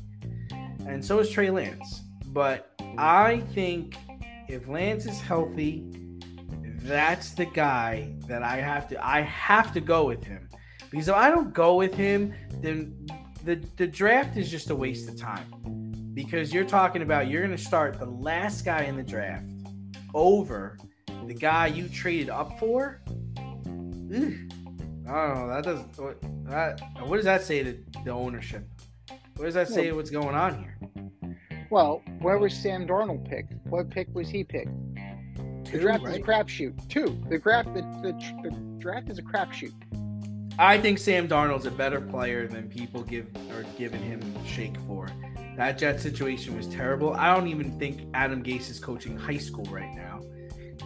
and 0.87 1.03
so 1.03 1.19
is 1.19 1.29
Trey 1.29 1.49
Lance. 1.49 2.01
But 2.27 2.71
I 2.97 3.41
think 3.53 3.97
if 4.47 4.67
Lance 4.67 5.05
is 5.05 5.19
healthy, 5.21 5.85
that's 6.83 7.31
the 7.31 7.45
guy 7.45 8.13
that 8.27 8.43
I 8.43 8.57
have 8.57 8.87
to. 8.89 9.05
I 9.05 9.21
have 9.21 9.73
to 9.73 9.81
go 9.81 10.05
with 10.05 10.23
him 10.23 10.47
because 10.89 11.07
if 11.07 11.15
I 11.15 11.29
don't 11.29 11.53
go 11.53 11.75
with 11.75 11.93
him, 11.93 12.33
then 12.61 13.07
the 13.43 13.55
the 13.77 13.87
draft 13.87 14.37
is 14.37 14.49
just 14.49 14.69
a 14.69 14.75
waste 14.75 15.09
of 15.09 15.17
time. 15.17 15.51
Because 16.13 16.53
you're 16.53 16.65
talking 16.65 17.01
about 17.01 17.27
you're 17.27 17.41
going 17.41 17.55
to 17.55 17.61
start 17.61 17.99
the 17.99 18.05
last 18.05 18.63
guy 18.63 18.83
in 18.83 18.95
the 18.95 19.03
draft 19.03 19.49
over 20.13 20.77
the 21.25 21.33
guy 21.33 21.67
you 21.67 21.89
traded 21.89 22.29
up 22.29 22.57
for. 22.59 23.01
Ugh. 23.07 24.33
I 25.07 25.27
don't 25.27 25.35
know. 25.35 25.47
That 25.49 25.63
does 25.63 25.79
what 25.97 26.21
that. 26.45 26.79
What 27.03 27.17
does 27.17 27.25
that 27.25 27.43
say 27.43 27.63
to 27.63 27.77
the 28.03 28.11
ownership? 28.11 28.67
What 29.35 29.45
does 29.45 29.53
that 29.55 29.67
say 29.67 29.87
to 29.87 29.93
what's 29.93 30.09
going 30.09 30.33
on 30.33 30.57
here? 30.59 30.77
Well, 31.69 32.01
where 32.19 32.37
was 32.37 32.53
Sam 32.53 32.87
Darnold 32.87 33.29
picked? 33.29 33.53
What 33.67 33.89
pick 33.89 34.07
was 34.13 34.29
he 34.29 34.43
picked? 34.43 34.71
The 35.71 35.79
draft 35.79 36.05
is 36.05 36.09
a 36.09 36.21
right? 36.21 36.23
crapshoot. 36.23 36.87
Two. 36.87 37.21
The 37.29 37.39
draft 37.39 37.73
the, 37.73 37.81
the, 38.01 38.13
the 38.43 38.79
draft 38.79 39.09
is 39.09 39.19
a 39.19 39.23
crapshoot. 39.23 39.73
I 40.57 40.77
think 40.77 40.99
Sam 40.99 41.27
Darnold's 41.27 41.65
a 41.65 41.71
better 41.71 41.99
player 41.99 42.47
than 42.47 42.69
people 42.69 43.03
give 43.03 43.27
are 43.51 43.65
giving 43.77 44.01
him 44.01 44.21
shake 44.45 44.79
for. 44.87 45.09
That 45.57 45.77
Jet 45.77 45.99
situation 45.99 46.55
was 46.55 46.67
terrible. 46.67 47.13
I 47.13 47.35
don't 47.35 47.47
even 47.47 47.77
think 47.77 48.09
Adam 48.13 48.41
Gase 48.41 48.69
is 48.69 48.79
coaching 48.79 49.17
high 49.17 49.37
school 49.37 49.65
right 49.65 49.93
now. 49.93 50.21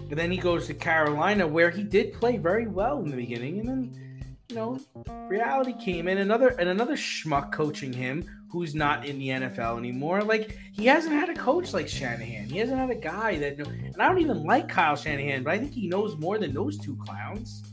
But 0.07 0.17
then 0.17 0.31
he 0.31 0.37
goes 0.37 0.65
to 0.67 0.73
Carolina, 0.73 1.45
where 1.45 1.69
he 1.69 1.83
did 1.83 2.13
play 2.13 2.37
very 2.37 2.65
well 2.65 2.99
in 3.03 3.11
the 3.11 3.17
beginning, 3.17 3.59
and 3.59 3.69
then 3.69 4.23
you 4.49 4.55
know 4.55 4.79
reality 5.27 5.73
came 5.73 6.07
in. 6.07 6.17
Another 6.17 6.55
and 6.59 6.69
another 6.69 6.95
schmuck 6.95 7.51
coaching 7.51 7.93
him, 7.93 8.27
who's 8.49 8.73
not 8.73 9.05
in 9.05 9.19
the 9.19 9.29
NFL 9.29 9.77
anymore. 9.77 10.23
Like 10.23 10.57
he 10.71 10.85
hasn't 10.85 11.13
had 11.13 11.29
a 11.29 11.35
coach 11.35 11.73
like 11.73 11.87
Shanahan. 11.87 12.49
He 12.49 12.57
hasn't 12.57 12.77
had 12.77 12.89
a 12.89 12.95
guy 12.95 13.37
that. 13.37 13.59
And 13.59 13.95
I 13.99 14.07
don't 14.07 14.19
even 14.19 14.43
like 14.43 14.67
Kyle 14.67 14.95
Shanahan, 14.95 15.43
but 15.43 15.53
I 15.53 15.59
think 15.59 15.71
he 15.71 15.87
knows 15.87 16.17
more 16.17 16.37
than 16.37 16.53
those 16.53 16.77
two 16.77 16.95
clowns. 16.97 17.63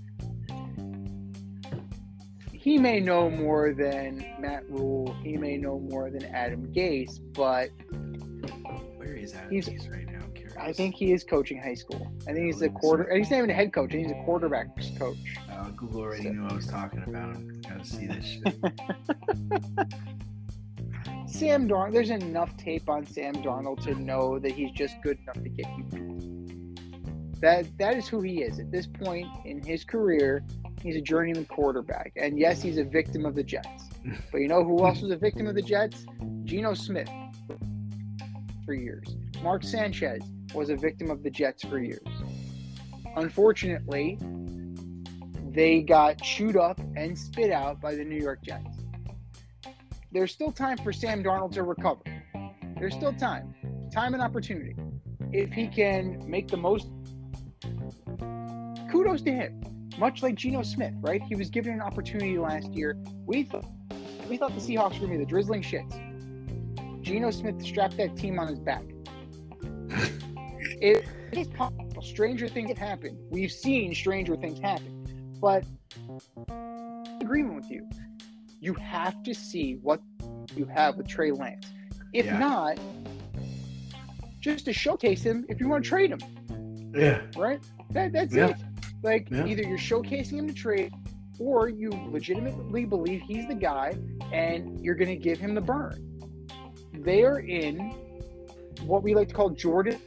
He 2.52 2.78
may 2.78 2.98
know 2.98 3.30
more 3.30 3.72
than 3.72 4.26
Matt 4.40 4.68
Rhule. 4.68 5.14
He 5.22 5.36
may 5.36 5.56
know 5.56 5.78
more 5.78 6.10
than 6.10 6.24
Adam 6.24 6.66
Gase, 6.74 7.20
but 7.32 7.70
Where 8.96 9.14
is 9.14 9.34
Adam 9.34 9.50
Gase 9.52 9.88
right 9.90 10.04
now? 10.06 10.24
I'm 10.24 10.32
curious. 10.32 10.56
I 10.58 10.72
think 10.72 10.96
he 10.96 11.12
is 11.12 11.22
coaching 11.22 11.62
high 11.62 11.74
school. 11.74 12.10
I 12.28 12.32
think 12.32 12.46
he's 12.46 12.62
a 12.62 12.68
quarter. 12.68 13.08
He's 13.14 13.30
not 13.30 13.38
even 13.38 13.50
a 13.50 13.54
head 13.54 13.72
coach. 13.72 13.92
He's 13.92 14.10
a 14.10 14.14
quarterbacks 14.14 14.98
coach. 14.98 15.16
Uh, 15.48 15.68
Google 15.76 16.00
already 16.00 16.28
knew 16.28 16.44
I 16.44 16.54
was 16.54 16.66
talking 16.66 17.04
about 17.06 17.36
him. 17.36 17.62
Gotta 17.68 17.84
see 17.84 18.08
this 18.08 18.24
shit. 18.26 18.56
Sam 21.26 21.68
Darnold. 21.68 21.92
There's 21.92 22.10
enough 22.10 22.56
tape 22.56 22.88
on 22.88 23.06
Sam 23.06 23.34
Darnold 23.34 23.82
to 23.84 23.94
know 23.94 24.38
that 24.38 24.52
he's 24.52 24.70
just 24.70 24.94
good 25.02 25.18
enough 25.22 25.42
to 25.42 25.48
get 25.48 25.66
you 25.76 25.84
beat. 25.84 27.40
That 27.40 27.66
that 27.78 27.96
is 27.96 28.08
who 28.08 28.20
he 28.22 28.42
is 28.42 28.58
at 28.58 28.70
this 28.70 28.86
point 28.86 29.28
in 29.44 29.62
his 29.62 29.84
career. 29.84 30.44
He's 30.82 30.96
a 30.96 31.00
journeyman 31.00 31.46
quarterback, 31.46 32.12
and 32.16 32.38
yes, 32.38 32.62
he's 32.62 32.78
a 32.78 32.84
victim 32.84 33.24
of 33.24 33.34
the 33.34 33.42
Jets. 33.42 33.84
But 34.30 34.38
you 34.38 34.46
know 34.46 34.62
who 34.62 34.86
else 34.86 35.00
was 35.00 35.10
a 35.10 35.16
victim 35.16 35.48
of 35.48 35.56
the 35.56 35.62
Jets? 35.62 36.06
Geno 36.44 36.74
Smith 36.74 37.10
for 38.64 38.72
years. 38.72 39.16
Mark 39.42 39.64
Sanchez 39.64 40.22
was 40.54 40.70
a 40.70 40.76
victim 40.76 41.10
of 41.10 41.24
the 41.24 41.30
Jets 41.30 41.64
for 41.64 41.80
years. 41.80 42.06
Unfortunately, 43.16 44.16
they 45.50 45.80
got 45.80 46.20
chewed 46.20 46.56
up 46.56 46.78
and 46.96 47.18
spit 47.18 47.50
out 47.50 47.80
by 47.80 47.96
the 47.96 48.04
New 48.04 48.20
York 48.20 48.42
Jets. 48.44 48.75
There's 50.16 50.32
still 50.32 50.50
time 50.50 50.78
for 50.78 50.94
Sam 50.94 51.22
Darnold 51.22 51.52
to 51.52 51.62
recover. 51.62 52.00
There's 52.78 52.94
still 52.94 53.12
time, 53.12 53.54
time 53.92 54.14
and 54.14 54.22
opportunity. 54.22 54.74
if 55.30 55.52
he 55.52 55.68
can 55.68 56.22
make 56.26 56.48
the 56.48 56.56
most, 56.56 56.88
kudos 58.90 59.20
to 59.24 59.30
him. 59.30 59.60
Much 59.98 60.22
like 60.22 60.34
Geno 60.34 60.62
Smith, 60.62 60.94
right? 61.02 61.22
He 61.22 61.34
was 61.34 61.50
given 61.50 61.74
an 61.74 61.82
opportunity 61.82 62.38
last 62.38 62.72
year. 62.72 62.96
We 63.26 63.42
thought 63.42 63.66
we 64.26 64.38
thought 64.38 64.54
the 64.54 64.60
Seahawks 64.62 64.94
were 64.94 65.06
gonna 65.06 65.18
be 65.18 65.24
the 65.24 65.26
drizzling 65.26 65.60
shits. 65.60 65.92
Geno 67.02 67.30
Smith 67.30 67.62
strapped 67.62 67.98
that 67.98 68.16
team 68.16 68.38
on 68.38 68.48
his 68.48 68.58
back. 68.58 68.84
it 70.80 71.04
is 71.32 71.48
possible. 71.48 72.00
Stranger 72.00 72.48
things 72.48 72.70
have 72.70 72.78
happened. 72.78 73.18
We've 73.28 73.52
seen 73.52 73.94
stranger 73.94 74.34
things 74.34 74.60
happen. 74.60 75.36
But 75.42 75.66
agreement 77.20 77.56
with 77.56 77.70
you. 77.70 77.86
You 78.60 78.74
have 78.74 79.22
to 79.24 79.34
see 79.34 79.74
what 79.82 80.00
you 80.54 80.64
have 80.66 80.96
with 80.96 81.06
Trey 81.08 81.30
Lance. 81.32 81.66
If 82.12 82.26
Yeah. 82.26 82.38
not, 82.38 82.78
just 84.40 84.64
to 84.66 84.72
showcase 84.72 85.22
him 85.22 85.44
if 85.48 85.60
you 85.60 85.68
want 85.68 85.84
to 85.84 85.88
trade 85.88 86.10
him, 86.10 86.92
Yeah. 86.94 87.22
right? 87.36 87.60
That, 87.90 88.12
that's 88.12 88.34
Yeah. 88.34 88.48
it. 88.50 88.56
Like 89.02 89.30
Yeah. 89.30 89.46
either 89.46 89.62
you're 89.62 89.78
showcasing 89.78 90.38
him 90.38 90.46
to 90.48 90.54
trade 90.54 90.92
or 91.38 91.68
you 91.68 91.90
legitimately 91.90 92.86
believe 92.86 93.20
he's 93.22 93.46
the 93.46 93.54
guy 93.54 93.94
and 94.32 94.80
you're 94.80 94.94
going 94.94 95.10
to 95.10 95.16
give 95.16 95.38
him 95.38 95.54
the 95.54 95.60
burn. 95.60 96.02
They 96.94 97.24
are 97.24 97.40
in 97.40 97.78
what 98.86 99.02
we 99.02 99.14
like 99.14 99.28
to 99.28 99.34
call 99.34 99.50
Jordan, 99.50 99.98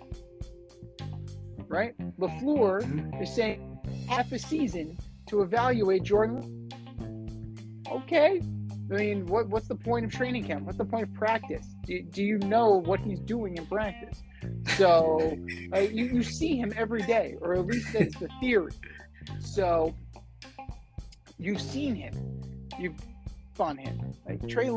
right? 1.67 1.95
LaFleur 2.17 2.81
Mhm. 2.81 3.21
is 3.21 3.31
saying 3.33 3.61
half 4.07 4.31
a 4.31 4.39
season 4.39 4.97
to 5.27 5.41
evaluate 5.41 6.03
Jordan. 6.03 6.58
Okay. 7.91 8.41
I 8.91 8.95
mean, 8.95 9.25
what, 9.27 9.47
what's 9.49 9.67
the 9.67 9.75
point 9.75 10.05
of 10.05 10.11
training 10.11 10.45
camp? 10.45 10.65
What's 10.65 10.77
the 10.77 10.85
point 10.85 11.03
of 11.03 11.13
practice? 11.13 11.65
Do, 11.85 12.01
do 12.01 12.23
you 12.23 12.39
know 12.39 12.81
what 12.81 12.99
he's 12.99 13.19
doing 13.19 13.57
in 13.57 13.65
practice? 13.67 14.23
So 14.77 15.37
uh, 15.75 15.79
you, 15.79 16.05
you 16.05 16.23
see 16.23 16.57
him 16.57 16.73
every 16.75 17.03
day, 17.03 17.35
or 17.41 17.53
at 17.53 17.65
least 17.65 17.93
that's 17.93 18.17
the 18.17 18.29
theory. 18.39 18.71
So 19.39 19.95
you've 21.37 21.61
seen 21.61 21.95
him. 21.95 22.41
You've 22.79 22.95
on 23.59 23.77
him. 23.77 24.13
Like 24.25 24.47
Trey 24.47 24.69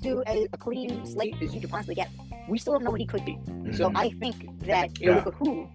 do 0.00 0.22
a, 0.26 0.46
a 0.52 0.56
clean 0.56 1.04
slate 1.06 1.34
as 1.42 1.54
you 1.54 1.60
could 1.60 1.70
possibly 1.70 1.94
get. 1.94 2.08
We 2.48 2.58
still 2.58 2.74
don't 2.74 2.84
know 2.84 2.90
what 2.90 3.00
he 3.00 3.06
could 3.06 3.24
be. 3.24 3.38
So. 3.72 3.90
I 3.94 4.10
think 4.10 4.48
that 4.60 4.90
it 4.92 5.00
Yeah. 5.00 5.14
would 5.16 5.24
behoove 5.24 5.68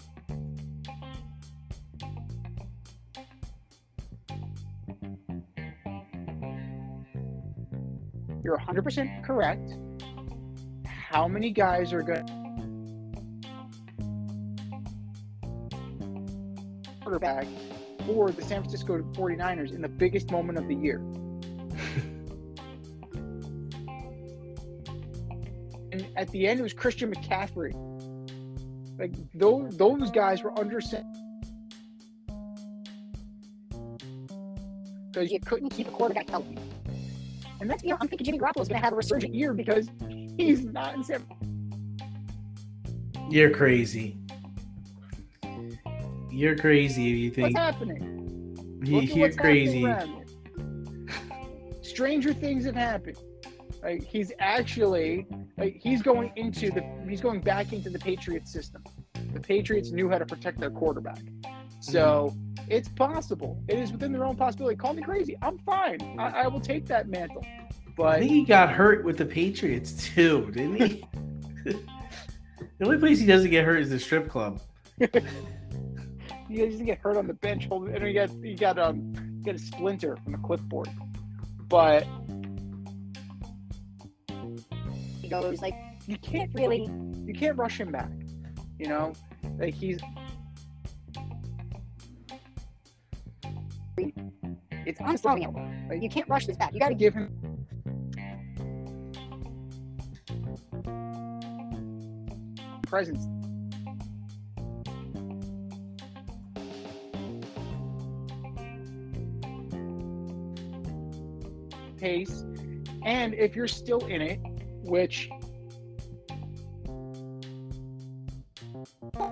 You're 8.43 8.57
100% 8.57 9.23
correct. 9.23 9.77
How 10.85 11.27
many 11.27 11.51
guys 11.51 11.93
are 11.93 12.01
going 12.01 12.27
quarterback 17.01 17.47
for 18.05 18.31
the 18.31 18.41
San 18.41 18.61
Francisco 18.61 19.01
49ers 19.13 19.73
in 19.73 19.81
the 19.81 19.87
biggest 19.87 20.29
moment 20.31 20.57
of 20.57 20.67
the 20.67 20.75
year? 20.75 20.97
and 25.91 26.05
at 26.17 26.29
the 26.31 26.47
end, 26.47 26.59
it 26.59 26.63
was 26.63 26.73
Christian 26.73 27.13
McCaffrey. 27.13 27.73
Like 28.99 29.13
those 29.33 29.75
those 29.77 30.11
guys 30.11 30.43
were 30.43 30.57
under 30.59 30.79
because 35.13 35.31
you 35.31 35.39
couldn't 35.39 35.69
keep 35.69 35.87
a 35.87 35.91
quarterback 35.91 36.29
healthy. 36.29 36.57
And 37.63 37.71
that's 37.71 37.81
you 37.81 37.91
know 37.91 37.97
I'm 38.01 38.09
thinking 38.09 38.25
Jimmy 38.25 38.39
Garoppolo 38.39 38.61
is 38.63 38.67
going 38.67 38.81
to 38.81 38.83
have 38.83 38.91
a 38.91 38.97
resurgent 38.97 39.33
year 39.33 39.53
because 39.53 39.87
he's 40.35 40.65
not 40.65 40.95
in 40.95 41.01
San. 41.01 41.25
You're 43.29 43.51
crazy. 43.51 44.17
You're 46.29 46.57
crazy 46.57 47.09
if 47.13 47.17
you 47.37 47.43
What's 47.43 47.53
think 47.53 47.57
happening? 47.57 48.81
You, 48.83 48.95
Look 48.97 49.15
you're 49.15 49.27
what's 49.27 49.37
happening 49.37 49.37
crazy. 49.37 49.85
around. 49.85 50.25
Stranger 51.81 52.33
things 52.33 52.65
have 52.65 52.75
happened. 52.75 53.17
Like 53.81 54.03
he's 54.03 54.33
actually 54.39 55.25
like 55.57 55.77
he's 55.81 56.01
going 56.01 56.33
into 56.35 56.69
the 56.69 56.83
he's 57.07 57.21
going 57.21 57.39
back 57.39 57.71
into 57.71 57.89
the 57.89 57.99
Patriots 57.99 58.51
system. 58.51 58.83
The 59.33 59.39
Patriots 59.39 59.91
knew 59.91 60.09
how 60.09 60.17
to 60.17 60.25
protect 60.25 60.59
their 60.59 60.69
quarterback. 60.69 61.21
So 61.79 62.35
it's 62.69 62.89
possible. 62.89 63.61
It 63.67 63.77
is 63.79 63.91
within 63.91 64.11
their 64.11 64.25
own 64.25 64.35
possibility. 64.35 64.75
Call 64.75 64.93
me 64.93 65.01
crazy. 65.01 65.37
I'm 65.41 65.57
fine. 65.59 66.17
I, 66.19 66.43
I 66.43 66.47
will 66.47 66.59
take 66.61 66.85
that 66.87 67.09
mantle. 67.09 67.45
I 67.45 67.67
But 67.95 68.19
think 68.19 68.31
he 68.31 68.43
got 68.43 68.69
hurt 68.71 69.03
with 69.03 69.17
the 69.17 69.25
Patriots 69.25 70.09
too, 70.13 70.49
didn't 70.51 70.75
he? 70.75 71.05
the 71.63 72.85
only 72.85 72.97
place 72.97 73.19
he 73.19 73.25
doesn't 73.25 73.51
get 73.51 73.65
hurt 73.65 73.81
is 73.81 73.89
the 73.89 73.99
strip 73.99 74.29
club. 74.29 74.61
he 74.99 76.57
doesn't 76.57 76.85
get 76.85 76.99
hurt 76.99 77.17
on 77.17 77.27
the 77.27 77.33
bench. 77.33 77.67
Holding, 77.67 77.95
and 77.95 78.05
he 78.05 78.13
got 78.13 78.29
he 78.41 78.55
got 78.55 78.79
um 78.79 79.13
he 79.39 79.45
got 79.45 79.55
a 79.55 79.59
splinter 79.59 80.17
from 80.17 80.33
the 80.33 80.37
clipboard. 80.39 80.89
But 81.67 82.07
he 85.21 85.27
goes 85.27 85.61
like 85.61 85.75
you 86.07 86.17
can't 86.17 86.51
really 86.53 86.89
you 87.25 87.33
can't 87.33 87.57
rush 87.57 87.79
him 87.79 87.91
back. 87.91 88.11
You 88.79 88.87
know, 88.87 89.13
like 89.57 89.73
he's 89.73 89.99
it's 94.85 94.99
unstoppable. 94.99 95.67
You 95.99 96.09
can't 96.09 96.27
rush 96.27 96.45
this 96.45 96.57
back. 96.57 96.73
You 96.73 96.79
got 96.79 96.89
to 96.89 96.95
give 96.95 97.13
him 97.13 97.31
presence. 102.87 103.27
Pace, 111.97 112.43
and 113.03 113.33
if 113.33 113.55
you're 113.55 113.67
still 113.67 114.05
in 114.07 114.21
it, 114.21 114.39
which 114.83 115.29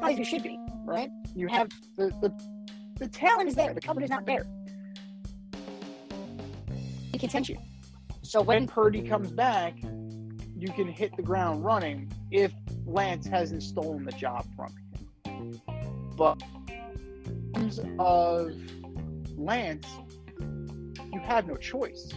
you 0.10 0.24
should 0.24 0.44
be, 0.44 0.58
right? 0.86 1.10
you 1.36 1.48
have 1.48 1.70
the, 1.98 2.08
the 2.22 2.32
The 2.98 3.08
talent 3.08 3.50
is 3.50 3.56
there. 3.56 3.74
The 3.74 3.82
is 4.04 4.10
not 4.10 4.26
there. 4.26 4.46
The 7.12 7.18
contention. 7.20 7.58
So 8.22 8.42
when 8.42 8.68
Purdy 8.68 9.02
comes 9.02 9.32
back, 9.32 9.76
you 9.82 10.72
can 10.76 10.88
hit 10.88 11.16
the 11.18 11.24
ground 11.24 11.66
running 11.66 12.12
if 12.30 12.54
Lance 12.86 13.26
hasn't 13.28 13.64
stolen 13.64 14.06
the 14.06 14.12
job 14.12 14.46
from 14.56 14.74
him. 15.26 15.62
But 16.16 16.42
in 16.70 17.52
terms 17.54 17.80
of 18.00 18.54
Lance, 19.38 19.88
you 20.40 21.20
have 21.20 21.48
no 21.48 21.56
choice, 21.56 22.12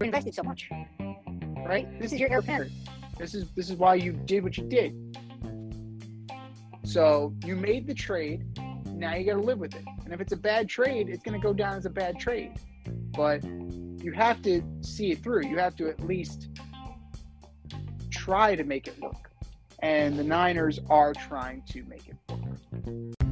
We 0.00 0.06
invested 0.06 0.34
so 0.34 0.42
much. 0.42 0.68
right? 1.64 1.88
This 1.98 2.12
is 2.12 2.20
your 2.20 2.30
air 2.30 2.42
parent. 2.42 2.72
This 3.16 3.34
is 3.34 3.50
this 3.52 3.70
is 3.70 3.76
why 3.76 3.94
you 3.94 4.12
did 4.12 4.42
what 4.42 4.58
you 4.58 4.64
did. 4.64 4.92
So 6.84 7.32
you 7.44 7.56
made 7.56 7.86
the 7.86 7.94
trade. 7.94 8.44
Now 8.96 9.14
you 9.14 9.26
got 9.26 9.34
to 9.34 9.40
live 9.40 9.58
with 9.58 9.74
it. 9.74 9.84
And 10.04 10.14
if 10.14 10.20
it's 10.20 10.32
a 10.32 10.36
bad 10.36 10.68
trade, 10.68 11.08
it's 11.08 11.22
going 11.22 11.38
to 11.38 11.44
go 11.44 11.52
down 11.52 11.76
as 11.76 11.84
a 11.84 11.90
bad 11.90 12.18
trade. 12.18 12.52
But 13.16 13.44
you 13.44 14.12
have 14.12 14.40
to 14.42 14.62
see 14.82 15.10
it 15.10 15.22
through. 15.22 15.46
You 15.46 15.58
have 15.58 15.76
to 15.76 15.88
at 15.88 16.00
least 16.00 16.48
try 18.10 18.54
to 18.54 18.64
make 18.64 18.86
it 18.86 18.98
work. 19.00 19.30
And 19.80 20.16
the 20.16 20.24
Niners 20.24 20.78
are 20.88 21.12
trying 21.12 21.62
to 21.70 21.82
make 21.84 22.08
it 22.08 22.16
work. 22.28 23.24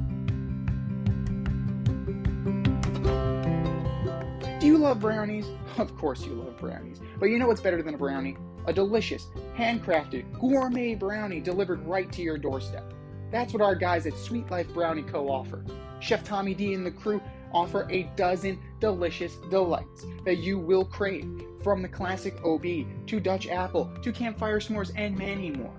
Do 4.60 4.66
you 4.66 4.78
love 4.78 5.00
brownies? 5.00 5.46
Of 5.78 5.96
course 5.96 6.22
you 6.26 6.34
love 6.34 6.58
brownies. 6.58 7.00
But 7.18 7.30
you 7.30 7.38
know 7.38 7.46
what's 7.46 7.62
better 7.62 7.82
than 7.82 7.94
a 7.94 7.98
brownie? 7.98 8.36
A 8.66 8.74
delicious, 8.74 9.26
handcrafted, 9.56 10.38
gourmet 10.38 10.94
brownie 10.94 11.40
delivered 11.40 11.82
right 11.86 12.12
to 12.12 12.20
your 12.20 12.36
doorstep. 12.36 12.92
That's 13.32 13.54
what 13.54 13.62
our 13.62 13.74
guys 13.74 14.06
at 14.06 14.16
Sweet 14.16 14.50
Life 14.50 14.72
Brownie 14.74 15.02
Co. 15.02 15.28
offer. 15.28 15.64
Chef 16.00 16.22
Tommy 16.22 16.54
D 16.54 16.74
and 16.74 16.84
the 16.84 16.90
crew 16.90 17.20
offer 17.52 17.88
a 17.90 18.04
dozen 18.14 18.58
delicious 18.78 19.36
delights 19.50 20.04
that 20.24 20.38
you 20.38 20.58
will 20.58 20.84
crave, 20.84 21.42
from 21.62 21.80
the 21.80 21.88
classic 21.88 22.34
OB 22.44 22.64
to 23.06 23.20
Dutch 23.20 23.48
apple 23.48 23.90
to 24.02 24.12
campfire 24.12 24.60
s'mores 24.60 24.92
and 24.96 25.16
many 25.16 25.50
more. 25.50 25.72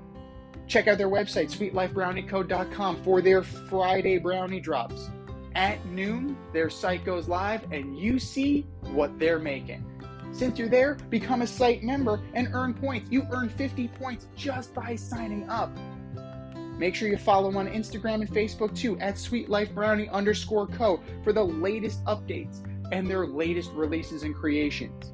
Check 0.67 0.87
out 0.87 0.97
their 0.97 1.09
website, 1.09 1.51
sweetlifebrownieco.com, 1.51 3.03
for 3.03 3.21
their 3.21 3.43
Friday 3.43 4.17
brownie 4.17 4.61
drops. 4.61 5.09
At 5.55 5.85
noon, 5.87 6.37
their 6.53 6.69
site 6.69 7.05
goes 7.05 7.27
live 7.27 7.71
and 7.71 7.99
you 7.99 8.17
see 8.17 8.65
what 8.81 9.19
they're 9.19 9.39
making. 9.39 9.85
Since 10.31 10.57
you're 10.57 10.69
there, 10.69 10.95
become 11.11 11.43
a 11.43 11.47
site 11.47 11.83
member 11.83 12.19
and 12.33 12.49
earn 12.53 12.73
points. 12.73 13.11
You 13.11 13.27
earn 13.31 13.49
50 13.49 13.89
points 13.89 14.27
just 14.35 14.73
by 14.73 14.95
signing 14.95 15.47
up. 15.49 15.69
Make 16.77 16.95
sure 16.95 17.07
you 17.07 17.17
follow 17.17 17.55
on 17.57 17.67
Instagram 17.67 18.21
and 18.21 18.29
Facebook 18.29 18.75
too 18.75 18.99
at 18.99 19.17
Sweet 19.17 19.49
Life 19.49 19.73
Brownie 19.73 20.09
underscore 20.09 20.67
co 20.67 21.01
for 21.23 21.33
the 21.33 21.43
latest 21.43 22.03
updates 22.05 22.61
and 22.91 23.07
their 23.07 23.25
latest 23.25 23.71
releases 23.71 24.23
and 24.23 24.35
creations. 24.35 25.13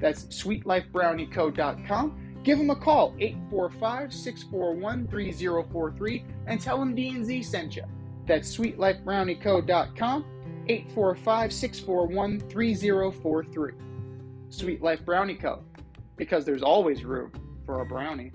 That's 0.00 0.24
sweetlifebrownieco.com. 0.24 2.26
Give 2.42 2.58
them 2.58 2.70
a 2.70 2.76
call, 2.76 3.14
845 3.18 4.14
641 4.14 5.06
3043, 5.08 6.24
and 6.46 6.60
tell 6.60 6.78
them 6.78 6.94
D&Z 6.94 7.42
sent 7.42 7.76
you. 7.76 7.84
That's 8.26 8.56
sweetlifebrownieco.com, 8.56 10.24
845 10.68 11.52
641 11.52 12.40
3043. 12.40 13.72
Sweet 14.48 14.82
Life 14.82 15.04
Brownie 15.04 15.34
Co. 15.34 15.62
Because 16.16 16.44
there's 16.44 16.62
always 16.62 17.04
room 17.04 17.32
for 17.66 17.82
a 17.82 17.86
brownie. 17.86 18.32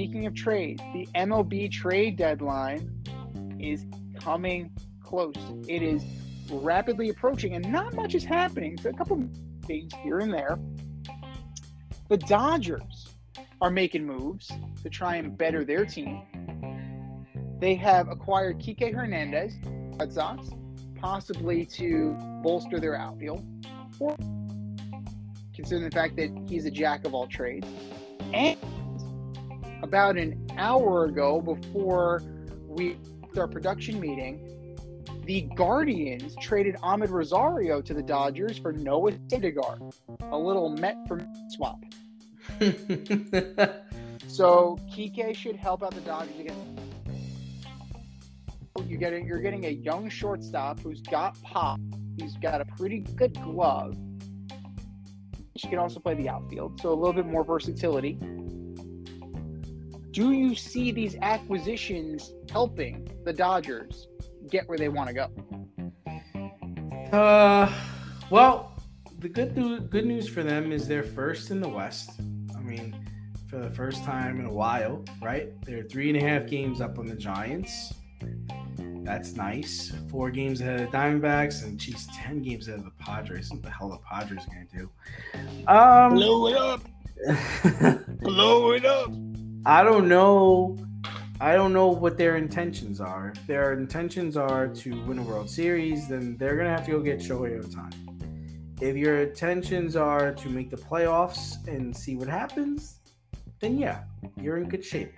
Speaking 0.00 0.24
of 0.24 0.34
trades, 0.34 0.82
the 0.94 1.06
MLB 1.14 1.70
trade 1.70 2.16
deadline 2.16 2.90
is 3.60 3.84
coming 4.18 4.70
close. 5.04 5.34
It 5.68 5.82
is 5.82 6.02
rapidly 6.50 7.10
approaching, 7.10 7.54
and 7.54 7.70
not 7.70 7.92
much 7.92 8.14
is 8.14 8.24
happening. 8.24 8.78
So 8.78 8.88
a 8.88 8.92
couple 8.94 9.22
things 9.66 9.92
here 10.02 10.20
and 10.20 10.32
there. 10.32 10.58
The 12.08 12.16
Dodgers 12.16 13.08
are 13.60 13.68
making 13.68 14.06
moves 14.06 14.50
to 14.82 14.88
try 14.88 15.16
and 15.16 15.36
better 15.36 15.66
their 15.66 15.84
team. 15.84 16.22
They 17.58 17.74
have 17.74 18.08
acquired 18.08 18.58
Kike 18.58 18.94
Hernandez, 18.94 19.52
Red 19.98 20.14
Sox, 20.14 20.48
possibly 20.98 21.66
to 21.66 22.16
bolster 22.42 22.80
their 22.80 22.96
outfield, 22.96 23.44
or 23.98 24.16
considering 25.54 25.84
the 25.84 25.94
fact 25.94 26.16
that 26.16 26.30
he's 26.48 26.64
a 26.64 26.70
jack 26.70 27.04
of 27.04 27.12
all 27.12 27.26
trades. 27.26 27.66
And 28.32 28.56
about 29.82 30.16
an 30.16 30.50
hour 30.56 31.04
ago, 31.06 31.40
before 31.40 32.22
we 32.66 32.96
our 33.36 33.46
production 33.46 34.00
meeting, 34.00 34.76
the 35.24 35.42
Guardians 35.54 36.34
traded 36.40 36.74
Amed 36.76 37.10
Rosario 37.10 37.80
to 37.80 37.94
the 37.94 38.02
Dodgers 38.02 38.58
for 38.58 38.72
Noah 38.72 39.12
Syndergaard, 39.12 39.94
a 40.32 40.36
little 40.36 40.70
Met 40.70 40.96
for 41.06 41.24
swap. 41.50 41.84
So 44.30 44.78
Kike 44.88 45.34
should 45.34 45.56
help 45.56 45.82
out 45.82 45.92
the 45.92 46.00
Dodgers 46.02 46.38
again. 46.38 46.78
You're 48.86 48.98
getting 48.98 49.26
you're 49.26 49.40
getting 49.40 49.66
a 49.66 49.70
young 49.70 50.08
shortstop 50.08 50.78
who's 50.80 51.00
got 51.02 51.40
pop. 51.42 51.80
He's 52.16 52.36
got 52.36 52.60
a 52.60 52.64
pretty 52.64 53.00
good 53.00 53.34
glove. 53.42 53.96
She 55.56 55.68
can 55.68 55.78
also 55.78 55.98
play 55.98 56.14
the 56.14 56.28
outfield, 56.28 56.80
so 56.80 56.92
a 56.92 56.94
little 56.94 57.12
bit 57.12 57.26
more 57.26 57.44
versatility. 57.44 58.18
Do 60.12 60.32
you 60.32 60.56
see 60.56 60.90
these 60.90 61.16
acquisitions 61.22 62.32
helping 62.50 63.08
the 63.24 63.32
Dodgers 63.32 64.08
get 64.50 64.68
where 64.68 64.76
they 64.76 64.88
want 64.88 65.08
to 65.08 65.14
go? 65.14 65.28
Uh, 67.16 67.72
well, 68.28 68.76
the 69.20 69.28
good 69.28 69.56
news, 69.56 69.82
good 69.88 70.06
news 70.06 70.28
for 70.28 70.42
them 70.42 70.72
is 70.72 70.88
they're 70.88 71.04
first 71.04 71.50
in 71.50 71.60
the 71.60 71.68
West. 71.68 72.10
I 72.56 72.60
mean, 72.60 73.08
for 73.48 73.58
the 73.58 73.70
first 73.70 74.04
time 74.04 74.40
in 74.40 74.46
a 74.46 74.52
while, 74.52 75.04
right? 75.22 75.52
They're 75.62 75.84
three 75.84 76.08
and 76.08 76.18
a 76.18 76.28
half 76.28 76.48
games 76.48 76.80
up 76.80 76.98
on 76.98 77.06
the 77.06 77.14
Giants. 77.16 77.92
That's 79.02 79.34
nice. 79.34 79.92
Four 80.10 80.30
games 80.30 80.60
ahead 80.60 80.80
of 80.80 80.90
the 80.90 80.96
Diamondbacks, 80.96 81.64
and 81.64 81.80
she's 81.80 82.06
ten 82.08 82.42
games 82.42 82.66
ahead 82.66 82.80
of 82.80 82.84
the 82.84 82.92
Padres. 82.98 83.50
What 83.50 83.62
the 83.62 83.70
hell 83.70 83.90
the 83.90 83.98
Padres 83.98 84.44
are 84.44 84.54
gonna 84.54 84.66
do? 84.72 84.90
Um, 85.68 86.14
Blow 86.14 86.46
it 86.48 86.56
up! 86.56 88.06
Blow 88.20 88.72
it 88.72 88.84
up! 88.84 89.12
I 89.66 89.82
don't 89.82 90.08
know. 90.08 90.78
I 91.38 91.54
don't 91.54 91.72
know 91.72 91.88
what 91.88 92.16
their 92.16 92.36
intentions 92.36 93.00
are. 93.00 93.32
If 93.34 93.46
their 93.46 93.72
intentions 93.72 94.36
are 94.36 94.68
to 94.68 95.04
win 95.04 95.18
a 95.18 95.22
World 95.22 95.50
Series, 95.50 96.08
then 96.08 96.36
they're 96.38 96.56
gonna 96.56 96.70
have 96.70 96.84
to 96.86 96.92
go 96.92 97.00
get 97.00 97.18
Shohei 97.18 97.62
Ohtani. 97.62 98.80
If 98.80 98.96
your 98.96 99.18
intentions 99.22 99.96
are 99.96 100.32
to 100.32 100.48
make 100.48 100.70
the 100.70 100.76
playoffs 100.76 101.66
and 101.68 101.94
see 101.94 102.16
what 102.16 102.28
happens, 102.28 103.00
then 103.60 103.76
yeah, 103.76 104.04
you're 104.36 104.56
in 104.56 104.68
good 104.68 104.84
shape. 104.84 105.12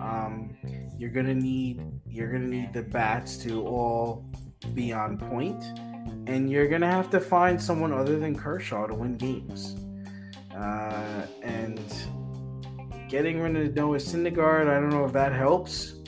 Um, 0.00 0.56
you're 0.96 1.10
gonna 1.10 1.34
need 1.34 1.82
you're 2.06 2.30
gonna 2.30 2.46
need 2.46 2.72
the 2.72 2.82
bats 2.82 3.36
to 3.38 3.66
all 3.66 4.24
be 4.74 4.92
on 4.92 5.18
point, 5.18 5.62
and 6.28 6.48
you're 6.48 6.68
gonna 6.68 6.90
have 6.90 7.10
to 7.10 7.20
find 7.20 7.60
someone 7.60 7.92
other 7.92 8.18
than 8.18 8.36
Kershaw 8.36 8.86
to 8.86 8.94
win 8.94 9.16
games. 9.16 9.76
Uh, 10.54 11.26
and 11.42 11.80
getting 13.14 13.40
rid 13.40 13.54
of 13.54 13.76
Noah 13.76 13.98
Syndergaard, 13.98 14.66
I 14.68 14.80
don't 14.80 14.90
know 14.90 15.04
if 15.04 15.12
that 15.12 15.32
helps. 15.32 16.00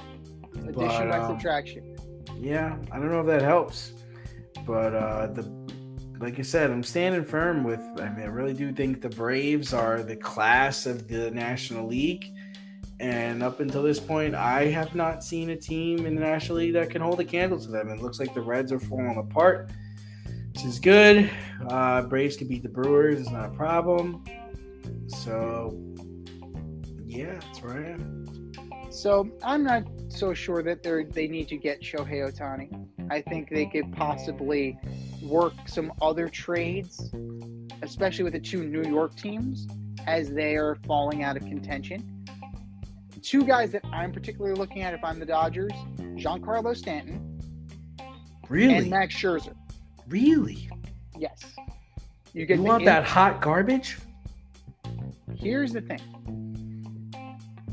Addition 0.54 0.74
But, 0.74 1.08
by 1.08 1.18
um, 1.18 1.30
subtraction. 1.30 1.96
Yeah, 2.40 2.76
I 2.90 2.98
don't 2.98 3.12
know 3.12 3.20
if 3.20 3.26
that 3.28 3.42
helps, 3.42 3.92
but 4.66 4.92
uh, 4.92 5.28
the 5.28 5.48
like 6.18 6.40
I 6.40 6.42
said, 6.42 6.72
I'm 6.72 6.82
standing 6.82 7.24
firm 7.24 7.62
with. 7.62 7.78
I 8.00 8.08
mean, 8.08 8.22
I 8.22 8.26
really 8.26 8.54
do 8.54 8.72
think 8.72 9.02
the 9.02 9.08
Braves 9.08 9.72
are 9.72 10.02
the 10.02 10.16
class 10.16 10.84
of 10.84 11.06
the 11.06 11.30
National 11.30 11.86
League, 11.86 12.26
and 12.98 13.40
up 13.40 13.60
until 13.60 13.84
this 13.84 14.00
point, 14.00 14.34
I 14.34 14.64
have 14.64 14.96
not 14.96 15.22
seen 15.22 15.50
a 15.50 15.56
team 15.56 16.06
in 16.06 16.16
the 16.16 16.22
National 16.22 16.58
League 16.58 16.72
that 16.72 16.90
can 16.90 17.02
hold 17.02 17.20
a 17.20 17.24
candle 17.24 17.60
to 17.60 17.68
them. 17.68 17.88
It 17.88 18.02
looks 18.02 18.18
like 18.18 18.34
the 18.34 18.40
Reds 18.40 18.72
are 18.72 18.80
falling 18.80 19.16
apart, 19.16 19.70
which 20.52 20.64
is 20.64 20.80
good. 20.80 21.30
Uh, 21.68 22.02
Braves 22.02 22.36
can 22.36 22.48
beat 22.48 22.64
the 22.64 22.68
Brewers; 22.68 23.20
it's 23.20 23.30
not 23.30 23.50
a 23.50 23.54
problem. 23.54 24.24
So, 25.06 25.78
yeah, 27.16 27.40
that's 27.40 27.62
right. 27.62 27.98
So 28.90 29.30
I'm 29.42 29.62
not 29.62 29.84
so 30.08 30.34
sure 30.34 30.62
that 30.62 30.82
they 30.82 31.04
they 31.04 31.26
need 31.26 31.48
to 31.48 31.56
get 31.56 31.80
Shohei 31.80 32.30
Ohtani. 32.30 32.88
I 33.10 33.20
think 33.22 33.48
they 33.50 33.66
could 33.66 33.92
possibly 33.92 34.78
work 35.22 35.54
some 35.66 35.92
other 36.02 36.28
trades, 36.28 37.12
especially 37.82 38.24
with 38.24 38.34
the 38.34 38.40
two 38.40 38.64
New 38.64 38.82
York 38.82 39.16
teams, 39.16 39.66
as 40.06 40.30
they 40.30 40.56
are 40.56 40.76
falling 40.86 41.22
out 41.22 41.36
of 41.36 41.44
contention. 41.44 42.12
Two 43.22 43.44
guys 43.44 43.72
that 43.72 43.84
I'm 43.92 44.12
particularly 44.12 44.56
looking 44.56 44.82
at 44.82 44.94
if 44.94 45.02
I'm 45.02 45.18
the 45.18 45.26
Dodgers: 45.26 45.72
Giancarlo 45.98 46.76
Stanton 46.76 47.40
Really, 48.48 48.74
and 48.74 48.90
Max 48.90 49.14
Scherzer. 49.14 49.54
really, 50.06 50.68
Yes, 51.18 51.44
you 52.34 52.44
get 52.46 52.58
you 52.58 52.62
want 52.62 52.84
that 52.84 53.04
hot 53.04 53.40
garbage? 53.40 53.96
Here's 55.34 55.72
the 55.72 55.80
thing 55.80 56.00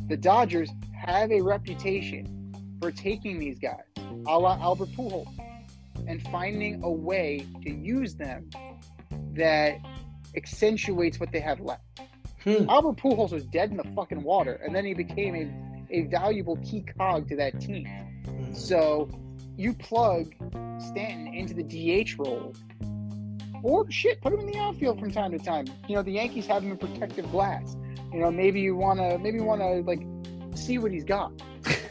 the 0.07 0.17
Dodgers 0.17 0.69
have 0.93 1.31
a 1.31 1.41
reputation 1.41 2.53
for 2.81 2.91
taking 2.91 3.39
these 3.39 3.59
guys, 3.59 3.83
a 4.27 4.37
la 4.37 4.57
Albert 4.61 4.89
Pujols, 4.89 5.27
and 6.07 6.21
finding 6.23 6.83
a 6.83 6.91
way 6.91 7.45
to 7.63 7.71
use 7.71 8.15
them 8.15 8.49
that 9.33 9.77
accentuates 10.35 11.19
what 11.19 11.31
they 11.31 11.39
have 11.39 11.59
left. 11.59 11.81
Hmm. 12.43 12.69
Albert 12.69 12.97
Pujols 12.97 13.31
was 13.31 13.45
dead 13.45 13.71
in 13.71 13.77
the 13.77 13.85
fucking 13.95 14.21
water, 14.21 14.59
and 14.65 14.75
then 14.75 14.85
he 14.85 14.93
became 14.93 15.35
a, 15.35 15.95
a 15.95 16.01
valuable 16.07 16.57
key 16.57 16.81
cog 16.97 17.29
to 17.29 17.35
that 17.37 17.61
team. 17.61 17.87
So 18.53 19.09
you 19.55 19.73
plug 19.73 20.33
Stanton 20.79 21.33
into 21.33 21.53
the 21.53 21.63
DH 21.63 22.19
role, 22.19 22.53
or 23.63 23.89
shit, 23.89 24.21
put 24.21 24.33
him 24.33 24.41
in 24.41 24.47
the 24.47 24.57
outfield 24.57 24.99
from 24.99 25.11
time 25.11 25.31
to 25.31 25.39
time. 25.39 25.67
You 25.87 25.95
know, 25.95 26.03
the 26.03 26.11
Yankees 26.11 26.45
have 26.47 26.63
him 26.63 26.71
in 26.71 26.77
protective 26.77 27.31
glass. 27.31 27.77
You 28.13 28.19
know, 28.19 28.31
maybe 28.31 28.61
you 28.61 28.75
wanna 28.75 29.17
maybe 29.17 29.37
you 29.37 29.43
wanna 29.43 29.81
like 29.81 30.05
see 30.55 30.77
what 30.77 30.91
he's 30.91 31.03
got. 31.03 31.31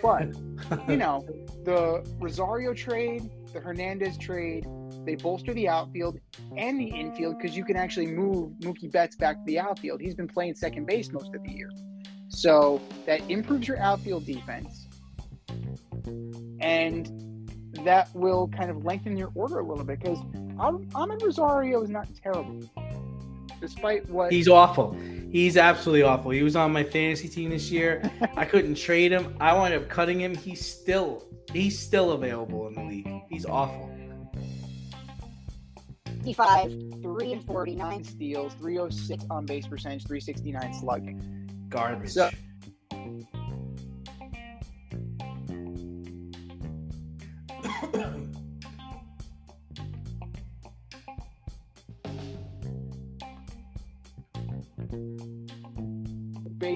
But 0.02 0.28
you 0.88 0.96
know, 0.96 1.26
the 1.64 2.06
Rosario 2.18 2.74
trade, 2.74 3.28
the 3.52 3.60
Hernandez 3.60 4.16
trade, 4.18 4.66
they 5.04 5.16
bolster 5.16 5.52
the 5.52 5.68
outfield 5.68 6.18
and 6.56 6.78
the 6.78 6.86
infield 6.86 7.38
because 7.38 7.56
you 7.56 7.64
can 7.64 7.76
actually 7.76 8.06
move 8.06 8.52
Mookie 8.60 8.90
Betts 8.90 9.16
back 9.16 9.36
to 9.36 9.42
the 9.46 9.58
outfield. 9.58 10.00
He's 10.00 10.14
been 10.14 10.28
playing 10.28 10.54
second 10.54 10.86
base 10.86 11.10
most 11.10 11.34
of 11.34 11.42
the 11.42 11.50
year. 11.50 11.70
So 12.28 12.80
that 13.06 13.28
improves 13.28 13.68
your 13.68 13.78
outfield 13.78 14.24
defense. 14.24 14.88
And 16.60 17.10
that 17.84 18.14
will 18.14 18.48
kind 18.48 18.70
of 18.70 18.84
lengthen 18.84 19.16
your 19.16 19.30
order 19.34 19.58
a 19.58 19.66
little 19.66 19.84
bit 19.84 19.98
because 20.00 20.18
Amed 20.56 21.22
Rosario 21.22 21.82
is 21.82 21.90
not 21.90 22.08
terrible. 22.22 22.60
Despite 23.60 24.08
what 24.08 24.32
He's 24.32 24.48
awful. 24.48 24.96
He's 25.32 25.56
absolutely 25.56 26.02
awful. 26.02 26.30
He 26.30 26.42
was 26.42 26.56
on 26.56 26.72
my 26.74 26.84
fantasy 26.84 27.26
team 27.26 27.48
this 27.48 27.70
year. 27.70 28.02
I 28.36 28.44
couldn't 28.44 28.74
trade 28.74 29.12
him. 29.12 29.34
I 29.40 29.54
wound 29.54 29.72
up 29.72 29.88
cutting 29.88 30.20
him. 30.20 30.34
He's 30.34 30.64
still 30.64 31.24
he's 31.54 31.78
still 31.78 32.12
available 32.12 32.68
in 32.68 32.74
the 32.74 32.84
league. 32.84 33.22
He's 33.30 33.46
awful. 33.46 33.88
55, 36.06 36.70
3 37.02 37.32
and 37.32 37.44
49 37.46 38.04
steals, 38.04 38.52
306 38.54 39.24
on 39.30 39.46
base 39.46 39.66
percentage, 39.66 40.06
369 40.06 40.74
slugging. 40.74 41.66
Garbage. 41.70 42.10
So- 42.10 42.30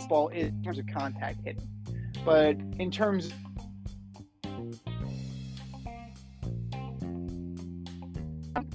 Baseball 0.06 0.28
is 0.28 0.50
in 0.50 0.62
terms 0.62 0.78
of 0.78 0.86
contact 0.86 1.40
hitting, 1.44 1.68
but 2.24 2.56
in 2.78 2.92
terms 2.92 3.32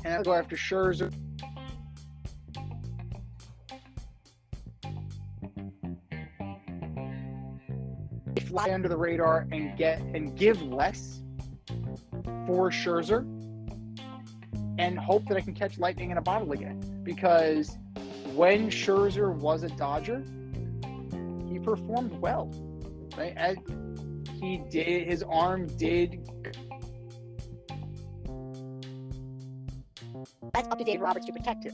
and 0.04 0.18
to 0.18 0.24
go 0.26 0.34
after 0.34 0.58
Scherzer. 0.58 1.14
Fly 8.48 8.74
under 8.74 8.90
the 8.90 8.98
radar 8.98 9.48
and 9.54 9.78
get 9.78 10.02
and 10.02 10.38
give 10.38 10.62
less 10.62 11.22
for 12.46 12.72
Scherzer 12.72 13.22
and 14.78 15.00
hope 15.00 15.26
that 15.30 15.38
I 15.38 15.40
can 15.40 15.54
catch 15.54 15.80
lightning 15.80 16.12
in 16.12 16.18
a 16.18 16.22
bottle 16.22 16.52
again. 16.52 16.82
Because 17.06 17.78
when 18.36 18.70
Scherzer 18.70 19.34
was 19.34 19.64
a 19.64 19.70
Dodger, 19.70 20.26
performed 21.64 22.14
well. 22.20 22.52
Right? 23.18 23.34
As 23.36 23.58
he 24.40 24.62
did, 24.70 25.08
his 25.08 25.24
arm 25.24 25.68
did 25.78 26.28
That's 30.54 30.68
up 30.68 30.78
to 30.78 30.84
Dave 30.84 31.02
Roberts 31.02 31.26
to 31.28 31.32
protect 31.32 31.64
him. 31.64 31.74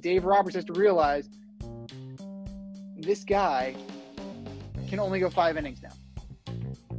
Dave 0.00 0.24
Roberts 0.24 0.56
has 0.56 0.64
to 0.66 0.72
realize 0.72 1.28
this 2.96 3.24
guy 3.24 3.74
can 4.88 4.98
only 5.00 5.20
go 5.20 5.30
five 5.30 5.56
innings 5.56 5.80
now. 5.82 5.92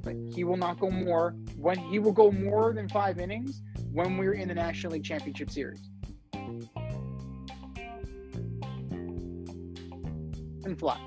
Like 0.04 0.18
he 0.34 0.44
will 0.44 0.58
not 0.58 0.80
go 0.80 0.90
more 0.90 1.36
when 1.58 1.78
he 1.78 2.00
will 2.00 2.14
go 2.14 2.32
more 2.32 2.74
than 2.74 2.88
five 2.88 3.20
innings 3.20 3.62
when 3.92 4.18
we're 4.18 4.34
in 4.34 4.48
the 4.48 4.56
National 4.56 4.94
League 4.94 5.04
Championship 5.04 5.50
Series. 5.50 5.90
And 10.64 10.78
fly. 10.78 11.00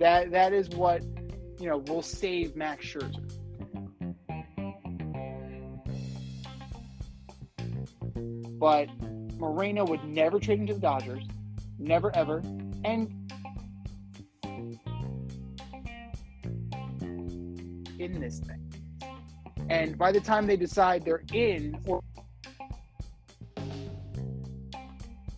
That 0.00 0.30
that 0.30 0.54
is 0.54 0.70
what 0.70 1.02
you 1.60 1.68
know 1.68 1.76
will 1.76 2.00
save 2.00 2.56
Max 2.56 2.86
Scherzer. 2.86 3.22
But 8.58 8.88
Moreno 9.36 9.84
would 9.84 10.02
never 10.04 10.40
trade 10.40 10.60
him 10.60 10.66
to 10.68 10.74
the 10.74 10.80
Dodgers. 10.80 11.22
Never 11.78 12.16
ever. 12.16 12.38
And 12.82 13.30
in 17.98 18.18
this 18.20 18.40
thing. 18.40 18.72
And 19.68 19.98
by 19.98 20.12
the 20.12 20.20
time 20.20 20.46
they 20.46 20.56
decide 20.56 21.04
they're 21.04 21.24
in 21.34 21.78
or 21.86 22.00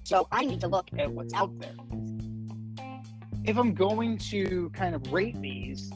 So 0.04 0.28
I 0.30 0.44
need 0.44 0.60
to 0.60 0.68
look 0.68 0.88
at 0.98 1.10
what's 1.10 1.34
out 1.34 1.58
there. 1.58 1.74
If 3.44 3.56
I'm 3.56 3.74
going 3.74 4.18
to 4.18 4.70
kind 4.70 4.94
of 4.94 5.12
rate 5.12 5.40
these, 5.40 5.90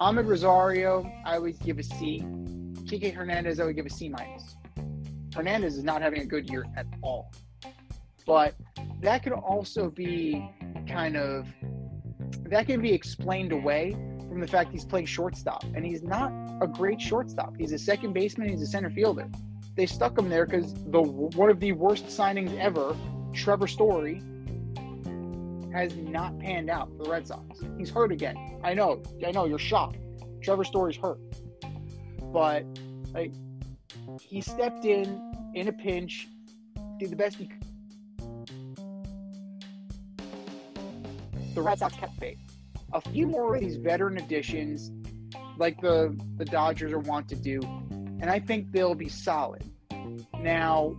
Amed 0.00 0.26
Rosario, 0.26 1.08
I 1.24 1.38
would 1.38 1.60
give 1.60 1.78
a 1.78 1.84
C. 1.84 2.24
Kike 2.86 3.14
Hernandez, 3.14 3.60
I 3.60 3.64
would 3.66 3.76
give 3.76 3.86
a 3.86 3.90
C 3.90 4.08
minus. 4.08 4.56
Hernandez 5.32 5.76
is 5.76 5.84
not 5.84 6.02
having 6.02 6.22
a 6.22 6.24
good 6.24 6.50
year 6.50 6.66
at 6.76 6.86
all. 7.02 7.32
But 8.26 8.56
that 9.00 9.22
could 9.22 9.32
also 9.32 9.90
be 9.90 10.44
kind 10.88 11.16
of 11.16 11.46
that 12.46 12.66
can 12.66 12.82
be 12.82 12.92
explained 12.92 13.52
away 13.52 13.92
from 14.28 14.40
the 14.40 14.48
fact 14.48 14.72
he's 14.72 14.84
playing 14.84 15.06
shortstop, 15.06 15.62
and 15.74 15.86
he's 15.86 16.02
not 16.02 16.32
a 16.60 16.66
great 16.66 17.00
shortstop. 17.00 17.54
He's 17.56 17.70
a 17.70 17.78
second 17.78 18.12
baseman. 18.12 18.48
He's 18.48 18.62
a 18.62 18.66
center 18.66 18.90
fielder. 18.90 19.28
They 19.76 19.86
stuck 19.86 20.18
him 20.18 20.28
there 20.28 20.46
because 20.46 20.74
the 20.74 21.00
one 21.00 21.48
of 21.48 21.60
the 21.60 21.72
worst 21.72 22.06
signings 22.06 22.58
ever, 22.58 22.96
Trevor 23.32 23.68
Story, 23.68 24.20
has 25.72 25.96
not 25.96 26.38
panned 26.38 26.70
out 26.70 26.90
for 26.96 27.04
the 27.04 27.10
Red 27.10 27.26
Sox. 27.26 27.60
He's 27.78 27.90
hurt 27.90 28.12
again. 28.12 28.60
I 28.62 28.74
know. 28.74 29.02
I 29.26 29.30
know. 29.30 29.44
You're 29.46 29.58
shocked. 29.58 29.98
Trevor 30.42 30.64
Story's 30.64 30.96
hurt, 30.96 31.18
but 32.32 32.64
like 33.12 33.32
he 34.20 34.40
stepped 34.40 34.84
in 34.84 35.52
in 35.54 35.68
a 35.68 35.72
pinch, 35.72 36.28
did 36.98 37.10
the 37.10 37.16
best 37.16 37.36
he 37.36 37.46
could. 37.46 37.64
The 41.54 41.62
Red 41.62 41.78
Sox 41.78 41.94
kept 41.94 42.14
faith. 42.18 42.38
A 42.92 43.00
few 43.00 43.26
more 43.26 43.54
of 43.54 43.60
these 43.60 43.76
veteran 43.76 44.18
additions, 44.18 44.90
like 45.58 45.80
the 45.80 46.18
the 46.36 46.44
Dodgers 46.44 46.92
are 46.92 46.98
want 47.00 47.28
to 47.28 47.36
do, 47.36 47.60
and 47.90 48.30
I 48.30 48.38
think 48.38 48.72
they'll 48.72 48.94
be 48.94 49.08
solid. 49.08 49.64
Now, 50.40 50.96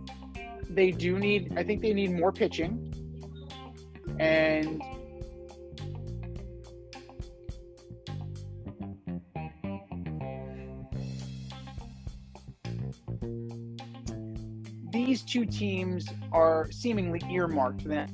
they 0.70 0.90
do 0.90 1.18
need. 1.18 1.52
I 1.56 1.64
think 1.64 1.82
they 1.82 1.92
need 1.92 2.12
more 2.12 2.32
pitching, 2.32 2.91
and 4.22 4.80
these 14.92 15.22
two 15.22 15.44
teams 15.44 16.06
are 16.30 16.70
seemingly 16.70 17.20
earmarked 17.28 17.82
for 17.82 17.88
that. 17.88 18.10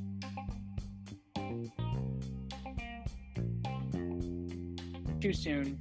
Too 5.21 5.35
soon. 5.35 5.79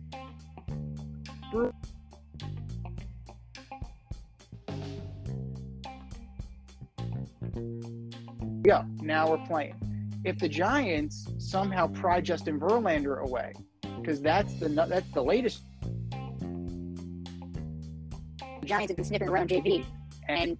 Yeah, 8.65 8.83
now 9.01 9.29
we're 9.29 9.45
playing. 9.45 9.86
If 10.23 10.39
the 10.39 10.49
Giants 10.49 11.27
somehow 11.37 11.87
pry 11.87 12.21
Justin 12.21 12.59
Verlander 12.59 13.21
away, 13.21 13.53
because 13.99 14.21
that's 14.21 14.53
the 14.55 14.69
that's 14.69 15.11
the 15.11 15.23
latest, 15.23 15.63
the 18.39 18.65
Giants 18.65 18.89
have 18.89 18.97
been 18.97 19.05
sniffing 19.05 19.29
around 19.29 19.49
JV, 19.49 19.85
and 20.27 20.57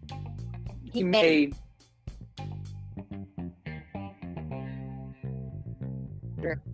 he 0.83 1.03
may 1.03 1.51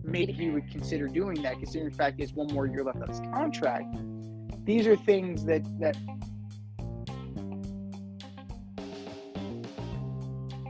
maybe 0.02 0.32
he 0.32 0.50
would 0.50 0.70
consider 0.70 1.08
doing 1.08 1.42
that, 1.42 1.58
considering 1.58 1.90
the 1.90 1.96
fact 1.96 2.16
he 2.16 2.22
has 2.22 2.32
one 2.32 2.46
more 2.54 2.66
year 2.66 2.84
left 2.84 3.00
on 3.00 3.08
his 3.08 3.20
contract. 3.20 3.96
These 4.64 4.86
are 4.86 4.96
things 4.96 5.44
that 5.44 5.62
that 5.80 5.96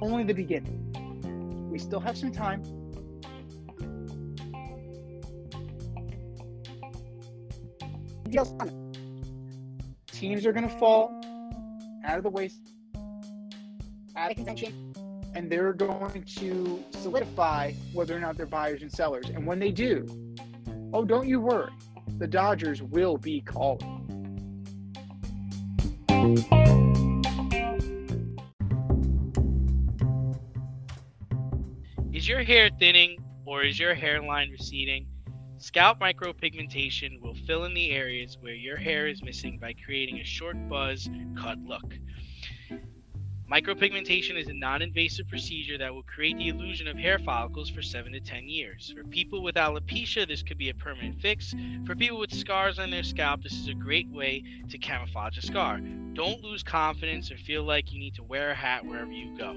only 0.01 0.25
the 0.25 0.35
beginning. 0.35 0.81
We 1.75 1.81
still 1.81 1.99
have 1.99 2.17
some 2.17 2.31
time. 2.31 2.63
Teams 10.13 10.47
are 10.47 10.53
going 10.53 10.69
to 10.69 10.79
fall 10.79 11.21
out 12.05 12.19
of 12.19 12.23
the 12.23 12.31
waste, 12.31 12.61
Out 14.15 14.31
of 14.31 14.37
contention. 14.37 14.95
and 15.35 15.51
they're 15.51 15.73
going 15.73 16.23
to 16.23 16.85
solidify 16.93 17.73
whether 17.93 18.17
or 18.17 18.21
not 18.21 18.37
they're 18.37 18.47
buyers 18.47 18.83
and 18.83 18.93
sellers. 18.93 19.29
And 19.31 19.45
when 19.45 19.59
they 19.59 19.73
do, 19.73 20.07
oh, 20.93 21.05
don't 21.05 21.27
you 21.27 21.41
worry, 21.41 21.73
the 22.19 22.29
Dodgers 22.29 22.83
will 22.85 23.17
be 23.17 23.41
calling. 23.41 23.94
Your 32.35 32.43
hair 32.43 32.69
thinning 32.81 33.17
or 33.47 33.63
is 33.63 33.79
your 33.79 33.95
hairline 33.95 34.51
receding? 34.51 35.07
Scalp 35.59 36.01
micropigmentation 36.01 37.21
will 37.21 37.37
fill 37.47 37.65
in 37.65 37.75
the 37.75 37.93
areas 37.93 38.39
where 38.41 38.55
your 38.55 38.77
hair 38.77 39.07
is 39.07 39.23
missing 39.23 39.57
by 39.61 39.73
creating 39.85 40.19
a 40.19 40.25
short 40.25 40.57
buzz 40.69 41.09
cut 41.41 41.59
look. 41.59 41.95
Micropigmentation 43.51 44.39
is 44.39 44.49
a 44.49 44.55
non 44.55 44.81
invasive 44.81 45.29
procedure 45.29 45.77
that 45.77 45.93
will 45.93 46.03
create 46.03 46.39
the 46.39 46.49
illusion 46.49 46.89
of 46.89 46.97
hair 46.97 47.19
follicles 47.19 47.69
for 47.69 47.83
7 47.83 48.11
to 48.13 48.21
10 48.21 48.49
years. 48.49 48.95
For 48.97 49.05
people 49.05 49.43
with 49.43 49.57
alopecia, 49.57 50.27
this 50.27 50.43
could 50.43 50.57
be 50.57 50.71
a 50.71 50.75
permanent 50.75 51.21
fix. 51.21 51.55
For 51.85 51.95
people 51.95 52.19
with 52.19 52.33
scars 52.33 52.79
on 52.79 52.91
their 52.91 53.03
scalp, 53.03 53.43
this 53.43 53.53
is 53.53 53.69
a 53.69 53.75
great 53.75 54.09
way 54.09 54.43
to 54.71 54.79
camouflage 54.79 55.37
a 55.37 55.43
scar. 55.43 55.79
Don't 56.15 56.43
lose 56.43 56.63
confidence 56.63 57.31
or 57.31 57.37
feel 57.37 57.65
like 57.65 57.93
you 57.93 57.99
need 57.99 58.15
to 58.15 58.23
wear 58.23 58.51
a 58.51 58.55
hat 58.55 58.87
wherever 58.87 59.13
you 59.13 59.37
go. 59.37 59.55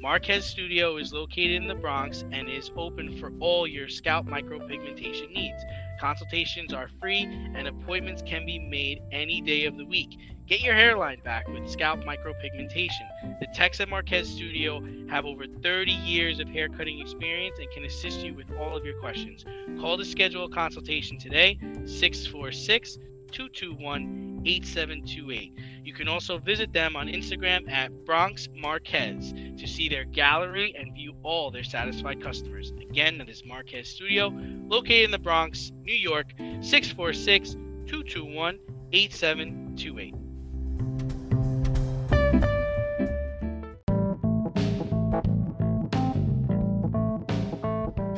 Marquez 0.00 0.44
Studio 0.44 0.96
is 0.96 1.12
located 1.12 1.62
in 1.62 1.68
the 1.68 1.76
Bronx 1.76 2.24
and 2.32 2.48
is 2.48 2.72
open 2.76 3.18
for 3.20 3.32
all 3.38 3.68
your 3.68 3.88
scalp 3.88 4.26
micropigmentation 4.26 5.30
needs. 5.32 5.62
Consultations 5.98 6.72
are 6.72 6.88
free 7.00 7.24
and 7.54 7.66
appointments 7.66 8.22
can 8.24 8.46
be 8.46 8.58
made 8.58 9.02
any 9.10 9.40
day 9.40 9.64
of 9.64 9.76
the 9.76 9.84
week. 9.84 10.16
Get 10.46 10.60
your 10.60 10.74
hairline 10.74 11.20
back 11.24 11.46
with 11.48 11.68
scalp 11.68 12.00
micropigmentation. 12.00 13.40
The 13.40 13.48
techs 13.52 13.80
at 13.80 13.88
Marquez 13.88 14.28
Studio 14.28 14.82
have 15.10 15.26
over 15.26 15.44
30 15.62 15.92
years 15.92 16.40
of 16.40 16.48
hair 16.48 16.68
cutting 16.68 17.00
experience 17.00 17.58
and 17.58 17.70
can 17.72 17.84
assist 17.84 18.20
you 18.20 18.32
with 18.32 18.50
all 18.58 18.76
of 18.76 18.84
your 18.84 18.98
questions. 19.00 19.44
Call 19.80 19.98
to 19.98 20.04
schedule 20.04 20.44
a 20.44 20.50
consultation 20.50 21.18
today, 21.18 21.58
646 21.84 22.98
221 23.32 24.42
8728. 24.44 25.54
You 25.84 25.92
can 25.92 26.08
also 26.08 26.38
visit 26.38 26.72
them 26.72 26.96
on 26.96 27.08
Instagram 27.08 27.70
at 27.70 27.92
Bronx 28.04 28.48
Marquez 28.54 29.32
to 29.32 29.66
see 29.66 29.88
their 29.88 30.04
gallery 30.04 30.74
and 30.78 30.94
view 30.94 31.14
all 31.22 31.50
their 31.50 31.64
satisfied 31.64 32.22
customers. 32.22 32.72
Again, 32.80 33.18
that 33.18 33.28
is 33.28 33.44
Marquez 33.44 33.88
Studio, 33.88 34.28
located 34.66 35.04
in 35.04 35.10
the 35.10 35.18
Bronx, 35.18 35.72
New 35.82 35.94
York, 35.94 36.32
646 36.60 37.52
221 37.86 38.58
8728. 38.92 40.14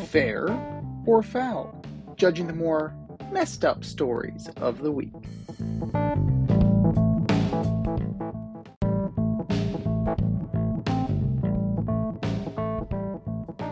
Fair 0.08 0.48
or 1.06 1.22
foul? 1.22 1.80
Judging 2.16 2.46
the 2.48 2.52
more 2.52 2.92
messed 3.32 3.64
up 3.64 3.84
stories 3.84 4.48
of 4.56 4.82
the 4.82 4.90
week. 4.90 5.12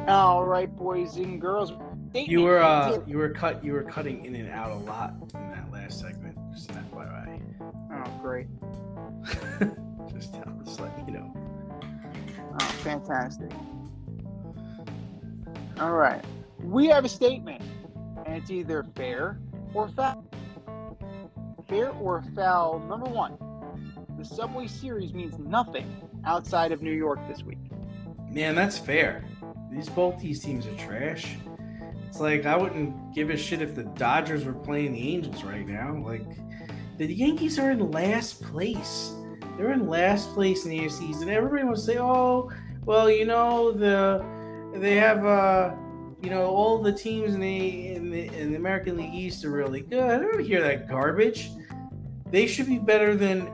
All 0.09 0.45
right, 0.47 0.75
boys 0.75 1.17
and 1.17 1.41
girls. 1.41 1.73
You 2.15 2.43
were 2.43 2.63
uh, 2.63 3.01
you 3.07 3.19
were 3.19 3.29
cut 3.29 3.63
you 3.63 3.73
were 3.73 3.83
cutting 3.83 4.25
in 4.25 4.35
and 4.37 4.49
out 4.51 4.71
a 4.71 4.75
lot 4.75 5.15
in 5.35 5.51
that 5.51 5.71
last 5.71 6.01
segment. 6.01 6.37
Just 6.55 6.71
an 6.71 6.85
FYI. 6.93 7.41
Oh, 7.61 8.19
great. 8.23 8.47
just 10.15 10.33
tell 10.33 10.59
just 10.65 10.81
let 10.81 10.91
you 11.07 11.13
know. 11.13 11.35
Oh, 12.61 12.65
fantastic. 12.83 13.51
All 15.79 15.93
right. 15.93 16.25
We 16.63 16.87
have 16.87 17.05
a 17.05 17.09
statement, 17.09 17.63
and 18.25 18.35
it's 18.35 18.51
either 18.51 18.85
fair 18.97 19.39
or 19.75 19.89
foul. 19.89 20.25
Fair 21.69 21.91
or 21.91 22.23
foul, 22.35 22.81
number 22.81 23.07
one. 23.07 23.37
The 24.19 24.25
Subway 24.25 24.67
Series 24.67 25.13
means 25.13 25.39
nothing 25.39 25.87
outside 26.25 26.73
of 26.73 26.83
New 26.83 26.93
York 26.93 27.21
this 27.29 27.43
week. 27.43 27.59
Man, 28.31 28.55
that's 28.55 28.79
fair. 28.79 29.25
These 29.71 29.89
both 29.89 30.19
these 30.21 30.41
teams 30.41 30.67
are 30.67 30.75
trash. 30.77 31.37
It's 32.07 32.21
like 32.21 32.47
I 32.47 32.57
wouldn't 32.57 33.15
give 33.15 33.31
a 33.31 33.37
shit 33.37 33.63
if 33.63 33.75
the 33.75 33.85
Dodgers 33.85 34.45
were 34.45 34.55
playing 34.55 34.95
the 34.95 35.15
Angels 35.15 35.45
right 35.45 35.67
now. 35.67 35.97
Like 36.05 36.25
the 36.97 37.07
Yankees 37.07 37.59
are 37.59 37.71
in 37.71 37.91
last 37.91 38.43
place. 38.43 39.13
They're 39.57 39.73
in 39.73 39.87
last 39.87 40.33
place 40.35 40.65
in 40.65 40.71
the 40.71 40.81
AFC, 40.81 41.21
and 41.21 41.31
everybody 41.31 41.65
will 41.65 41.77
say, 41.77 41.99
"Oh, 41.99 42.51
well, 42.85 43.11
you 43.11 43.25
know 43.25 43.73
the 43.73 44.25
they 44.75 44.97
have 44.97 45.25
uh, 45.25 45.75
you 46.23 46.31
know 46.31 46.47
all 46.47 46.83
the 46.83 46.93
teams 46.93 47.35
in 47.35 47.41
the 47.41 47.98
in 48.13 48.29
the, 48.29 48.39
in 48.39 48.51
the 48.51 48.57
American 48.57 48.97
League 48.97 49.15
East 49.15 49.45
are 49.45 49.51
really 49.51 49.81
good." 49.81 50.11
I 50.11 50.19
don't 50.19 50.45
hear 50.45 50.63
that 50.63 50.89
garbage. 50.89 51.51
They 52.31 52.47
should 52.47 52.67
be 52.67 52.79
better 52.79 53.15
than 53.15 53.51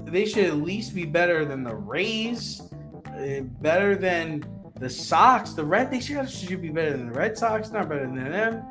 they 0.00 0.24
should 0.24 0.46
at 0.46 0.56
least 0.56 0.94
be 0.94 1.04
better 1.04 1.44
than 1.44 1.62
the 1.62 1.74
Rays, 1.74 2.62
uh, 3.06 3.40
better 3.60 3.96
than 3.96 4.44
the 4.78 4.88
Sox, 4.88 5.52
the 5.52 5.64
Red, 5.64 5.90
they 5.90 6.00
should, 6.00 6.28
should 6.30 6.62
be 6.62 6.70
better 6.70 6.92
than 6.92 7.06
the 7.06 7.18
Red 7.18 7.36
Sox, 7.36 7.70
not 7.70 7.88
better 7.88 8.06
than 8.06 8.14
them. 8.16 8.62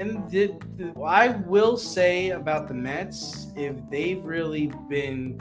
And 0.00 0.28
the, 0.30 0.54
the, 0.76 0.98
I 1.00 1.28
will 1.28 1.76
say 1.76 2.30
about 2.30 2.66
the 2.66 2.74
Mets, 2.74 3.48
if 3.56 3.76
they've 3.90 4.24
really 4.24 4.72
been 4.88 5.40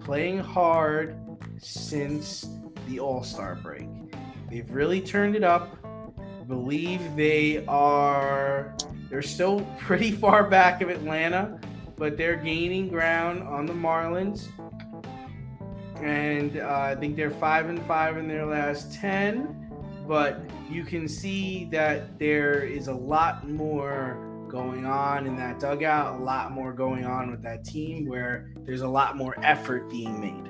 playing 0.00 0.38
hard 0.38 1.16
since 1.58 2.48
the 2.88 3.00
All 3.00 3.22
Star 3.24 3.56
break, 3.56 3.88
they've 4.48 4.70
really 4.70 5.00
turned 5.00 5.34
it 5.34 5.44
up. 5.44 5.76
Believe 6.50 7.16
they 7.16 7.64
are, 7.66 8.76
they're 9.08 9.22
still 9.22 9.60
pretty 9.78 10.10
far 10.10 10.46
back 10.50 10.82
of 10.82 10.90
Atlanta, 10.90 11.58
but 11.96 12.18
they're 12.18 12.36
gaining 12.36 12.88
ground 12.88 13.42
on 13.42 13.64
the 13.64 13.72
Marlins 13.72 14.48
and 16.02 16.58
uh, 16.58 16.80
I 16.80 16.94
think 16.94 17.16
they're 17.16 17.30
five 17.30 17.68
and 17.68 17.82
five 17.86 18.16
in 18.16 18.26
their 18.28 18.46
last 18.46 18.94
ten. 18.94 19.56
But 20.06 20.40
you 20.68 20.84
can 20.84 21.06
see 21.06 21.66
that 21.66 22.18
there 22.18 22.64
is 22.64 22.88
a 22.88 22.94
lot 22.94 23.48
more 23.48 24.18
going 24.48 24.84
on 24.84 25.26
in 25.26 25.36
that 25.36 25.60
dugout, 25.60 26.20
a 26.20 26.24
lot 26.24 26.50
more 26.52 26.72
going 26.72 27.04
on 27.04 27.30
with 27.30 27.42
that 27.42 27.64
team, 27.64 28.08
where 28.08 28.50
there's 28.64 28.80
a 28.80 28.88
lot 28.88 29.16
more 29.16 29.36
effort 29.44 29.88
being 29.88 30.20
made. 30.20 30.46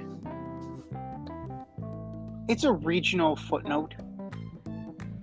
It's 2.49 2.65
a 2.65 2.73
regional 2.73 3.37
footnote. 3.37 3.95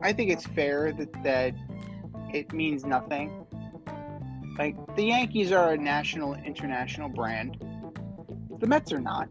I 0.02 0.14
think 0.14 0.32
it's 0.32 0.46
fair 0.46 0.92
that 0.94 1.12
that 1.24 1.54
it 2.34 2.54
means 2.54 2.86
nothing. 2.86 3.46
Like 4.58 4.76
the 4.96 5.06
Yankees 5.06 5.52
are 5.52 5.74
a 5.74 5.78
national, 5.78 6.34
international 6.36 7.10
brand. 7.10 7.58
The 8.60 8.68
Mets 8.68 8.92
are 8.92 9.00
not. 9.00 9.30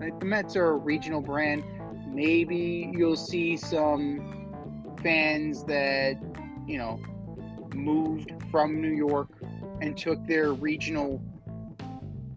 Like 0.00 0.18
the 0.20 0.26
Mets 0.26 0.56
are 0.56 0.70
a 0.70 0.76
regional 0.76 1.20
brand. 1.20 1.64
Maybe 2.06 2.90
you'll 2.92 3.16
see 3.16 3.56
some 3.56 4.96
fans 5.02 5.64
that, 5.64 6.14
you 6.66 6.78
know, 6.78 7.00
moved 7.74 8.32
from 8.50 8.80
New 8.80 8.92
York 8.92 9.28
and 9.80 9.96
took 9.96 10.24
their 10.26 10.52
regional 10.52 11.20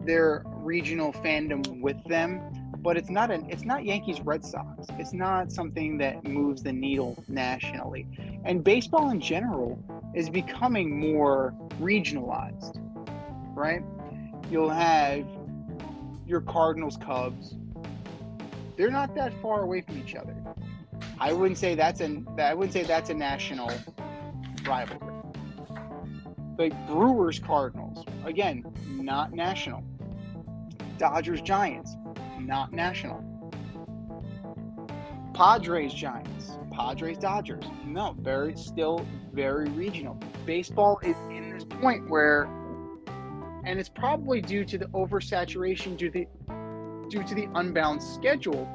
their 0.00 0.44
regional 0.46 1.12
fandom 1.12 1.80
with 1.80 2.02
them. 2.04 2.40
But 2.86 2.96
it's 2.96 3.10
not 3.10 3.32
an 3.32 3.44
it's 3.50 3.64
not 3.64 3.84
Yankees 3.84 4.20
Red 4.20 4.44
Sox. 4.44 4.86
It's 4.90 5.12
not 5.12 5.50
something 5.50 5.98
that 5.98 6.22
moves 6.22 6.62
the 6.62 6.72
needle 6.72 7.20
nationally. 7.26 8.06
And 8.44 8.62
baseball 8.62 9.10
in 9.10 9.20
general 9.20 9.76
is 10.14 10.30
becoming 10.30 10.96
more 10.96 11.52
regionalized. 11.80 12.78
Right? 13.56 13.82
You'll 14.52 14.70
have 14.70 15.26
your 16.28 16.40
Cardinals 16.40 16.96
Cubs, 16.96 17.56
they're 18.76 18.92
not 18.92 19.16
that 19.16 19.32
far 19.42 19.62
away 19.62 19.80
from 19.80 19.98
each 19.98 20.14
other. 20.14 20.36
I 21.18 21.32
wouldn't 21.32 21.58
say 21.58 21.74
that's 21.74 22.00
an 22.00 22.24
I 22.38 22.54
wouldn't 22.54 22.72
say 22.72 22.84
that's 22.84 23.10
a 23.10 23.14
national 23.14 23.72
rivalry. 24.64 25.12
Like 26.56 26.86
Brewers 26.86 27.40
Cardinals, 27.40 28.06
again, 28.24 28.64
not 28.86 29.32
national. 29.32 29.82
Dodgers 30.98 31.42
Giants, 31.42 31.96
not 32.40 32.72
national. 32.72 33.24
Padres 35.34 35.92
Giants, 35.92 36.58
Padres 36.72 37.18
Dodgers, 37.18 37.64
no, 37.84 38.14
very 38.20 38.56
still 38.56 39.06
very 39.32 39.68
regional. 39.70 40.18
Baseball 40.46 40.98
is 41.02 41.16
in 41.30 41.50
this 41.50 41.64
point 41.64 42.08
where 42.08 42.48
and 43.66 43.80
it's 43.80 43.88
probably 43.88 44.40
due 44.40 44.64
to 44.64 44.78
the 44.78 44.86
oversaturation 44.86 45.96
due 45.96 46.08
to 46.08 46.20
the 46.20 46.26
due 47.10 47.22
to 47.22 47.34
the 47.34 47.48
unbalanced 47.56 48.14
schedule 48.14 48.66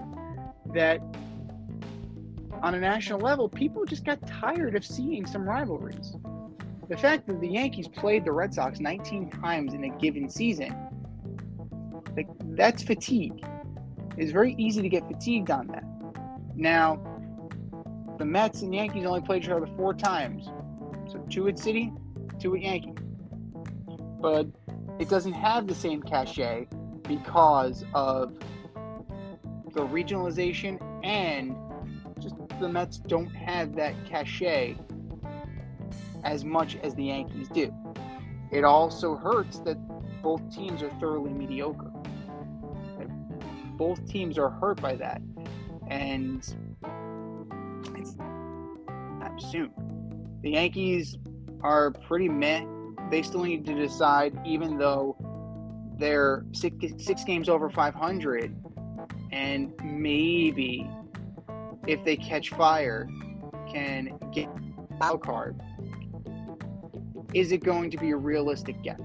that 0.74 1.00
on 2.62 2.76
a 2.76 2.80
national 2.80 3.20
level 3.20 3.50
people 3.50 3.86
just 3.86 4.06
got 4.06 4.26
tired 4.28 4.76
of 4.76 4.86
seeing 4.86 5.26
some 5.26 5.48
rivalries 5.48 6.16
the 6.90 6.98
fact 6.98 7.26
that 7.26 7.40
the 7.40 7.48
yankees 7.48 7.88
played 7.88 8.24
the 8.24 8.32
red 8.32 8.54
sox 8.54 8.80
19 8.80 9.32
times 9.32 9.74
in 9.74 9.86
a 9.86 9.90
given 9.98 10.30
season 10.30 10.76
like 12.16 12.28
that's 12.56 12.84
fatigue 12.84 13.44
it's 14.18 14.32
very 14.32 14.56
easy 14.58 14.82
to 14.82 14.90
get 14.90 15.08
fatigued 15.08 15.50
on 15.50 15.68
that 15.68 15.84
now 16.56 17.00
the 18.18 18.26
mets 18.26 18.62
and 18.62 18.74
yankees 18.74 19.06
only 19.06 19.22
played 19.22 19.44
each 19.44 19.50
other 19.50 19.68
four 19.78 19.94
times 19.94 20.46
so 21.12 21.18
two 21.30 21.48
at 21.48 21.58
city 21.58 21.92
two 22.40 22.56
at 22.56 22.62
yankee 22.62 22.94
but 24.22 24.48
it 25.00 25.10
doesn't 25.10 25.34
have 25.34 25.68
the 25.68 25.76
same 25.76 26.02
cachet 26.02 26.68
because 27.08 27.84
of 27.94 28.38
the 29.74 29.82
regionalization 29.82 30.80
and 31.04 31.56
just 32.22 32.36
the 32.60 32.70
Mets 32.70 32.98
don't 32.98 33.34
have 33.34 33.76
that 33.76 33.94
cachet 34.06 34.78
as 36.24 36.46
much 36.46 36.78
as 36.84 36.94
the 36.96 37.06
Yankees 37.06 37.48
do. 37.50 37.74
It 38.52 38.64
also 38.64 39.16
hurts 39.16 39.60
that 39.60 39.78
both 40.22 40.54
teams 40.54 40.84
are 40.84 40.92
thoroughly 41.00 41.32
mediocre. 41.32 41.91
Both 43.82 44.08
teams 44.08 44.38
are 44.38 44.52
hurt 44.52 44.80
by 44.80 44.94
that. 44.98 45.24
And 45.88 46.38
it's 47.98 48.16
not 48.16 49.42
soon. 49.42 49.72
The 50.44 50.52
Yankees 50.52 51.18
are 51.64 51.90
pretty 51.90 52.30
meh 52.30 52.64
they 53.10 53.24
still 53.24 53.44
need 53.44 53.66
to 53.66 53.74
decide, 53.74 54.40
even 54.46 54.78
though 54.78 55.18
they're 55.98 56.46
six, 56.52 56.76
six 56.98 57.24
games 57.24 57.50
over 57.50 57.72
500, 57.72 58.56
and 59.32 59.74
maybe 59.84 60.88
if 61.88 62.04
they 62.06 62.16
catch 62.18 62.50
fire, 62.50 63.10
can 63.68 64.18
get 64.32 64.48
wild 65.00 65.24
card. 65.24 65.60
Is 67.34 67.52
it 67.52 67.64
going 67.64 67.90
to 67.90 67.98
be 67.98 68.12
a 68.12 68.18
realistic 68.18 68.82
get? 68.84 69.00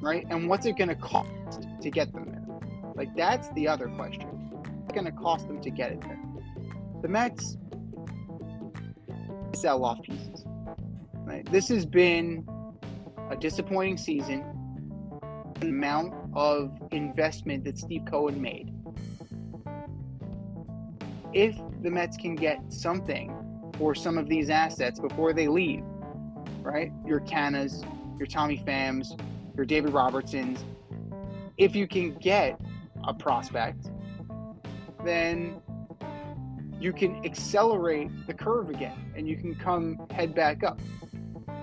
Right? 0.00 0.26
And 0.30 0.48
what's 0.48 0.64
it 0.64 0.78
going 0.78 0.88
to 0.88 0.96
cost 0.96 1.68
to 1.82 1.90
get 1.90 2.14
them 2.14 2.24
there? 2.30 2.37
Like, 2.98 3.14
that's 3.14 3.48
the 3.50 3.68
other 3.68 3.86
question. 3.86 4.28
It's 4.82 4.92
going 4.92 5.06
to 5.06 5.12
cost 5.12 5.46
them 5.46 5.60
to 5.60 5.70
get 5.70 5.92
it 5.92 6.00
there? 6.00 6.18
The 7.00 7.06
Mets 7.06 7.56
sell 9.54 9.84
off 9.84 10.02
pieces. 10.02 10.44
Right? 11.14 11.48
This 11.52 11.68
has 11.68 11.86
been 11.86 12.44
a 13.30 13.36
disappointing 13.36 13.98
season, 13.98 14.44
the 15.60 15.68
amount 15.68 16.12
of 16.34 16.76
investment 16.90 17.64
that 17.64 17.78
Steve 17.78 18.02
Cohen 18.04 18.42
made. 18.42 18.74
If 21.32 21.56
the 21.82 21.90
Mets 21.90 22.16
can 22.16 22.34
get 22.34 22.60
something 22.72 23.32
for 23.78 23.94
some 23.94 24.18
of 24.18 24.28
these 24.28 24.50
assets 24.50 24.98
before 24.98 25.32
they 25.32 25.46
leave, 25.46 25.84
right? 26.62 26.90
Your 27.06 27.20
Canhas, 27.20 27.84
your 28.18 28.26
Tommy 28.26 28.58
Phams, 28.66 29.20
your 29.56 29.66
David 29.66 29.92
Robertsons, 29.92 30.64
if 31.58 31.76
you 31.76 31.86
can 31.86 32.14
get 32.14 32.60
a 33.06 33.14
prospect, 33.14 33.90
then 35.04 35.60
you 36.80 36.92
can 36.92 37.24
accelerate 37.24 38.10
the 38.26 38.34
curve 38.34 38.70
again 38.70 39.12
and 39.16 39.28
you 39.28 39.36
can 39.36 39.54
come 39.54 40.06
head 40.10 40.34
back 40.34 40.62
up. 40.62 40.80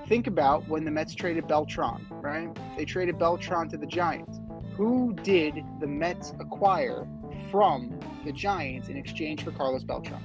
Think 0.08 0.28
about 0.28 0.68
when 0.68 0.86
the 0.86 0.92
Mets 0.92 1.16
traded 1.16 1.48
Beltran, 1.48 2.06
right? 2.12 2.50
They 2.78 2.86
traded 2.86 3.18
Beltran 3.18 3.70
to 3.70 3.78
the 3.78 3.88
Giants. 3.88 4.40
Who 4.76 5.14
did 5.24 5.64
the 5.80 5.88
Mets 5.88 6.34
acquire 6.40 7.08
from 7.50 8.00
the 8.26 8.32
Giants 8.32 8.90
in 8.90 8.98
exchange 8.98 9.44
for 9.44 9.52
Carlos 9.52 9.84
Beltran? 9.84 10.22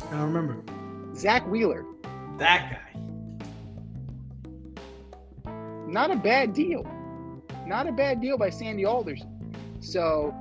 I 0.00 0.10
don't 0.10 0.32
remember. 0.32 0.62
Zack 1.16 1.46
Wheeler. 1.48 1.84
That 2.38 2.70
guy. 2.70 3.00
Not 5.86 6.10
a 6.10 6.16
bad 6.16 6.52
deal. 6.52 6.86
Not 7.66 7.86
a 7.86 7.92
bad 7.92 8.20
deal 8.20 8.36
by 8.38 8.50
Sandy 8.50 8.84
Alders. 8.84 9.22
So 9.82 10.32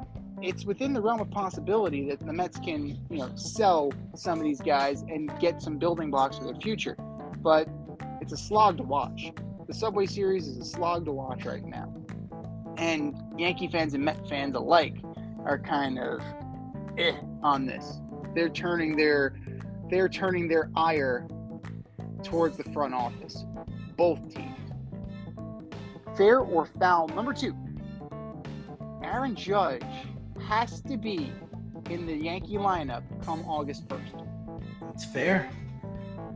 it's 0.42 0.66
within 0.66 0.94
the 0.94 1.02
realm 1.02 1.20
of 1.20 1.32
possibility 1.32 2.08
that 2.10 2.20
the 2.20 2.32
Mets 2.32 2.60
can, 2.60 3.00
you 3.10 3.18
know, 3.18 3.32
sell 3.36 3.92
some 4.16 4.38
of 4.38 4.44
these 4.44 4.62
guys 4.62 5.02
and 5.02 5.32
get 5.40 5.62
some 5.62 5.78
building 5.78 6.12
blocks 6.12 6.38
for 6.38 6.46
their 6.46 6.56
future. 6.56 6.96
But 7.40 7.68
it's 8.22 8.32
a 8.32 8.38
slog 8.38 8.78
to 8.78 8.84
watch. 8.84 9.32
The 9.68 9.74
Subway 9.74 10.06
Series 10.06 10.48
is 10.48 10.58
a 10.58 10.66
slog 10.66 11.06
to 11.06 11.12
watch 11.12 11.44
right 11.46 11.66
now. 11.66 11.92
And 12.78 13.16
Yankee 13.38 13.68
fans 13.68 13.96
and 13.96 14.06
Met 14.06 14.30
fans 14.30 14.56
alike 14.56 14.96
are 15.46 15.58
kind 15.58 15.98
of 15.98 16.22
eh 16.98 17.16
on 17.42 17.66
this. 17.66 18.00
They're 18.36 18.50
turning 18.50 18.96
their 18.96 19.36
they're 19.90 20.08
turning 20.08 20.48
their 20.48 20.70
ire 20.76 21.28
towards 22.24 22.58
the 22.58 22.64
front 22.66 22.94
office. 22.94 23.44
Both 23.98 24.34
teams. 24.34 24.56
Fair 26.16 26.40
or 26.40 26.68
foul, 26.80 27.08
number 27.10 27.34
two. 27.34 27.56
Aaron 29.12 29.36
Judge 29.36 29.84
has 30.48 30.80
to 30.84 30.96
be 30.96 31.34
in 31.90 32.06
the 32.06 32.16
Yankee 32.16 32.56
lineup 32.56 33.04
come 33.26 33.42
August 33.42 33.86
1st. 33.90 34.26
It's 34.94 35.04
fair. 35.04 35.50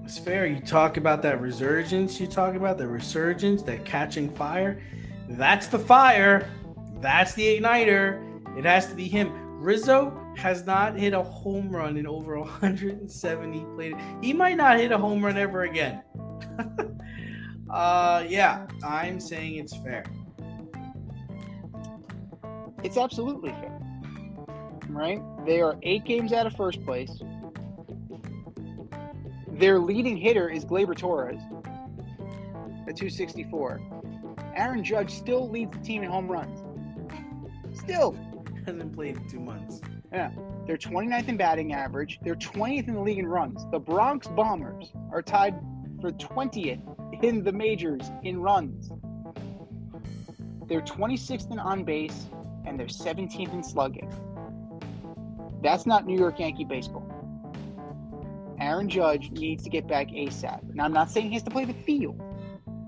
It's 0.04 0.18
fair. 0.18 0.46
You 0.46 0.60
talk 0.60 0.98
about 0.98 1.22
that 1.22 1.40
resurgence, 1.40 2.20
you 2.20 2.28
talk 2.28 2.54
about 2.56 2.78
the 2.78 2.86
resurgence, 2.86 3.62
that 3.64 3.86
catching 3.86 4.30
fire. 4.30 4.82
That's 5.30 5.68
the 5.68 5.80
fire. 5.80 6.50
That's 7.00 7.34
the 7.34 7.60
igniter. 7.60 8.22
It 8.58 8.66
has 8.66 8.88
to 8.88 8.96
be 8.96 9.08
him. 9.08 9.32
Rizzo 9.62 10.22
has 10.36 10.66
not 10.66 11.00
hit 11.00 11.14
a 11.14 11.24
home 11.24 11.70
run 11.70 11.96
in 11.96 12.06
over 12.06 12.38
170 12.38 13.66
plate. 13.74 13.96
He 14.22 14.34
might 14.34 14.58
not 14.58 14.78
hit 14.78 14.92
a 14.92 14.98
home 14.98 15.24
run 15.24 15.38
ever 15.38 15.64
again. 15.64 16.04
uh 17.70 18.26
yeah, 18.28 18.68
I'm 18.84 19.22
saying 19.22 19.56
it's 19.56 19.78
fair. 19.78 20.04
It's 22.86 22.98
absolutely 22.98 23.50
fair. 23.50 23.80
Right? 24.90 25.20
They 25.44 25.60
are 25.60 25.76
eight 25.82 26.06
games 26.06 26.32
out 26.32 26.46
of 26.46 26.56
first 26.56 26.86
place. 26.86 27.10
Their 29.48 29.80
leading 29.80 30.16
hitter 30.16 30.50
is 30.50 30.66
Gleyber 30.66 30.96
Torres 30.96 31.42
at 32.88 32.96
264. 32.96 33.82
Aaron 34.56 34.84
Judge 34.84 35.16
still 35.16 35.50
leads 35.50 35.72
the 35.72 35.80
team 35.80 36.04
in 36.04 36.12
home 36.12 36.28
runs. 36.28 36.62
Still. 37.76 38.16
Hasn't 38.68 38.94
played 38.94 39.18
in 39.18 39.28
two 39.30 39.40
months. 39.40 39.82
Yeah. 40.14 40.30
They're 40.68 40.78
29th 40.78 41.28
in 41.28 41.38
batting 41.38 41.74
average. 41.74 42.20
They're 42.22 42.36
20th 42.36 42.88
in 42.88 42.94
the 42.94 43.02
league 43.02 43.18
in 43.18 43.26
runs. 43.26 43.66
The 43.72 43.80
Bronx 43.80 44.28
Bombers 44.28 44.92
are 45.12 45.24
tied 45.24 45.56
for 46.02 46.12
20th 46.12 47.24
in 47.24 47.44
the 47.44 47.52
majors 47.52 48.12
in 48.22 48.40
runs. 48.40 48.92
They're 50.68 50.82
26th 50.82 51.52
in 51.52 51.58
on 51.58 51.84
base 51.84 52.28
and 52.66 52.80
they're 52.80 52.88
17th 52.88 53.54
in 53.54 53.64
slugging. 53.64 54.12
That's 55.62 55.86
not 55.86 56.06
New 56.06 56.18
York 56.18 56.40
Yankee 56.40 56.66
baseball. 56.66 57.12
Aaron 58.60 58.90
Judge 58.90 59.32
needs 59.32 59.64
to 59.64 59.70
get 59.70 59.88
back 59.88 60.08
ASAP. 60.08 60.62
Now, 60.74 60.86
I'm 60.86 60.94
not 60.94 61.10
saying 61.12 61.28
he 61.28 61.34
has 61.34 61.44
to 61.44 61.52
play 61.52 61.66
the 61.66 61.74
field, 61.74 62.22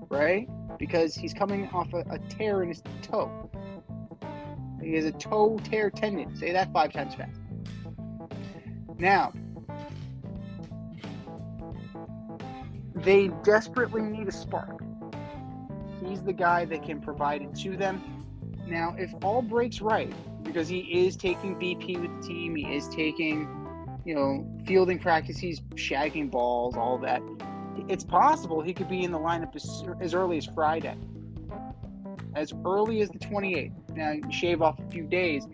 right? 0.08 0.48
Because 0.78 1.14
he's 1.14 1.34
coming 1.34 1.68
off 1.72 1.92
a, 1.92 2.04
a 2.10 2.18
tear 2.18 2.62
in 2.62 2.68
his 2.68 2.82
toe. 3.02 3.50
He 4.82 4.94
has 4.94 5.04
a 5.04 5.12
toe 5.12 5.58
tear 5.64 5.90
tendon. 5.90 6.34
Say 6.36 6.52
that 6.52 6.72
five 6.72 6.92
times 6.92 7.14
fast. 7.14 7.40
Now, 8.98 9.32
they 12.94 13.28
desperately 13.42 14.02
need 14.02 14.28
a 14.28 14.32
spark. 14.32 14.82
He's 16.04 16.22
the 16.22 16.32
guy 16.32 16.64
that 16.66 16.84
can 16.84 17.00
provide 17.00 17.42
it 17.42 17.54
to 17.56 17.76
them. 17.76 18.17
Now, 18.68 18.94
if 18.98 19.14
all 19.22 19.40
breaks 19.40 19.80
right, 19.80 20.12
because 20.44 20.68
he 20.68 20.80
is 21.06 21.16
taking 21.16 21.56
BP 21.56 22.00
with 22.00 22.20
the 22.20 22.28
team, 22.28 22.54
he 22.54 22.64
is 22.74 22.86
taking, 22.88 23.48
you 24.04 24.14
know, 24.14 24.46
fielding 24.66 24.98
practice, 24.98 25.38
he's 25.38 25.60
shagging 25.74 26.30
balls, 26.30 26.76
all 26.76 26.98
that. 26.98 27.22
It's 27.88 28.04
possible 28.04 28.60
he 28.60 28.74
could 28.74 28.88
be 28.88 29.04
in 29.04 29.12
the 29.12 29.18
lineup 29.18 29.56
as, 29.56 29.84
as 30.02 30.12
early 30.12 30.36
as 30.36 30.44
Friday, 30.46 30.96
as 32.34 32.52
early 32.66 33.00
as 33.00 33.08
the 33.08 33.18
28th. 33.18 33.72
Now, 33.96 34.14
shave 34.30 34.60
off 34.60 34.78
a 34.78 34.90
few 34.90 35.04
days. 35.04 35.46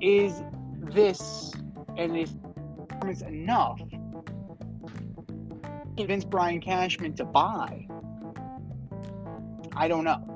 Is 0.00 0.42
this 0.78 1.52
and 1.96 2.16
is 2.16 2.36
performance 2.88 3.22
enough 3.22 3.78
to 3.78 3.98
convince 5.96 6.24
Brian 6.24 6.60
Cashman 6.60 7.14
to 7.14 7.24
buy? 7.24 7.88
I 9.74 9.88
don't 9.88 10.04
know. 10.04 10.29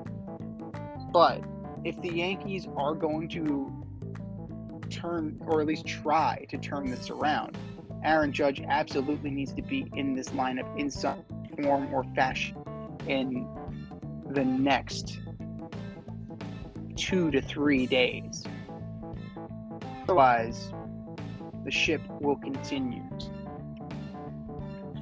But 1.15 1.45
if 1.85 2.01
the 2.01 2.13
Yankees 2.13 2.67
are 2.75 2.93
going 2.93 3.29
to 3.29 3.71
turn, 4.89 5.39
or 5.47 5.61
at 5.61 5.65
least 5.65 5.87
try 5.87 6.45
to 6.49 6.57
turn 6.57 6.91
this 6.91 7.09
around, 7.09 7.57
Aaron 8.03 8.33
Judge 8.33 8.61
absolutely 8.67 9.31
needs 9.31 9.53
to 9.53 9.61
be 9.61 9.89
in 9.95 10.13
this 10.13 10.27
lineup 10.31 10.77
in 10.77 10.91
some 10.91 11.23
form 11.55 11.93
or 11.93 12.03
fashion 12.15 12.57
in 13.07 13.47
the 14.31 14.43
next 14.43 15.21
two 16.97 17.31
to 17.31 17.41
three 17.41 17.85
days. 17.85 18.43
Otherwise, 20.03 20.73
the 21.63 21.71
ship 21.71 22.01
will 22.19 22.35
continue. 22.35 23.03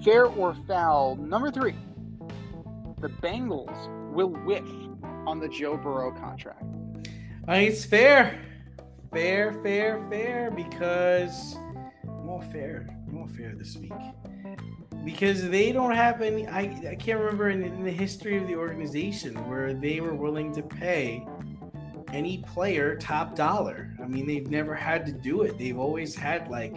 Fair 0.04 0.28
or 0.28 0.56
foul, 0.68 1.16
number 1.16 1.50
three. 1.50 1.74
The 3.02 3.10
Bengals 3.10 4.14
will 4.14 4.30
whiff 4.30 4.64
on 5.26 5.40
the 5.40 5.48
Joe 5.48 5.78
Burrow 5.78 6.12
contract. 6.12 6.64
I 7.48 7.60
it's 7.60 7.86
fair. 7.86 8.40
Fair, 9.12 9.54
fair, 9.62 10.04
fair, 10.10 10.50
because 10.50 11.56
more 12.24 12.42
fair, 12.42 12.88
more 13.08 13.28
fair 13.28 13.54
this 13.56 13.78
week. 13.78 13.94
Because 15.06 15.50
they 15.50 15.72
don't 15.72 15.94
have 15.94 16.22
any, 16.22 16.48
I, 16.48 16.62
I 16.90 16.96
can't 16.96 17.20
remember 17.20 17.50
in, 17.50 17.64
in 17.64 17.84
the 17.84 17.92
history 17.92 18.38
of 18.38 18.48
the 18.48 18.56
organization 18.56 19.36
where 19.48 19.74
they 19.74 20.00
were 20.00 20.16
willing 20.16 20.52
to 20.54 20.64
pay 20.64 21.28
any 22.12 22.40
player 22.40 22.96
top 22.96 23.36
dollar. 23.36 23.94
I 24.02 24.08
mean, 24.08 24.26
they've 24.26 24.50
never 24.50 24.74
had 24.74 25.06
to 25.08 25.12
do 25.12 25.42
it. 25.42 25.58
They've 25.60 25.78
always 25.78 26.16
had 26.16 26.48
like 26.48 26.76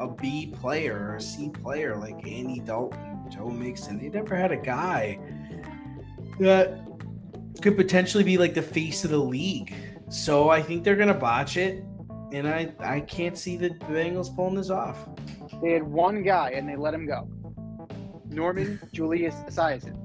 a 0.00 0.08
B 0.08 0.54
player 0.58 1.10
or 1.10 1.16
a 1.16 1.20
C 1.20 1.50
player 1.50 1.96
like 1.96 2.26
Andy 2.26 2.60
Dalton, 2.60 3.26
Joe 3.30 3.50
Mixon. 3.50 3.98
They 3.98 4.08
never 4.08 4.34
had 4.34 4.50
a 4.50 4.56
guy 4.56 5.18
that 6.40 6.87
could 7.60 7.76
potentially 7.76 8.24
be 8.24 8.38
like 8.38 8.54
the 8.54 8.62
face 8.62 9.04
of 9.04 9.10
the 9.10 9.18
league. 9.18 9.74
So 10.08 10.48
I 10.48 10.62
think 10.62 10.84
they're 10.84 10.96
gonna 10.96 11.14
botch 11.14 11.56
it, 11.56 11.84
and 12.32 12.48
I 12.48 12.72
I 12.78 13.00
can't 13.00 13.36
see 13.36 13.56
the 13.56 13.70
Bengals 13.70 14.34
pulling 14.34 14.54
this 14.54 14.70
off. 14.70 15.08
They 15.62 15.72
had 15.72 15.82
one 15.82 16.22
guy 16.22 16.50
and 16.50 16.68
they 16.68 16.76
let 16.76 16.94
him 16.94 17.06
go. 17.06 17.28
Norman 18.26 18.78
Julius 18.92 19.34
Esiason. 19.46 19.96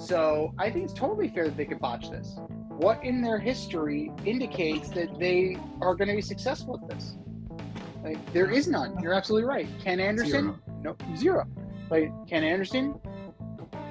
So 0.00 0.54
I 0.58 0.70
think 0.70 0.84
it's 0.84 0.94
totally 0.94 1.28
fair 1.28 1.46
that 1.46 1.56
they 1.56 1.64
could 1.64 1.80
botch 1.80 2.10
this. 2.10 2.36
What 2.68 3.02
in 3.04 3.20
their 3.20 3.38
history 3.38 4.12
indicates 4.24 4.88
that 4.90 5.18
they 5.18 5.56
are 5.80 5.96
going 5.96 6.08
to 6.08 6.14
be 6.14 6.22
successful 6.22 6.80
at 6.80 6.88
this? 6.88 7.16
Like 8.04 8.32
there 8.32 8.50
is 8.50 8.68
none. 8.68 8.96
You're 9.02 9.14
absolutely 9.14 9.48
right. 9.48 9.68
Ken 9.82 9.98
Anderson, 9.98 10.30
Zero. 10.30 10.60
no 10.82 11.16
zero. 11.16 11.46
Like 11.90 12.12
Ken 12.28 12.44
Anderson, 12.44 12.94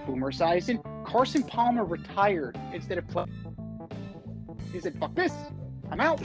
Boomer 0.05 0.31
Esiason, 0.31 0.81
Carson 1.07 1.41
Palmer 1.41 1.85
retired 1.85 2.59
instead 2.73 2.97
of 2.97 3.07
playing. 3.07 3.31
He 4.73 4.79
said, 4.81 4.99
"Fuck 4.99 5.15
this, 5.15 5.33
I'm 5.89 6.01
out." 6.01 6.21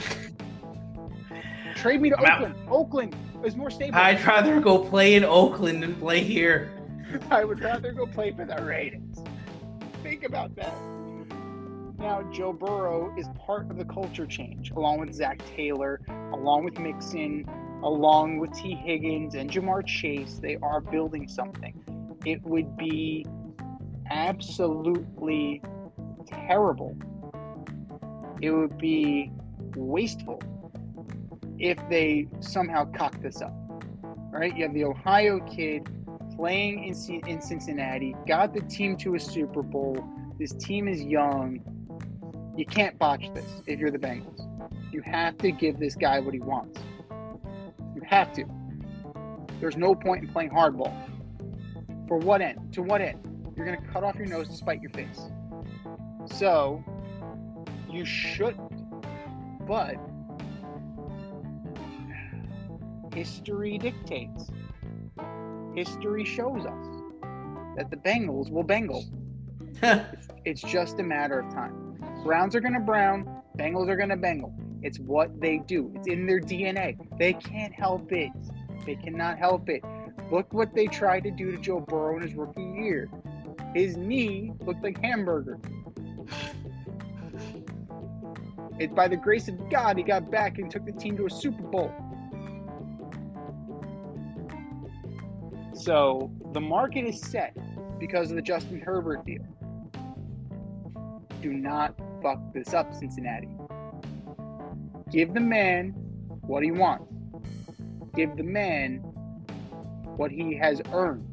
Trade 1.75 2.01
me 2.01 2.09
to 2.09 2.17
I'm 2.17 2.25
out. 2.25 2.41
Oakland. 2.41 2.55
Oakland 2.69 3.15
is 3.45 3.55
more 3.55 3.71
stable. 3.71 3.97
I'd 3.97 4.23
rather 4.25 4.59
go 4.59 4.77
play 4.77 5.15
in 5.15 5.23
Oakland 5.23 5.81
than 5.81 5.95
play 5.95 6.21
here. 6.21 6.69
I 7.31 7.45
would 7.45 7.61
rather 7.61 7.93
go 7.93 8.05
play 8.05 8.31
for 8.31 8.43
the 8.43 8.61
Raiders. 8.61 9.23
Think 10.03 10.25
about 10.25 10.53
that. 10.57 10.75
Now, 11.97 12.21
Joe 12.33 12.51
Burrow 12.51 13.15
is 13.17 13.27
part 13.39 13.71
of 13.71 13.77
the 13.77 13.85
culture 13.85 14.25
change, 14.25 14.71
along 14.71 14.99
with 14.99 15.13
Zac 15.13 15.41
Taylor, 15.55 16.01
along 16.33 16.65
with 16.65 16.77
Mixon, 16.77 17.49
along 17.81 18.39
with 18.39 18.51
Tee 18.53 18.75
Higgins 18.75 19.35
and 19.35 19.49
Ja'Marr 19.49 19.85
Chase. 19.85 20.39
They 20.41 20.57
are 20.57 20.81
building 20.81 21.29
something. 21.29 21.73
It 22.25 22.41
would 22.43 22.75
be 22.75 23.25
absolutely 24.09 25.61
terrible. 26.25 26.97
It 28.41 28.51
would 28.51 28.77
be 28.77 29.31
wasteful 29.75 30.41
if 31.59 31.77
they 31.89 32.27
somehow 32.39 32.85
cock 32.91 33.21
this 33.21 33.41
up. 33.41 33.53
Right? 34.31 34.55
You 34.55 34.63
have 34.63 34.73
the 34.73 34.85
Ohio 34.85 35.39
kid 35.41 35.87
playing 36.35 36.85
in, 36.85 36.95
C- 36.95 37.21
in 37.27 37.39
Cincinnati, 37.41 38.15
got 38.27 38.53
the 38.53 38.61
team 38.61 38.97
to 38.97 39.15
a 39.15 39.19
Super 39.19 39.61
Bowl. 39.61 40.03
This 40.39 40.53
team 40.53 40.87
is 40.87 41.03
young. 41.03 41.61
You 42.57 42.65
can't 42.65 42.97
botch 42.97 43.31
this 43.33 43.45
if 43.67 43.79
you're 43.79 43.91
the 43.91 43.99
Bengals. 43.99 44.41
You 44.91 45.01
have 45.01 45.37
to 45.39 45.51
give 45.51 45.79
this 45.79 45.95
guy 45.95 46.19
what 46.19 46.33
he 46.33 46.39
wants. 46.39 46.79
You 47.95 48.01
have 48.07 48.33
to. 48.33 48.45
There's 49.59 49.77
no 49.77 49.95
point 49.95 50.23
in 50.23 50.29
playing 50.29 50.49
hardball. 50.49 50.93
For 52.07 52.17
what 52.17 52.41
end? 52.41 52.73
To 52.73 52.81
what 52.81 53.01
end? 53.01 53.19
You're 53.55 53.65
going 53.65 53.79
to 53.79 53.87
cut 53.87 54.03
off 54.03 54.15
your 54.15 54.27
nose 54.27 54.47
to 54.49 54.55
spite 54.55 54.81
your 54.81 54.91
face. 54.91 55.29
So, 56.25 56.83
you 57.89 58.05
shouldn't. 58.05 58.71
But, 59.67 59.95
history 63.13 63.77
dictates. 63.77 64.49
History 65.75 66.25
shows 66.25 66.65
us 66.65 67.03
that 67.77 67.89
the 67.89 67.97
Bengals 67.97 68.49
will 68.49 68.63
Bengal. 68.63 69.05
It's, 69.81 70.27
it's 70.45 70.61
just 70.61 70.99
a 70.99 71.03
matter 71.03 71.39
of 71.39 71.51
time. 71.53 71.97
Browns 72.23 72.55
are 72.55 72.61
going 72.61 72.73
to 72.73 72.79
brown, 72.79 73.27
Bengals 73.57 73.89
are 73.89 73.97
going 73.97 74.09
to 74.09 74.17
Bengal. 74.17 74.53
It's 74.81 74.99
what 74.99 75.39
they 75.39 75.59
do. 75.59 75.91
It's 75.95 76.07
in 76.07 76.25
their 76.25 76.39
DNA. 76.39 76.97
They 77.17 77.33
can't 77.33 77.73
help 77.73 78.11
it. 78.11 78.31
They 78.85 78.95
cannot 78.95 79.37
help 79.37 79.69
it. 79.69 79.81
Look 80.31 80.53
what 80.53 80.73
they 80.73 80.87
tried 80.87 81.23
to 81.23 81.31
do 81.31 81.51
to 81.51 81.57
Joe 81.57 81.79
Burrow 81.79 82.17
in 82.17 82.23
his 82.23 82.33
rookie 82.33 82.61
year. 82.61 83.09
His 83.73 83.97
knee 83.97 84.53
looked 84.65 84.83
like 84.83 85.03
hamburger. 85.03 85.59
It's 88.79 88.93
by 88.93 89.07
the 89.07 89.17
grace 89.17 89.47
of 89.47 89.69
God 89.69 89.97
he 89.97 90.03
got 90.03 90.31
back 90.31 90.57
and 90.57 90.69
took 90.69 90.85
the 90.85 90.91
team 90.91 91.17
to 91.17 91.25
a 91.25 91.29
Super 91.29 91.63
Bowl. 91.63 91.91
So 95.73 96.31
the 96.53 96.61
market 96.61 97.05
is 97.05 97.19
set 97.21 97.55
because 97.99 98.29
of 98.29 98.35
the 98.35 98.41
Justin 98.41 98.81
Herbert 98.81 99.25
deal. 99.25 99.45
Do 101.41 101.53
not 101.53 101.95
fuck 102.21 102.39
this 102.53 102.73
up, 102.73 102.93
Cincinnati. 102.93 103.49
Give 105.11 105.33
the 105.33 105.39
man 105.39 105.89
what 106.41 106.63
he 106.63 106.71
wants. 106.71 107.11
Give 108.15 108.35
the 108.37 108.43
man 108.43 108.97
what 110.17 110.31
he 110.31 110.55
has 110.55 110.81
earned. 110.91 111.32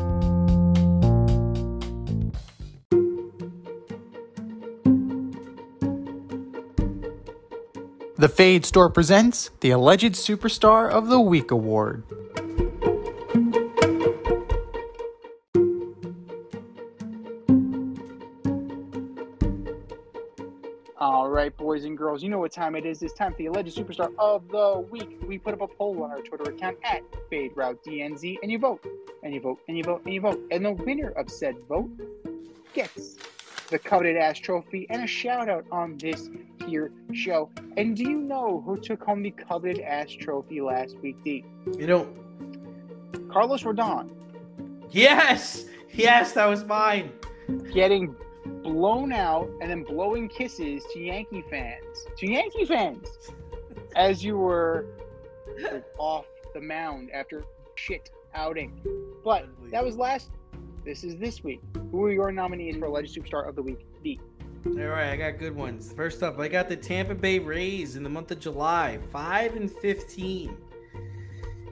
The 8.21 8.29
Fade 8.29 8.67
Store 8.67 8.87
presents 8.87 9.49
the 9.61 9.71
Alleged 9.71 10.13
Superstar 10.13 10.91
of 10.91 11.07
the 11.07 11.19
Week 11.19 11.49
Award. 11.49 12.03
All 20.99 21.31
right, 21.31 21.57
boys 21.57 21.83
and 21.85 21.97
girls, 21.97 22.21
you 22.21 22.29
know 22.29 22.37
what 22.37 22.51
time 22.51 22.75
it 22.75 22.85
is. 22.85 23.01
It's 23.01 23.11
time 23.11 23.31
for 23.31 23.39
the 23.39 23.47
alleged 23.47 23.75
superstar 23.75 24.13
of 24.19 24.47
the 24.49 24.85
week. 24.91 25.17
We 25.27 25.39
put 25.39 25.55
up 25.55 25.61
a 25.61 25.67
poll 25.67 26.03
on 26.03 26.11
our 26.11 26.21
Twitter 26.21 26.51
account 26.51 26.77
at 26.83 27.01
FadeRouteDNZ, 27.31 28.37
and 28.43 28.51
you 28.51 28.59
vote, 28.59 28.85
and 29.23 29.33
you 29.33 29.41
vote, 29.41 29.61
and 29.67 29.75
you 29.75 29.83
vote, 29.83 30.03
and 30.05 30.13
you 30.13 30.21
vote. 30.21 30.39
And 30.51 30.63
the 30.63 30.73
winner 30.73 31.09
of 31.17 31.31
said 31.31 31.55
vote 31.67 31.89
gets 32.75 33.17
the 33.71 33.79
coveted 33.79 34.17
ass 34.17 34.37
trophy 34.37 34.85
and 34.89 35.01
a 35.01 35.07
shout 35.07 35.49
out 35.49 35.65
on 35.71 35.97
this 35.97 36.29
here 36.65 36.91
show. 37.13 37.49
And 37.77 37.95
do 37.95 38.03
you 38.03 38.17
know 38.17 38.61
who 38.65 38.77
took 38.77 39.03
home 39.03 39.23
the 39.23 39.31
coveted 39.31 39.79
ass 39.81 40.11
trophy 40.11 40.61
last 40.61 40.97
week, 40.99 41.17
D? 41.23 41.45
you 41.77 41.87
know, 41.87 42.07
Carlos 43.29 43.63
Rodon 43.63 44.09
yes, 44.91 45.65
yes, 45.93 46.33
that 46.33 46.45
was 46.45 46.63
mine. 46.65 47.11
getting 47.73 48.15
blown 48.63 49.11
out 49.11 49.49
and 49.61 49.69
then 49.69 49.83
blowing 49.83 50.27
kisses 50.27 50.83
to 50.93 50.99
Yankee 50.99 51.43
fans. 51.49 52.05
To 52.17 52.29
Yankee 52.29 52.65
fans! 52.65 53.07
As 53.95 54.23
you 54.23 54.37
were 54.37 54.85
like, 55.61 55.83
off 55.97 56.25
the 56.53 56.61
mound 56.61 57.09
after 57.11 57.43
shit 57.75 58.09
outing. 58.33 58.81
But 59.23 59.47
that 59.71 59.83
was 59.83 59.97
last. 59.97 60.29
This 60.85 61.03
is 61.03 61.17
this 61.17 61.43
week. 61.43 61.61
Who 61.91 62.05
are 62.05 62.11
your 62.11 62.31
nominees 62.31 62.77
for 62.77 62.85
Alleged 62.85 63.15
Superstar 63.15 63.47
of 63.47 63.55
the 63.55 63.61
Week? 63.61 63.85
D. 64.03 64.19
All 64.63 64.73
right, 64.73 65.09
I 65.09 65.15
got 65.15 65.39
good 65.39 65.55
ones. 65.55 65.91
First 65.91 66.21
up, 66.21 66.37
I 66.39 66.47
got 66.47 66.69
the 66.69 66.75
Tampa 66.75 67.15
Bay 67.15 67.39
Rays 67.39 67.95
in 67.95 68.03
the 68.03 68.09
month 68.09 68.29
of 68.29 68.39
July, 68.39 68.99
five 69.11 69.55
and 69.55 69.71
fifteen. 69.71 70.55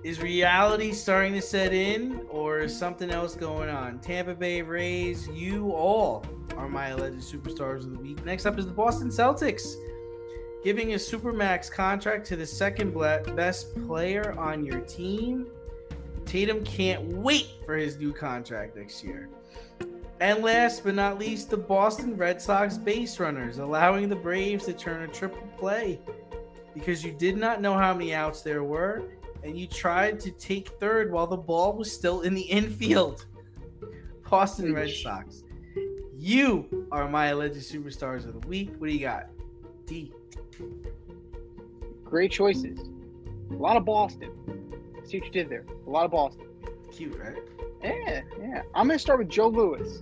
Is 0.03 0.19
reality 0.21 0.91
starting 0.93 1.33
to 1.33 1.41
set 1.41 1.71
in, 1.71 2.25
or 2.31 2.59
is 2.59 2.75
something 2.75 3.11
else 3.11 3.35
going 3.35 3.69
on? 3.69 3.99
Tampa 3.99 4.33
Bay 4.33 4.63
Rays, 4.63 5.27
you 5.27 5.71
all 5.71 6.25
are 6.57 6.67
my 6.67 6.87
alleged 6.87 7.21
superstars 7.21 7.83
of 7.83 7.91
the 7.91 7.99
week. 7.99 8.25
Next 8.25 8.47
up 8.47 8.57
is 8.57 8.65
the 8.65 8.71
Boston 8.71 9.09
Celtics, 9.09 9.75
giving 10.63 10.93
a 10.93 10.97
supermax 10.97 11.71
contract 11.71 12.25
to 12.27 12.35
the 12.35 12.45
second 12.45 12.95
best 13.35 13.75
player 13.85 14.33
on 14.39 14.65
your 14.65 14.79
team. 14.81 15.45
Tatum 16.25 16.63
can't 16.63 17.03
wait 17.13 17.49
for 17.65 17.75
his 17.75 17.99
new 17.99 18.13
contract 18.13 18.77
next 18.77 19.03
year. 19.03 19.29
And 20.19 20.43
last 20.43 20.83
but 20.83 20.95
not 20.95 21.17
least, 21.17 21.49
the 21.49 21.57
Boston 21.57 22.17
Red 22.17 22.41
Sox 22.41 22.77
base 22.77 23.19
runners, 23.19 23.59
allowing 23.59 24.09
the 24.09 24.15
Braves 24.15 24.65
to 24.65 24.73
turn 24.73 25.03
a 25.03 25.07
triple 25.07 25.47
play 25.57 25.99
because 26.73 27.03
you 27.03 27.11
did 27.11 27.37
not 27.37 27.61
know 27.61 27.73
how 27.73 27.93
many 27.93 28.13
outs 28.13 28.41
there 28.41 28.63
were, 28.63 29.03
and 29.43 29.57
you 29.57 29.65
tried 29.65 30.19
to 30.19 30.31
take 30.31 30.69
third 30.79 31.11
while 31.11 31.27
the 31.27 31.37
ball 31.37 31.73
was 31.73 31.91
still 31.91 32.21
in 32.21 32.33
the 32.33 32.41
infield. 32.41 33.25
Boston 34.29 34.73
Red 34.73 34.91
Sox, 34.91 35.43
you 36.17 36.87
are 36.91 37.07
my 37.07 37.27
alleged 37.27 37.55
superstars 37.55 38.27
of 38.27 38.39
the 38.39 38.47
week. 38.47 38.71
What 38.77 38.87
do 38.87 38.93
you 38.93 38.99
got? 38.99 39.29
D. 39.85 40.11
Great 42.03 42.31
choices. 42.31 42.77
A 43.51 43.53
lot 43.53 43.77
of 43.77 43.85
Boston. 43.85 44.31
See 45.05 45.17
what 45.17 45.27
you 45.27 45.31
did 45.31 45.49
there. 45.49 45.65
A 45.87 45.89
lot 45.89 46.05
of 46.05 46.11
Boston. 46.11 46.48
Cute, 46.91 47.17
right? 47.19 47.43
Yeah, 47.83 48.21
yeah. 48.41 48.61
I'm 48.73 48.89
to 48.89 48.99
start 48.99 49.19
with 49.19 49.29
Joe 49.29 49.47
Lewis. 49.47 49.99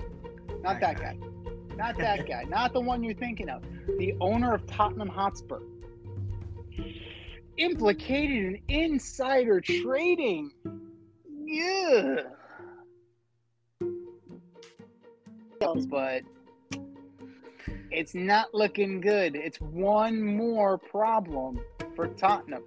Not 0.62 0.80
That 0.80 0.82
that 0.82 0.98
guy. 0.98 1.14
guy. 1.14 1.76
Not 1.76 1.98
that 1.98 2.28
guy. 2.28 2.44
Not 2.50 2.74
the 2.74 2.82
one 2.82 3.04
you're 3.04 3.14
thinking 3.14 3.50
of. 3.50 3.64
The 4.00 4.16
owner 4.20 4.54
of 4.54 4.66
Tottenham 4.66 5.10
Hotspur. 5.10 5.60
Implicated 7.58 8.62
in 8.68 8.92
insider 8.94 9.60
trading. 9.62 10.52
Yeah. 11.46 12.22
But 15.90 16.24
it's 17.92 18.14
not 18.14 18.54
looking 18.54 19.02
good. 19.02 19.36
It's 19.36 19.60
one 19.60 20.22
more 20.22 20.78
problem 20.78 21.60
for 21.96 22.08
Tottenham. 22.10 22.64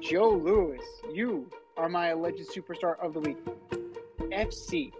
Joe 0.00 0.30
Lewis, 0.30 0.82
you 1.12 1.48
are 1.76 1.88
my 1.88 2.08
alleged 2.08 2.48
superstar 2.48 2.98
of 3.00 3.14
the 3.14 3.20
week. 3.20 3.38
FC. 4.30 4.92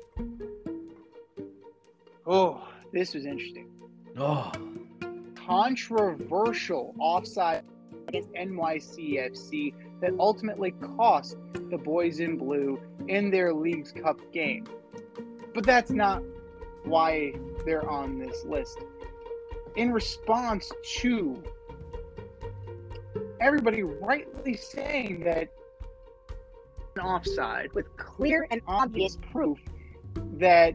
Oh, 2.26 2.68
this 2.92 3.14
was 3.14 3.26
interesting. 3.26 3.68
Oh, 4.16 4.52
Controversial 5.34 6.94
offside 6.98 7.64
against 8.08 8.30
NYCFC 8.32 9.74
that 10.00 10.12
ultimately 10.18 10.72
cost 10.96 11.36
the 11.70 11.78
boys 11.78 12.20
in 12.20 12.36
blue 12.36 12.80
in 13.08 13.30
their 13.30 13.52
Leagues 13.52 13.92
Cup 13.92 14.20
game. 14.32 14.66
But 15.54 15.64
that's 15.64 15.90
not 15.90 16.22
why 16.84 17.34
they're 17.64 17.88
on 17.88 18.18
this 18.18 18.44
list. 18.44 18.78
In 19.76 19.92
response 19.92 20.70
to 20.98 21.42
everybody 23.40 23.82
rightly 23.82 24.56
saying 24.56 25.20
that 25.24 25.48
an 26.96 27.02
offside 27.02 27.72
with 27.72 27.96
clear 27.96 28.46
and 28.50 28.60
obvious 28.66 29.18
proof 29.30 29.58
that 30.34 30.74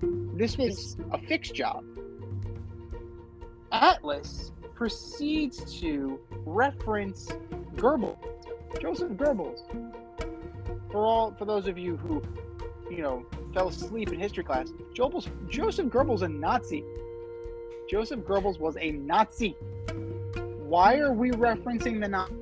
this 0.00 0.56
was 0.56 0.96
a 1.12 1.18
fixed 1.18 1.54
job. 1.54 1.84
Atlas 3.72 4.52
proceeds 4.74 5.80
to 5.80 6.20
reference 6.46 7.28
Goebbels, 7.76 8.18
Joseph 8.80 9.12
Goebbels. 9.12 9.60
For 10.90 11.04
all, 11.04 11.34
for 11.38 11.44
those 11.44 11.66
of 11.66 11.76
you 11.76 11.96
who, 11.96 12.22
you 12.90 13.02
know, 13.02 13.26
fell 13.52 13.68
asleep 13.68 14.12
in 14.12 14.18
history 14.18 14.44
class, 14.44 14.72
Joseph, 14.94 15.30
Joseph 15.48 15.86
Goebbels 15.86 16.22
a 16.22 16.28
Nazi. 16.28 16.84
Joseph 17.90 18.20
Goebbels 18.20 18.58
was 18.58 18.76
a 18.78 18.92
Nazi. 18.92 19.56
Why 20.60 20.98
are 20.98 21.12
we 21.12 21.30
referencing 21.30 22.00
the 22.00 22.08
Nazi? 22.08 22.34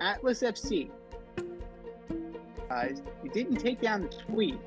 Atlas 0.00 0.40
FC. 0.40 0.88
Guys, 2.70 3.02
you 3.22 3.30
didn't 3.30 3.56
take 3.56 3.82
down 3.82 4.02
the 4.02 4.08
tweet. 4.08 4.58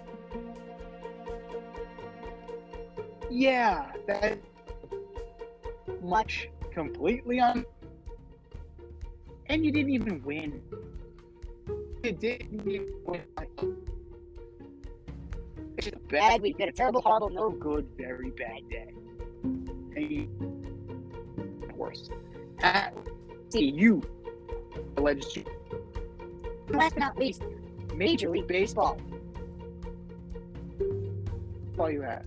Yeah, 3.32 3.92
that 4.06 4.38
much 6.04 6.50
completely 6.72 7.40
on. 7.40 7.66
And 9.48 9.66
you 9.66 9.72
didn't 9.72 9.92
even 9.92 10.24
win. 10.24 10.62
You 12.04 12.12
didn't 12.12 12.68
even 12.68 12.94
win. 13.06 13.24
It's 15.78 15.88
a 15.88 15.98
bad 16.10 16.42
week. 16.42 16.60
Had 16.60 16.70
a 16.70 16.72
terrible, 16.72 17.02
horrible, 17.02 17.32
no 17.32 17.50
good, 17.50 17.88
very 17.98 18.30
bad 18.30 18.70
day. 18.70 18.94
And 19.44 20.12
you, 20.12 20.30
worse. 21.76 22.10
At 22.62 22.94
see 23.50 23.66
you, 23.66 24.02
alleged 24.98 25.44
Last 26.70 26.94
but 26.94 27.00
not 27.00 27.18
least, 27.18 27.44
Major 27.96 28.30
League 28.30 28.48
Baseball. 28.48 29.00
All 31.78 31.90
you 31.90 32.02
have. 32.02 32.26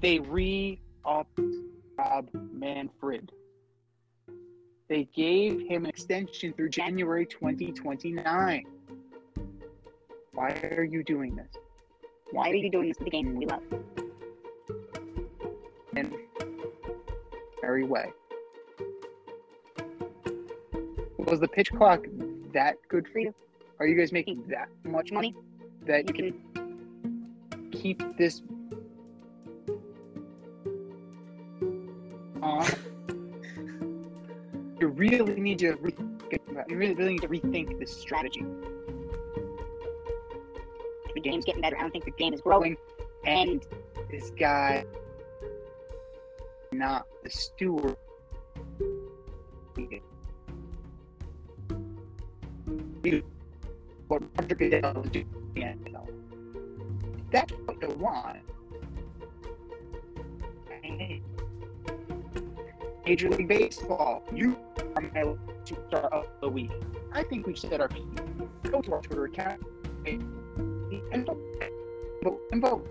They 0.00 0.18
re 0.18 0.80
upped 1.04 1.40
Rob 1.98 2.28
Manfred. 2.52 3.32
They 4.88 5.08
gave 5.14 5.60
him 5.60 5.84
an 5.84 5.90
extension 5.90 6.52
through 6.52 6.70
January 6.70 7.26
2029. 7.26 8.64
Why 10.32 10.50
are 10.76 10.84
you 10.84 11.02
doing 11.02 11.34
this? 11.34 11.48
why 12.32 12.50
are 12.50 12.54
you 12.54 12.70
doing 12.70 12.88
this 12.88 12.96
to 12.98 13.04
the 13.04 13.10
game 13.10 13.36
we 13.36 13.46
love? 13.46 13.62
Very 17.66 17.82
way. 17.82 18.12
Was 21.18 21.40
the 21.40 21.48
pitch 21.48 21.72
clock 21.72 22.06
that 22.52 22.76
good 22.88 23.08
for 23.08 23.18
you? 23.18 23.34
Are 23.80 23.88
you 23.88 23.96
guys 23.98 24.12
making 24.12 24.44
that 24.48 24.68
much 24.84 25.10
money 25.10 25.34
that 25.84 26.06
you 26.06 26.14
can 26.14 27.70
keep 27.72 28.00
this 28.16 28.42
on? 32.40 32.66
You 34.78 34.88
really 34.88 35.40
need 35.40 35.58
to 35.60 35.72
rethink, 35.76 36.38
you 36.68 36.76
really, 36.76 36.94
really 36.94 37.12
need 37.12 37.22
to 37.22 37.28
rethink 37.28 37.78
this 37.78 37.90
strategy. 37.90 38.44
The 41.14 41.20
game's 41.20 41.46
getting 41.46 41.62
better. 41.62 41.78
I 41.78 41.80
don't 41.80 41.90
think 41.90 42.04
the 42.04 42.10
game 42.10 42.34
is 42.34 42.42
growing. 42.42 42.76
And 43.24 43.64
this 44.10 44.28
guy 44.38 44.84
not 46.78 47.06
the 47.24 47.30
steward. 47.30 47.96
What 54.08 54.22
Roger 54.38 54.54
Goodell 54.54 55.02
is 55.02 55.10
doing 55.10 55.28
in 55.56 55.78
the 55.82 55.90
NFL. 55.90 56.08
That's 57.30 57.52
what 57.52 57.80
they 57.80 57.88
want. 57.88 58.38
Major 63.04 63.30
League 63.30 63.48
Baseball, 63.48 64.22
you 64.32 64.56
are 64.96 65.02
my 65.02 65.36
superstar 65.64 66.10
of 66.12 66.26
the 66.40 66.48
week. 66.48 66.72
I 67.12 67.22
think 67.22 67.46
we 67.46 67.54
should 67.54 67.70
set 67.70 67.80
our 67.80 67.88
go 68.64 68.80
to 68.80 68.92
our 68.94 69.00
Twitter 69.00 69.24
account 69.26 69.62
and 70.06 71.26
vote 72.22 72.40
and 72.50 72.60
vote 72.60 72.88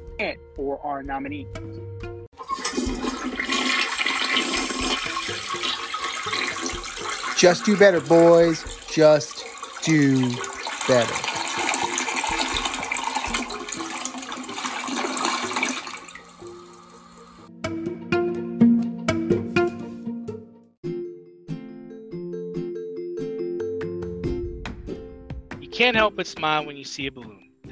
for 0.56 0.80
our 0.86 1.04
nominee. 1.04 1.48
Just 7.38 7.66
do 7.66 7.76
better, 7.78 8.00
boys. 8.00 8.64
Just 8.92 9.44
do 9.84 10.32
better. 10.88 11.14
You 25.60 25.70
can't 25.70 25.96
help 25.96 26.16
but 26.16 26.28
smile 26.28 26.66
when 26.66 26.78
you 26.78 26.84
see 26.84 27.08
a 27.08 27.12
balloon. 27.12 27.45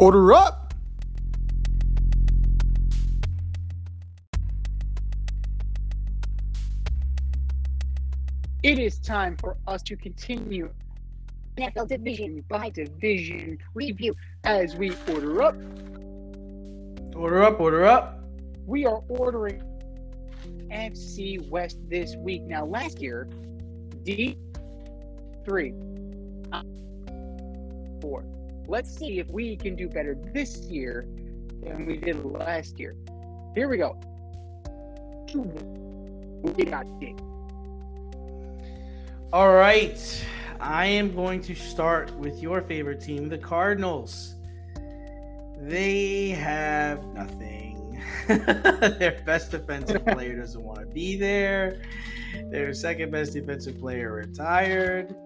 Order 0.00 0.32
up! 0.32 0.74
It 8.62 8.78
is 8.78 9.00
time 9.00 9.36
for 9.38 9.56
us 9.66 9.82
to 9.82 9.96
continue 9.96 10.70
NFL 11.56 11.88
division 11.88 12.44
by 12.48 12.70
division 12.70 13.58
preview 13.74 14.14
as 14.44 14.76
we 14.76 14.92
order 15.08 15.42
up. 15.42 15.56
Order 17.16 17.42
up, 17.42 17.58
order 17.58 17.84
up. 17.84 18.20
We 18.66 18.86
are 18.86 19.02
ordering 19.08 19.60
NFC 20.70 21.48
West 21.48 21.78
this 21.88 22.14
week. 22.14 22.42
Now, 22.42 22.64
last 22.64 23.00
year, 23.00 23.28
D 24.04 24.38
three, 25.44 25.74
uh, 26.52 26.62
four. 28.00 28.37
Let's 28.70 28.94
see 28.94 29.18
if 29.18 29.30
we 29.30 29.56
can 29.56 29.76
do 29.76 29.88
better 29.88 30.14
this 30.34 30.58
year 30.66 31.08
than 31.62 31.86
we 31.86 31.96
did 31.96 32.22
last 32.22 32.78
year. 32.78 32.94
Here 33.54 33.66
we 33.66 33.78
go. 33.78 33.98
We 36.42 36.64
got 36.66 36.84
D. 37.00 37.14
All 39.32 39.54
right. 39.54 40.26
I 40.60 40.84
am 40.84 41.14
going 41.14 41.40
to 41.42 41.54
start 41.54 42.14
with 42.16 42.42
your 42.42 42.60
favorite 42.60 43.00
team, 43.00 43.30
the 43.30 43.38
Cardinals. 43.38 44.34
They 45.60 46.28
have 46.30 47.02
nothing. 47.14 48.02
Their 48.28 49.22
best 49.24 49.50
defensive 49.50 50.04
player 50.04 50.36
doesn't 50.36 50.62
want 50.62 50.80
to 50.80 50.86
be 50.86 51.16
there. 51.16 51.80
Their 52.50 52.74
second 52.74 53.12
best 53.12 53.32
defensive 53.32 53.78
player 53.78 54.12
retired. 54.12 55.16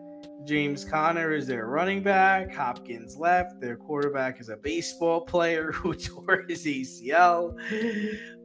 James 0.44 0.84
Conner 0.84 1.32
is 1.32 1.46
their 1.46 1.66
running 1.66 2.02
back. 2.02 2.54
Hopkins 2.54 3.16
left. 3.16 3.60
Their 3.60 3.76
quarterback 3.76 4.40
is 4.40 4.48
a 4.48 4.56
baseball 4.56 5.20
player 5.20 5.72
who 5.72 5.94
tore 5.94 6.44
his 6.48 6.64
ACL. 6.64 7.56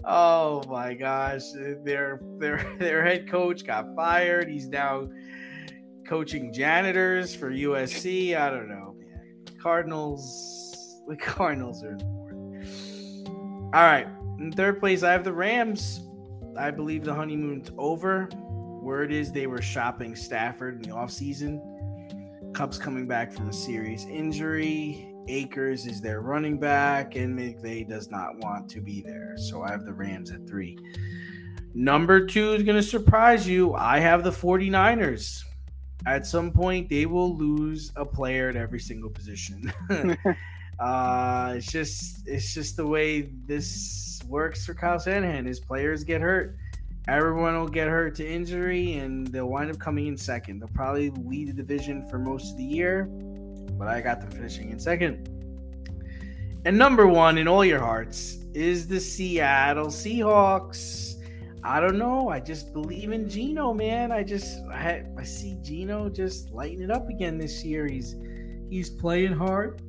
Oh 0.05 0.63
my 0.69 0.93
gosh. 0.93 1.43
Their 1.83 2.21
their 2.37 2.75
their 2.79 3.03
head 3.03 3.29
coach 3.29 3.65
got 3.65 3.95
fired. 3.95 4.49
He's 4.49 4.67
now 4.67 5.09
coaching 6.07 6.53
janitors 6.53 7.35
for 7.35 7.51
USC. 7.51 8.37
I 8.37 8.49
don't 8.49 8.69
know, 8.69 8.95
man. 8.99 9.45
Cardinals 9.61 10.77
the 11.07 11.15
Cardinals 11.17 11.83
are 11.83 11.97
fourth. 11.97 13.27
All 13.73 13.83
right. 13.83 14.07
In 14.39 14.51
third 14.51 14.79
place, 14.79 15.03
I 15.03 15.11
have 15.11 15.23
the 15.23 15.33
Rams. 15.33 16.01
I 16.57 16.69
believe 16.69 17.03
the 17.03 17.13
honeymoon's 17.13 17.71
over. 17.77 18.29
Word 18.81 19.11
is 19.11 19.31
they 19.31 19.47
were 19.47 19.61
shopping 19.61 20.15
Stafford 20.15 20.75
in 20.75 20.81
the 20.83 20.95
offseason. 20.95 21.59
Kupp's 22.57 22.79
coming 22.79 23.05
back 23.05 23.31
from 23.31 23.49
a 23.49 23.53
serious 23.53 24.05
injury. 24.05 25.13
Akers 25.27 25.85
is 25.85 26.01
their 26.01 26.21
running 26.21 26.59
back, 26.59 27.15
and 27.15 27.37
McVay 27.37 27.87
does 27.87 28.09
not 28.09 28.35
want 28.39 28.67
to 28.69 28.81
be 28.81 28.99
there. 28.99 29.35
So 29.37 29.61
I 29.61 29.69
have 29.69 29.85
the 29.85 29.93
Rams 29.93 30.31
at 30.31 30.47
three. 30.47 30.75
Number 31.75 32.25
two 32.25 32.53
is 32.53 32.63
going 32.63 32.75
to 32.75 32.81
surprise 32.81 33.47
you. 33.47 33.75
I 33.75 33.99
have 33.99 34.23
the 34.23 34.31
49ers. 34.31 35.43
At 36.07 36.25
some 36.25 36.51
point, 36.51 36.89
they 36.89 37.05
will 37.05 37.37
lose 37.37 37.91
a 37.95 38.03
player 38.03 38.49
at 38.49 38.55
every 38.55 38.79
single 38.79 39.11
position. 39.11 39.71
uh, 40.79 41.53
it's 41.55 41.71
just 41.71 42.27
it's 42.27 42.55
just 42.55 42.75
the 42.75 42.87
way 42.87 43.29
this 43.45 44.19
works 44.27 44.65
for 44.65 44.73
Kyle 44.73 44.97
Shanahan. 44.97 45.45
His 45.45 45.59
players 45.59 46.03
get 46.03 46.21
hurt 46.21 46.57
everyone 47.07 47.57
will 47.57 47.67
get 47.67 47.87
hurt 47.87 48.15
to 48.15 48.27
injury 48.27 48.95
and 48.95 49.27
they'll 49.27 49.47
wind 49.47 49.71
up 49.71 49.79
coming 49.79 50.07
in 50.07 50.17
second. 50.17 50.59
They'll 50.59 50.69
probably 50.69 51.09
lead 51.11 51.49
the 51.49 51.53
division 51.53 52.07
for 52.09 52.19
most 52.19 52.51
of 52.51 52.57
the 52.57 52.63
year, 52.63 53.05
but 53.77 53.87
I 53.87 54.01
got 54.01 54.19
them 54.19 54.31
finishing 54.31 54.71
in 54.71 54.79
second. 54.79 55.29
And 56.65 56.77
number 56.77 57.07
one 57.07 57.37
in 57.37 57.47
all 57.47 57.63
your 57.63 57.79
hearts 57.79 58.39
is 58.53 58.87
the 58.87 58.99
Seattle 58.99 59.87
Seahawks. 59.87 61.15
I 61.63 61.79
don't 61.79 61.97
know. 61.97 62.29
I 62.29 62.39
just 62.39 62.73
believe 62.73 63.11
in 63.11 63.29
Geno, 63.29 63.73
man. 63.73 64.11
I 64.11 64.23
just 64.23 64.65
I, 64.65 65.05
I 65.17 65.23
see 65.23 65.57
Geno 65.61 66.09
just 66.09 66.51
lighting 66.51 66.81
it 66.81 66.91
up 66.91 67.09
again 67.09 67.37
this 67.37 67.63
year. 67.63 67.87
He's 67.87 68.15
he's 68.69 68.89
playing 68.89 69.33
hard. 69.33 69.81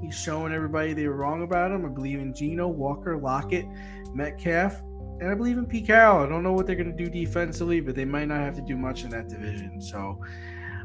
He's 0.00 0.18
showing 0.18 0.52
everybody 0.52 0.92
they 0.92 1.06
were 1.08 1.16
wrong 1.16 1.42
about 1.42 1.72
him. 1.72 1.84
I 1.84 1.88
believe 1.88 2.18
in 2.18 2.34
Geno, 2.34 2.68
Walker, 2.68 3.18
Lockett, 3.18 3.66
Metcalf 4.14 4.82
and 5.20 5.30
I 5.30 5.34
believe 5.34 5.58
in 5.58 5.66
Pete 5.66 5.86
Carroll. 5.86 6.24
I 6.24 6.28
don't 6.28 6.42
know 6.42 6.52
what 6.52 6.66
they're 6.66 6.76
going 6.76 6.96
to 6.96 7.04
do 7.04 7.10
defensively, 7.10 7.80
but 7.80 7.94
they 7.94 8.06
might 8.06 8.28
not 8.28 8.40
have 8.40 8.54
to 8.56 8.62
do 8.62 8.76
much 8.76 9.04
in 9.04 9.10
that 9.10 9.28
division. 9.28 9.80
So 9.80 10.18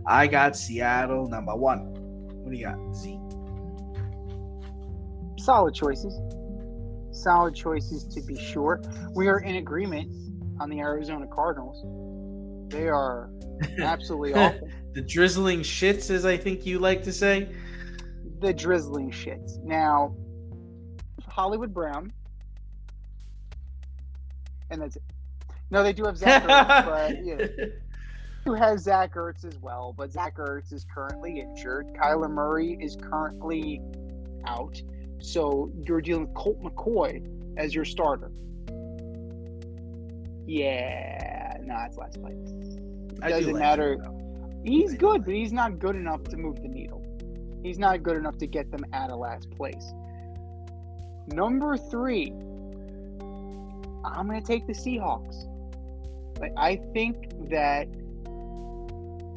I 0.06 0.28
got 0.28 0.58
Seattle 0.58 1.30
number 1.30 1.56
one. 1.56 1.94
What 2.44 2.52
do 2.52 2.58
you 2.58 2.66
got, 2.66 2.78
Z? 2.94 3.18
Solid 5.42 5.74
choices. 5.74 6.20
Solid 7.12 7.56
choices 7.56 8.04
to 8.14 8.22
be 8.22 8.38
sure. 8.38 8.82
We 9.16 9.28
are 9.30 9.40
in 9.40 9.56
agreement 9.56 10.12
on 10.60 10.70
the 10.70 10.80
Arizona 10.80 11.28
Cardinals. 11.28 11.82
They 12.70 12.90
are 12.90 13.30
absolutely 13.80 14.34
awful. 14.36 14.70
the 14.94 15.02
drizzling 15.02 15.62
shits, 15.62 16.10
as 16.10 16.26
I 16.26 16.36
think 16.36 16.66
you 16.66 16.80
like 16.80 17.04
to 17.04 17.14
say. 17.14 17.50
The 18.42 18.54
drizzling 18.54 19.12
shits. 19.12 19.64
Now, 19.64 20.14
Hollywood 21.26 21.74
Brown 21.74 22.12
and 24.70 24.82
that's 24.82 24.96
it. 24.96 25.04
No, 25.72 25.84
they 25.84 25.94
do 25.94 26.04
have 26.06 26.18
Zach 26.18 26.44
Ertz, 26.44 26.86
but 26.86 27.26
yeah. 27.26 27.66
Who 28.46 28.54
has 28.54 28.84
Zach 28.84 29.16
Ertz 29.16 29.44
as 29.44 29.58
well, 29.60 29.94
but 29.98 30.12
Zach 30.12 30.38
Ertz 30.38 30.72
is 30.72 30.86
currently 30.94 31.40
injured. 31.40 31.88
Kyler 31.96 32.30
Murray 32.30 32.78
is 32.80 32.96
currently 32.96 33.82
out. 34.46 34.80
So 35.20 35.72
you're 35.88 36.02
dealing 36.02 36.28
with 36.28 36.36
Colt 36.36 36.62
McCoy 36.62 37.28
as 37.58 37.74
your 37.74 37.86
starter. 37.86 38.32
Yeah, 40.46 41.58
no, 41.64 41.76
it's 41.88 41.98
last 41.98 42.22
place. 42.22 42.38
It 42.38 43.20
doesn't 43.22 43.54
like 43.54 43.60
matter. 43.60 43.94
Him, 43.94 44.62
he's 44.64 44.94
good, 44.94 45.26
but 45.26 45.34
he's 45.34 45.52
not 45.52 45.80
good 45.80 45.96
enough 45.96 46.24
to 46.26 46.38
move 46.38 46.62
the 46.62 46.68
needle. 46.68 47.04
He's 47.64 47.80
not 47.80 48.04
good 48.04 48.16
enough 48.16 48.38
to 48.38 48.46
get 48.46 48.70
them 48.70 48.86
out 48.94 49.10
of 49.10 49.18
last 49.18 49.50
place. 49.50 49.92
Number 51.28 51.78
three, 51.78 52.32
I'm 54.14 54.28
going 54.28 54.42
to 54.42 54.46
take 54.46 54.68
the 54.68 54.74
Seahawks. 54.74 55.48
Like, 56.40 56.54
I 56.58 56.76
think 56.94 57.50
that 57.50 57.88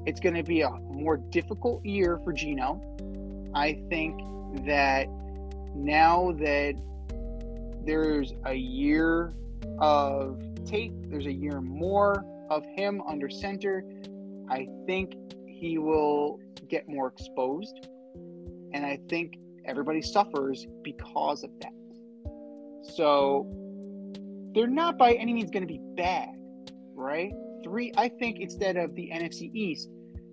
it's 0.07 0.21
going 0.21 0.35
to 0.35 0.43
be 0.43 0.63
a 0.63 0.71
more 0.71 1.17
difficult 1.17 1.85
year 1.85 2.19
for 2.25 2.33
Geno. 2.33 2.81
I 3.55 3.81
think 3.89 4.21
that 4.67 5.09
now 5.75 6.33
that 6.39 6.75
there's 7.85 8.35
a 8.45 8.55
year 8.55 9.33
of 9.79 10.43
tape, 10.67 10.93
there's 11.05 11.27
a 11.27 11.33
year 11.33 11.61
more 11.61 12.25
of 12.51 12.65
him 12.65 13.03
under 13.09 13.29
center, 13.29 13.85
I 14.51 14.67
think 14.87 15.15
he 15.47 15.79
will 15.79 16.41
get 16.69 16.89
more 16.89 17.09
exposed. 17.09 17.89
And 18.73 18.85
I 18.85 18.99
think 19.09 19.39
everybody 19.65 20.03
suffers 20.03 20.67
because 20.83 21.45
of 21.45 21.51
that. 21.61 21.73
So 22.83 23.47
they're 24.55 24.67
not 24.67 24.99
by 24.99 25.13
any 25.13 25.33
means 25.33 25.51
going 25.51 25.67
to 25.67 25.73
be 25.73 25.81
bad, 25.97 26.31
right? 26.95 27.33
Three, 27.65 27.93
I 27.97 28.09
think 28.09 28.39
instead 28.41 28.77
of 28.77 28.95
the 28.95 29.11
NFC 29.13 29.51
East 29.55 29.89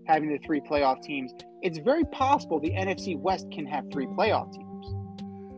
having 0.07 0.29
the 0.29 0.37
three 0.45 0.61
playoff 0.61 1.01
teams, 1.01 1.33
it's 1.61 1.79
very 1.79 2.05
possible 2.05 2.59
the 2.59 2.71
NFC 2.71 3.19
West 3.19 3.47
can 3.51 3.65
have 3.65 3.85
three 3.91 4.05
playoff 4.05 4.51
teams. 4.53 4.85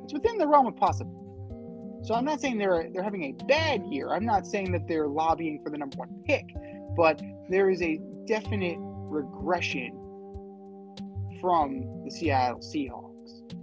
It's 0.03 0.13
within 0.13 0.37
the 0.37 0.47
realm 0.47 0.67
of 0.67 0.75
possible. 0.75 2.01
So 2.03 2.13
I'm 2.13 2.23
not 2.23 2.39
saying 2.39 2.57
they're 2.57 2.89
they're 2.93 3.03
having 3.03 3.23
a 3.23 3.43
bad 3.45 3.85
year. 3.87 4.11
I'm 4.11 4.25
not 4.25 4.45
saying 4.45 4.71
that 4.71 4.87
they're 4.87 5.07
lobbying 5.07 5.61
for 5.63 5.69
the 5.69 5.77
number 5.77 5.97
one 5.97 6.09
pick, 6.25 6.45
but 6.95 7.21
there 7.49 7.69
is 7.69 7.81
a 7.81 7.99
definite 8.25 8.77
regression 8.79 9.91
from 11.41 12.03
the 12.05 12.11
Seattle 12.11 12.59
Seahawks. 12.59 13.06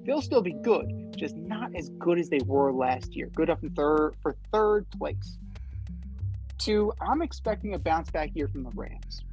They'll 0.04 0.22
still 0.22 0.42
be 0.42 0.52
good, 0.52 1.14
just 1.16 1.36
not 1.36 1.74
as 1.74 1.90
good 1.98 2.18
as 2.18 2.28
they 2.28 2.40
were 2.44 2.72
last 2.72 3.14
year. 3.16 3.30
Good 3.34 3.50
up 3.50 3.62
in 3.62 3.70
third 3.70 4.14
for 4.22 4.36
third 4.52 4.86
place. 4.90 5.38
Two, 6.58 6.92
I'm 7.00 7.22
expecting 7.22 7.74
a 7.74 7.78
bounce 7.78 8.10
back 8.10 8.30
year 8.34 8.48
from 8.48 8.64
the 8.64 8.70
Rams. 8.70 9.24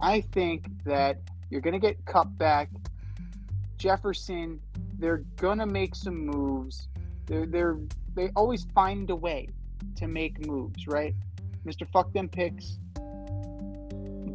I 0.00 0.20
think 0.20 0.66
that 0.84 1.18
you're 1.50 1.60
going 1.60 1.74
to 1.74 1.78
get 1.80 2.04
Kupp 2.04 2.36
back. 2.36 2.68
Jefferson, 3.78 4.60
they're 4.98 5.22
going 5.36 5.58
to 5.58 5.66
make 5.66 5.94
some 5.94 6.26
moves. 6.26 6.88
They're, 7.26 7.46
they're, 7.46 7.78
they 8.14 8.30
always 8.36 8.66
find 8.74 9.08
a 9.10 9.16
way 9.16 9.48
to 9.96 10.08
make 10.08 10.46
moves, 10.46 10.86
right? 10.86 11.14
Mr. 11.64 11.86
Fuck 11.88 12.12
them 12.12 12.28
picks. 12.28 12.78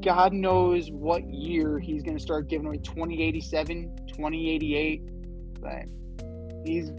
God 0.02 0.34
knows 0.34 0.90
what 0.92 1.24
year 1.30 1.80
he's 1.80 2.02
going 2.04 2.18
to 2.18 2.24
start 2.24 2.48
giving 2.48 2.68
away 2.68 2.78
2087, 2.78 3.96
2088. 4.08 5.02
But 5.62 5.86
he's 6.66 6.92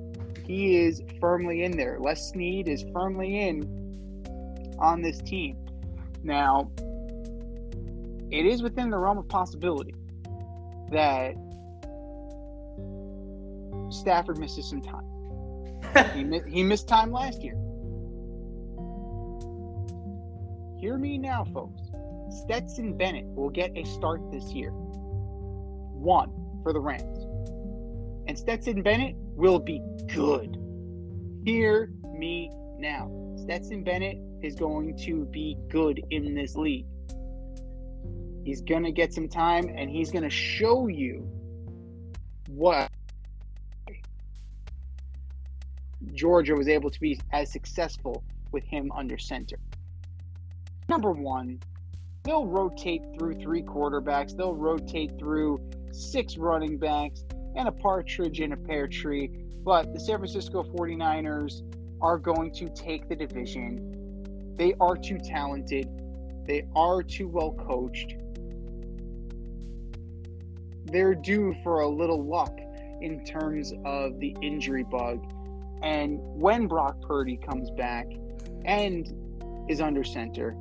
he 0.45 0.77
is 0.77 1.03
firmly 1.21 1.63
in 1.63 1.77
there. 1.77 1.99
Les 2.01 2.31
Snead 2.31 2.69
is 2.69 2.85
firmly 2.93 3.41
in 3.41 4.77
on 4.79 5.03
this 5.03 5.19
team. 5.19 5.57
Now, 6.23 6.71
it 8.31 8.47
is 8.47 8.63
within 8.63 8.91
the 8.91 8.99
realm 8.99 9.19
of 9.19 9.29
possibility 9.29 9.95
that 10.91 11.35
Stafford 13.91 14.39
misses 14.39 14.69
some 14.69 14.83
time. 14.83 15.05
he, 16.15 16.25
mi- 16.25 16.43
he 16.49 16.63
missed 16.63 16.89
time 16.89 17.13
last 17.13 17.43
year. 17.43 17.57
Hear 20.81 20.99
me 20.99 21.19
now, 21.19 21.45
folks. 21.45 21.82
Stetson 22.43 22.97
Bennett 22.97 23.25
will 23.27 23.51
get 23.51 23.71
a 23.77 23.85
start 23.85 24.21
this 24.33 24.53
year. 24.53 24.71
One 24.73 26.33
for 26.65 26.73
the 26.73 26.81
Rams. 26.81 27.25
And 28.27 28.37
Stetson 28.37 28.83
Bennett 28.83 29.15
will 29.17 29.61
be 29.61 29.81
good. 30.13 30.59
Hear 31.45 31.93
me 32.19 32.51
now. 32.79 33.37
Stetson 33.37 33.85
Bennett 33.85 34.19
is 34.43 34.57
going 34.57 34.97
to 34.99 35.25
be 35.27 35.57
good 35.71 36.03
in 36.11 36.35
this 36.35 36.57
league. 36.57 36.87
He's 38.45 38.61
going 38.61 38.83
to 38.83 38.93
get 38.93 39.15
some 39.15 39.29
time 39.29 39.73
and 39.77 39.89
he's 39.89 40.11
going 40.11 40.25
to 40.25 40.31
show 40.31 40.89
you 40.89 41.31
what 42.49 42.91
Georgia 46.13 46.57
was 46.57 46.67
able 46.67 46.91
to 46.91 47.01
be 47.01 47.21
as 47.33 47.53
successful 47.53 48.25
with 48.51 48.65
him 48.65 48.91
under 48.97 49.17
center. 49.17 49.61
Number 50.89 51.13
one, 51.13 51.61
they'll 52.25 52.47
rotate 52.47 53.03
through 53.19 53.35
three 53.35 53.63
quarterbacks, 53.63 54.37
they'll 54.37 54.55
rotate 54.55 55.19
through 55.19 55.61
six 55.93 56.37
running 56.37 56.79
backs, 56.79 57.25
and 57.57 57.69
a 57.69 57.73
partridge 57.73 58.41
in 58.41 58.53
a 58.53 58.57
pear 58.57 58.87
tree. 58.87 59.31
But 59.65 59.93
the 59.93 60.01
San 60.01 60.19
Francisco 60.19 60.63
49ers 60.63 61.63
are 62.01 62.19
going 62.19 62.53
to 62.55 62.69
take 62.71 63.09
the 63.09 63.17
division. 63.17 64.55
They 64.57 64.75
are 64.81 64.97
too 64.97 65.19
talented, 65.19 65.89
they 66.47 66.67
are 66.75 67.03
too 67.03 67.29
well 67.29 67.53
coached. 67.53 68.17
they're 70.93 71.15
due 71.15 71.57
for 71.63 71.81
a 71.81 71.89
little 71.89 72.23
luck 72.23 72.59
in 73.01 73.25
terms 73.25 73.73
of 73.85 74.21
the 74.21 74.37
injury 74.43 74.85
bug. 74.85 75.25
And 75.83 76.19
when 76.21 76.69
Brock 76.69 77.01
Purdy 77.01 77.37
comes 77.37 77.71
back 77.71 78.07
and 78.65 79.13
is 79.69 79.81
under 79.81 80.05
center, 80.05 80.55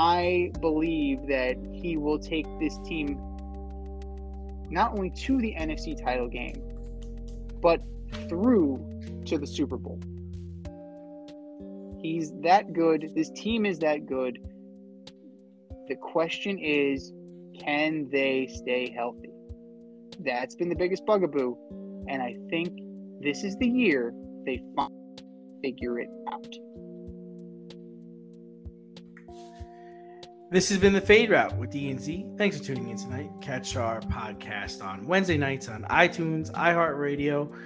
I 0.00 0.50
believe 0.62 1.26
that 1.26 1.58
he 1.74 1.98
will 1.98 2.18
take 2.18 2.46
this 2.58 2.78
team 2.86 3.20
not 4.70 4.92
only 4.92 5.10
to 5.10 5.38
the 5.38 5.54
NFC 5.54 6.02
title 6.02 6.26
game, 6.26 6.62
but 7.60 7.82
through 8.26 8.82
to 9.26 9.36
the 9.36 9.46
Super 9.46 9.76
Bowl. 9.76 10.00
He's 12.00 12.32
that 12.40 12.72
good. 12.72 13.12
This 13.14 13.28
team 13.28 13.66
is 13.66 13.78
that 13.80 14.06
good. 14.06 14.38
The 15.88 15.96
question 15.96 16.58
is 16.58 17.12
can 17.62 18.08
they 18.10 18.48
stay 18.50 18.90
healthy? 18.90 19.28
That's 20.20 20.54
been 20.54 20.70
the 20.70 20.76
biggest 20.76 21.04
bugaboo. 21.04 21.56
And 22.08 22.22
I 22.22 22.36
think 22.48 22.70
this 23.20 23.44
is 23.44 23.54
the 23.58 23.68
year 23.68 24.14
they 24.46 24.62
figure 25.62 25.98
it 25.98 26.08
out. 26.32 26.56
This 30.50 30.68
has 30.70 30.78
been 30.78 30.92
the 30.92 31.00
Fade 31.00 31.30
Route 31.30 31.56
with 31.58 31.70
D 31.70 31.92
and 31.92 32.00
Z. 32.00 32.26
Thanks 32.36 32.58
for 32.58 32.64
tuning 32.64 32.88
in 32.88 32.96
tonight. 32.96 33.30
Catch 33.40 33.76
our 33.76 34.00
podcast 34.00 34.84
on 34.84 35.06
Wednesday 35.06 35.36
nights 35.36 35.68
on 35.68 35.84
iTunes, 35.84 36.50
iHeartRadio, 36.50 37.56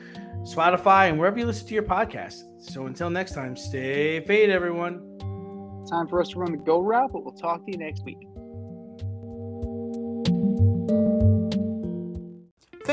Spotify, 0.42 1.08
and 1.08 1.18
wherever 1.18 1.38
you 1.38 1.46
listen 1.46 1.66
to 1.66 1.72
your 1.72 1.84
podcast. 1.84 2.42
So 2.58 2.84
until 2.84 3.08
next 3.08 3.32
time, 3.32 3.56
stay 3.56 4.20
fade, 4.20 4.50
everyone. 4.50 5.00
Time 5.88 6.06
for 6.08 6.20
us 6.20 6.28
to 6.30 6.38
run 6.38 6.52
the 6.52 6.58
go 6.58 6.82
route, 6.82 7.10
but 7.10 7.24
we'll 7.24 7.32
talk 7.32 7.64
to 7.64 7.72
you 7.72 7.78
next 7.78 8.04
week. 8.04 8.18